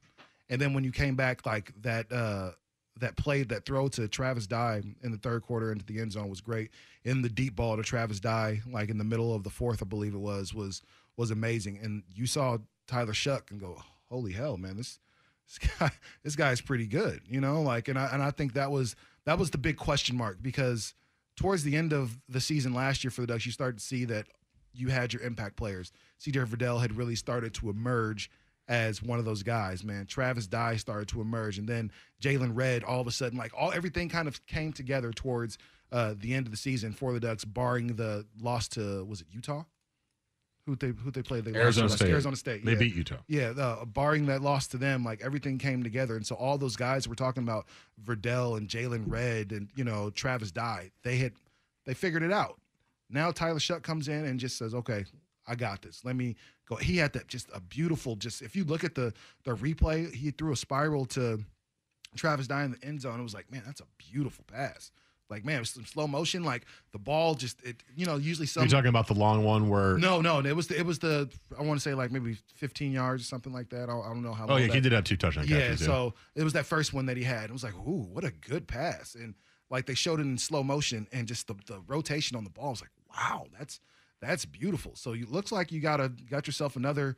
And 0.49 0.61
then 0.61 0.74
when 0.74 0.85
you 0.85 0.93
came 0.93 1.14
back, 1.14 1.45
like 1.45 1.72
that, 1.83 2.11
uh, 2.11 2.53
that 3.01 3.16
play, 3.16 3.43
that 3.43 3.64
throw 3.64 3.89
to 3.89 4.09
Travis 4.09 4.47
Dye 4.47 4.83
in 5.03 5.12
the 5.12 5.18
third 5.18 5.43
quarter 5.43 5.72
into 5.72 5.85
the 5.85 6.01
end 6.01 6.12
zone 6.12 6.28
was 6.28 6.41
great. 6.41 6.70
In 7.05 7.22
the 7.22 7.28
deep 7.28 7.57
ball 7.57 7.76
to 7.76 7.83
Travis 7.83 8.20
Dye, 8.20 8.61
like 8.70 8.89
in 8.89 8.99
the 8.99 9.05
middle 9.05 9.35
of 9.35 9.45
the 9.45 9.51
fourth, 9.51 9.83
I 9.83 9.87
believe 9.87 10.14
it 10.14 10.18
was, 10.18 10.55
was 10.55 10.83
was 11.16 11.30
amazing. 11.30 11.78
And 11.83 12.03
you 12.14 12.26
saw 12.26 12.59
Tyler 12.87 13.12
Shough 13.12 13.51
and 13.51 13.61
go, 13.61 13.83
"Holy 14.09 14.33
hell, 14.33 14.57
man! 14.57 14.76
This 14.76 14.99
this 15.47 15.70
guy 15.78 15.91
this 16.22 16.37
guy's 16.37 16.61
pretty 16.61 16.87
good." 16.87 17.22
You 17.26 17.41
know, 17.41 17.62
like, 17.62 17.89
and 17.89 17.99
I 17.99 18.07
and 18.12 18.22
I 18.22 18.30
think 18.30 18.55
that 18.55 18.70
was 18.70 18.97
that 19.24 19.39
was 19.39 19.51
the 19.51 19.59
big 19.59 19.76
question 19.76 20.16
mark 20.16 20.39
because 20.43 20.95
towards 21.37 21.64
the 21.64 21.76
end 21.76 21.93
of 21.93 22.20
the 22.28 22.41
season 22.41 22.74
last 22.74 23.05
year 23.05 23.11
for 23.11 23.20
the 23.20 23.26
Ducks, 23.26 23.47
you 23.47 23.53
started 23.53 23.78
to 23.78 23.85
see 23.85 24.05
that 24.07 24.26
you 24.72 24.89
had 24.89 25.12
your 25.12 25.22
impact 25.22 25.57
players. 25.57 25.93
CJ 26.20 26.47
Verdell 26.47 26.80
had 26.80 26.97
really 26.97 27.16
started 27.16 27.55
to 27.55 27.70
emerge 27.70 28.30
as 28.68 29.03
one 29.03 29.18
of 29.18 29.24
those 29.24 29.43
guys, 29.43 29.85
man. 29.85 30.07
Travis 30.07 30.47
Dye 30.47 30.76
started 30.76 31.09
to 31.09 31.20
emerge, 31.20 31.59
and 31.59 31.68
then 31.68 31.91
Jaylon 32.22 32.53
Redd 32.55 32.85
all 32.85 33.01
of 33.01 33.07
a 33.07 33.11
sudden, 33.11 33.39
like 33.39 33.53
all 33.57 33.72
everything 33.72 34.09
kind 34.09 34.28
of 34.28 34.45
came 34.47 34.72
together 34.72 35.12
towards 35.12 35.59
uh, 35.91 36.14
the 36.18 36.33
end 36.35 36.47
of 36.47 36.53
the 36.53 36.57
season 36.57 36.93
for 36.93 37.12
the 37.12 37.20
Ducks, 37.20 37.45
barring 37.45 37.89
the 37.97 38.26
loss 38.41 38.68
to 38.68 39.05
was 39.05 39.20
it 39.20 39.26
Utah? 39.30 39.64
Who 40.67 40.77
they 40.77 40.89
who 40.89 41.11
they 41.11 41.23
played? 41.23 41.45
They 41.45 41.59
Arizona 41.59 41.89
lost? 41.89 41.99
State. 41.99 42.11
Arizona 42.11 42.37
State. 42.37 42.65
They 42.65 42.73
yeah. 42.73 42.79
beat 42.79 42.95
Utah. 42.95 43.17
Yeah, 43.27 43.51
uh, 43.51 43.85
barring 43.85 44.27
that 44.27 44.43
loss 44.43 44.69
to 44.69 44.77
them, 44.77 45.05
like 45.05 45.21
everything 45.21 45.59
came 45.59 45.83
together, 45.83 46.15
and 46.15 46.25
so 46.25 46.37
all 46.37 46.57
those 46.57 46.77
guys 46.77 47.09
we're 47.09 47.15
talking 47.15 47.43
about, 47.43 47.67
Verdell 48.05 48.57
and 48.57 48.69
Jaylon 48.69 49.05
Redd 49.07 49.51
and 49.51 49.69
you 49.75 49.83
know 49.83 50.11
Travis 50.11 50.53
Dye, 50.53 50.93
they 51.03 51.17
had 51.17 51.33
they 51.85 51.95
figured 51.95 52.23
it 52.23 52.33
out. 52.33 52.61
Now 53.11 53.33
Tyler 53.33 53.59
Shough 53.59 53.83
comes 53.83 54.07
in 54.07 54.25
and 54.25 54.39
just 54.39 54.57
says, 54.57 54.73
"Okay, 54.73 55.05
I 55.47 55.57
got 55.57 55.83
this. 55.83 56.05
Let 56.05 56.15
me 56.17 56.37
go. 56.69 56.77
He 56.77 56.97
had 56.97 57.13
that 57.15 57.27
just 57.27 57.49
a 57.53 57.61
beautiful. 57.61 58.15
Just 58.15 58.43
if 58.43 58.55
you 58.55 58.65
look 58.65 58.85
at 58.85 58.95
the 58.95 59.13
the 59.45 59.57
replay, 59.57 60.13
he 60.15 60.31
threw 60.31 60.53
a 60.53 60.57
spiral 60.57 61.07
to 61.07 61.45
Travis 62.17 62.47
Dye 62.47 62.65
in 62.65 62.73
the 62.73 62.87
end 62.87 63.01
zone. 63.01 63.19
It 63.19 63.23
was 63.23 63.35
like, 63.35 63.51
man, 63.51 63.63
that's 63.67 63.81
a 63.81 63.87
beautiful 63.99 64.45
pass. 64.47 64.91
Like, 65.33 65.45
man, 65.45 65.57
it 65.57 65.61
was 65.61 65.70
some 65.70 65.87
slow 65.87 66.07
motion. 66.07 66.45
Like 66.45 66.66
the 66.93 66.99
ball 66.99 67.35
just, 67.35 67.62
it, 67.62 67.83
you 67.97 68.05
know, 68.07 68.16
usually 68.16 68.47
some. 68.47 68.64
You're 68.64 68.70
talking 68.70 68.91
about 68.91 69.07
the 69.07 69.14
long 69.14 69.43
one 69.43 69.68
where. 69.68 69.97
No, 69.97 70.20
no, 70.20 70.41
it 70.41 70.55
was 70.55 70.66
the, 70.66 70.78
it 70.78 70.85
was 70.85 70.99
the. 70.99 71.28
I 71.59 71.62
want 71.62 71.80
to 71.80 71.83
say 71.83 71.95
like 71.95 72.12
maybe 72.12 72.37
15 72.57 72.93
yards 72.93 73.22
or 73.22 73.26
something 73.26 73.53
like 73.53 73.70
that. 73.70 73.89
I, 73.89 73.99
I 73.99 74.09
don't 74.09 74.22
know 74.22 74.35
how. 74.35 74.45
Oh 74.45 74.49
long 74.49 74.61
yeah, 74.61 74.66
that, 74.66 74.74
he 74.74 74.80
did 74.80 74.93
have 74.93 75.05
two 75.05 75.16
touchdown 75.16 75.47
yeah, 75.49 75.68
catches. 75.68 75.85
so 75.85 76.14
it 76.35 76.45
was 76.45 76.53
that 76.53 76.66
first 76.66 76.93
one 76.93 77.07
that 77.07 77.16
he 77.16 77.24
had. 77.24 77.45
It 77.45 77.53
was 77.53 77.64
like, 77.64 77.74
ooh, 77.74 78.07
what 78.12 78.24
a 78.24 78.30
good 78.30 78.68
pass. 78.68 79.14
And 79.14 79.35
like 79.70 79.87
they 79.87 79.95
showed 79.95 80.20
it 80.20 80.24
in 80.24 80.37
slow 80.37 80.62
motion 80.62 81.09
and 81.12 81.26
just 81.26 81.49
the, 81.49 81.55
the 81.66 81.80
rotation 81.87 82.37
on 82.37 82.45
the 82.45 82.51
ball 82.51 82.66
I 82.66 82.70
was 82.70 82.83
like, 82.83 82.91
wow, 83.16 83.47
that's 83.59 83.80
that's 84.20 84.45
beautiful. 84.45 84.93
So 84.95 85.14
it 85.14 85.33
looks 85.33 85.51
like 85.51 85.72
you 85.72 85.80
got 85.80 86.01
a 86.01 86.11
got 86.11 86.47
yourself 86.47 86.76
another 86.76 87.16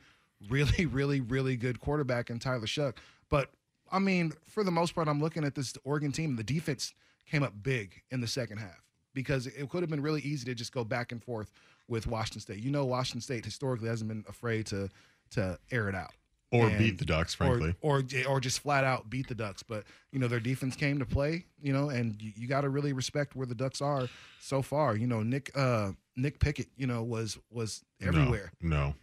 really, 0.49 0.87
really, 0.91 1.21
really 1.21 1.57
good 1.57 1.81
quarterback 1.81 2.31
in 2.31 2.39
Tyler 2.39 2.67
Shough. 2.67 2.97
But 3.29 3.51
I 3.91 3.99
mean, 3.99 4.33
for 4.47 4.65
the 4.65 4.71
most 4.71 4.95
part, 4.95 5.09
I'm 5.09 5.21
looking 5.21 5.45
at 5.45 5.55
this 5.55 5.75
Oregon 5.85 6.13
team. 6.13 6.37
The 6.37 6.45
defense 6.45 6.95
came 7.27 7.43
up 7.43 7.53
big 7.63 8.03
in 8.11 8.21
the 8.21 8.27
second 8.27 8.59
half 8.59 8.83
because 9.15 9.47
it 9.47 9.69
could 9.71 9.83
have 9.83 9.91
been 9.91 10.03
really 10.03 10.21
easy 10.23 10.45
to 10.47 10.55
just 10.55 10.73
go 10.73 10.85
back 10.85 11.13
and 11.13 11.23
forth 11.23 11.51
with 11.89 12.07
Washington 12.07 12.41
State. 12.41 12.59
You 12.63 12.71
know, 12.71 12.85
Washington 12.85 13.21
State 13.21 13.45
historically 13.45 13.89
hasn't 13.89 14.09
been 14.09 14.25
afraid 14.29 14.67
to 14.67 14.89
to 15.31 15.59
air 15.71 15.89
it 15.89 15.95
out 15.95 16.13
or 16.53 16.69
and- 16.69 16.79
beat 16.79 16.99
the 16.99 17.05
Ducks, 17.05 17.35
frankly. 17.35 17.75
or, 17.81 17.99
or 17.99 18.03
or 18.29 18.41
just 18.41 18.61
flat 18.61 18.85
out 18.85 19.11
beat 19.11 19.27
the 19.29 19.35
Ducks. 19.35 19.63
But 19.63 19.85
you 20.13 20.19
know 20.19 20.29
their 20.29 20.41
defense 20.41 20.77
came 20.77 20.99
to 20.99 21.07
play. 21.07 21.47
You 21.61 21.73
know, 21.73 21.89
and 21.91 22.21
you, 22.21 22.33
you 22.37 22.49
got 22.49 22.63
to 22.63 22.69
really 22.69 22.93
respect 22.93 23.35
where 23.35 23.47
the 23.47 23.55
Ducks 23.55 23.81
are 23.81 24.09
so 24.41 24.63
far. 24.63 24.97
You 24.97 25.07
know, 25.07 25.23
Nick 25.23 25.51
uh, 25.57 25.93
Nick 26.17 26.39
Pickett, 26.39 26.69
you 26.77 26.87
know, 26.87 27.03
was 27.03 27.39
was 27.51 27.83
everywhere. 28.01 28.53
No, 28.61 28.77
no, 28.77 28.95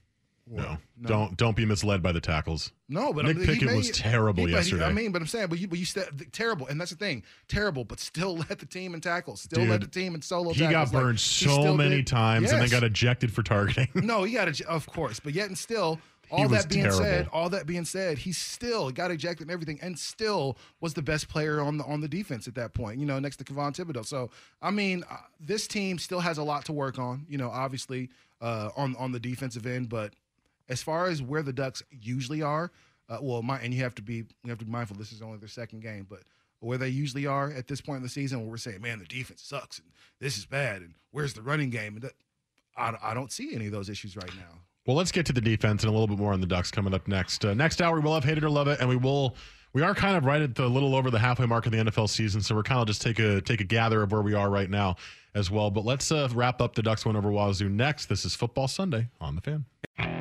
no. 0.48 0.78
No. 0.98 1.08
Don't 1.10 1.38
don't 1.38 1.56
be 1.56 1.66
misled 1.66 2.02
by 2.04 2.12
the 2.12 2.22
tackles. 2.22 2.72
No, 2.90 3.14
but 3.14 3.26
Nick 3.26 3.36
I 3.36 3.40
mean, 3.40 3.48
Pickett 3.48 3.68
made- 3.70 3.76
was 3.78 3.92
terrible 3.92 4.46
he- 4.46 4.52
but 4.52 4.64
he- 4.64 4.70
yesterday. 4.72 4.86
I 4.86 4.92
mean, 4.92 5.12
but 5.12 5.22
I'm 5.22 5.28
saying, 5.28 5.48
but 5.48 5.60
you, 5.60 5.68
but 5.68 5.80
you 5.80 5.86
said 5.86 6.08
terrible, 6.32 6.68
and 6.68 6.80
that's 6.80 6.92
the 6.92 6.98
thing, 6.98 7.24
terrible, 7.48 7.84
but 7.86 8.00
still 8.00 8.38
led 8.50 8.60
the 8.60 8.66
team 8.66 8.94
in 8.94 9.02
tackles, 9.02 9.42
still 9.42 9.64
led 9.64 9.82
the 9.82 9.88
team 9.88 10.14
in 10.16 10.22
solo. 10.22 10.52
he 10.54 10.60
tackles. 10.62 10.92
got 10.92 11.00
burned 11.02 11.20
he 11.20 11.46
so 11.48 11.76
many 11.76 11.98
did- 11.98 12.08
times 12.08 12.52
and 12.52 12.62
then 12.62 12.70
got 12.70 12.84
ejected 12.84 13.32
for 13.34 13.44
targeting. 13.44 13.88
No, 13.96 14.24
he 14.24 14.34
got 14.34 14.60
of 14.62 14.86
course, 14.88 15.20
but 15.20 15.34
yet 15.34 15.48
and 15.48 15.58
still, 15.58 16.00
all 16.30 16.48
that 16.50 16.70
being 16.70 16.90
said, 16.92 17.28
all 17.34 17.50
that 17.50 17.66
being 17.66 17.84
said, 17.86 18.18
he 18.18 18.32
still 18.32 18.90
got 18.92 19.12
ejected 19.12 19.48
and 19.48 19.52
everything, 19.52 19.80
and 19.82 19.98
still 20.00 20.58
was 20.80 20.94
the 20.94 21.02
best 21.02 21.28
player 21.30 21.62
on 21.62 21.78
the 21.78 21.84
on 21.86 22.00
the 22.02 22.08
defense 22.08 22.48
at 22.48 22.56
that 22.56 22.74
point. 22.74 23.00
You 23.00 23.06
know, 23.06 23.20
next 23.20 23.38
to 23.38 23.44
Kayvon 23.44 23.74
Thibodeaux. 23.76 24.06
So, 24.06 24.30
I 24.62 24.72
mean, 24.72 25.04
uh, 25.10 25.18
this 25.40 25.68
team 25.68 25.98
still 25.98 26.20
has 26.22 26.38
a 26.38 26.44
lot 26.44 26.66
to 26.66 26.74
work 26.74 27.00
on. 27.00 27.26
You 27.30 27.38
know, 27.38 27.50
obviously 27.50 28.10
uh, 28.42 28.70
on 28.78 28.96
on 28.98 29.12
the 29.12 29.20
defensive 29.20 29.66
end, 29.66 29.90
but 29.90 30.14
as 30.72 30.82
far 30.82 31.08
as 31.08 31.22
where 31.22 31.44
the 31.44 31.52
Ducks 31.54 31.84
usually 31.92 32.42
are, 32.42 32.72
uh, 33.10 33.18
well, 33.22 33.42
my 33.42 33.60
and 33.60 33.74
you 33.74 33.84
have 33.84 33.94
to 33.96 34.02
be 34.02 34.24
you 34.44 34.50
have 34.50 34.58
to 34.60 34.66
be 34.66 34.72
mindful. 34.72 34.96
This 34.98 35.12
is 35.12 35.22
only 35.22 35.38
their 35.38 35.50
second 35.50 35.82
game, 35.82 36.08
but 36.10 36.22
where 36.62 36.78
they 36.78 36.88
usually 36.88 37.26
are 37.28 37.52
at 37.52 37.68
this 37.68 37.82
point 37.82 37.98
in 37.98 38.04
the 38.04 38.10
season, 38.10 38.40
where 38.40 38.50
we're 38.50 38.58
saying, 38.58 38.82
man, 38.82 39.00
the 39.00 39.06
defense 39.06 39.42
sucks 39.44 39.80
and 39.80 39.88
this 40.20 40.38
is 40.38 40.46
bad, 40.46 40.82
and 40.82 40.94
where's 41.12 41.34
the 41.34 41.42
running 41.42 41.70
game? 41.70 41.96
And 41.96 42.04
that, 42.04 42.14
I, 42.78 42.96
I 43.04 43.14
don't 43.14 43.32
see 43.32 43.54
any 43.54 43.66
of 43.66 43.74
those 43.74 43.90
issues 43.90 44.16
right 44.16 44.34
now. 44.38 44.60
Well, 44.88 44.96
let's 44.96 45.12
get 45.12 45.26
to 45.28 45.34
the 45.34 45.42
defense 45.42 45.84
and 45.84 45.90
a 45.90 45.92
little 45.92 46.08
bit 46.08 46.18
more 46.18 46.34
on 46.34 46.40
the 46.40 46.48
Ducks 46.48 46.72
coming 46.72 46.94
up 46.94 47.08
next. 47.08 47.44
Uh, 47.44 47.54
next 47.54 47.82
hour, 47.82 48.00
we'll 48.00 48.14
have 48.14 48.24
hate 48.24 48.38
it 48.38 48.44
or 48.44 48.50
love 48.50 48.68
it, 48.68 48.80
and 48.80 48.88
we 48.88 48.96
will. 48.96 49.36
We 49.74 49.84
are 49.84 49.96
kind 49.96 50.18
of 50.18 50.26
right 50.26 50.42
at 50.42 50.56
the 50.56 50.68
little 50.68 50.96
over 50.96 51.10
the 51.10 51.20
halfway 51.20 51.46
mark 51.46 51.66
of 51.66 51.72
the 51.72 51.78
NFL 51.78 52.10
season, 52.10 52.42
so 52.42 52.56
we're 52.56 52.64
kind 52.64 52.82
of 52.82 52.88
just 52.88 53.02
take 53.02 53.20
a 53.20 53.42
take 53.42 53.62
a 53.62 53.66
gather 53.66 54.04
of 54.04 54.12
where 54.12 54.22
we 54.22 54.34
are 54.34 54.50
right 54.50 54.70
now 54.70 54.96
as 55.36 55.52
well. 55.52 55.70
But 55.70 55.86
let's 55.86 56.12
uh, 56.12 56.30
wrap 56.34 56.62
up 56.62 56.76
the 56.76 56.82
Ducks 56.82 57.06
win 57.06 57.16
over 57.16 57.30
Wazoo 57.30 57.70
next. 57.70 58.08
This 58.08 58.26
is 58.26 58.36
Football 58.36 58.68
Sunday 58.68 59.10
on 59.20 59.36
the 59.36 59.42
Fan. 59.42 60.21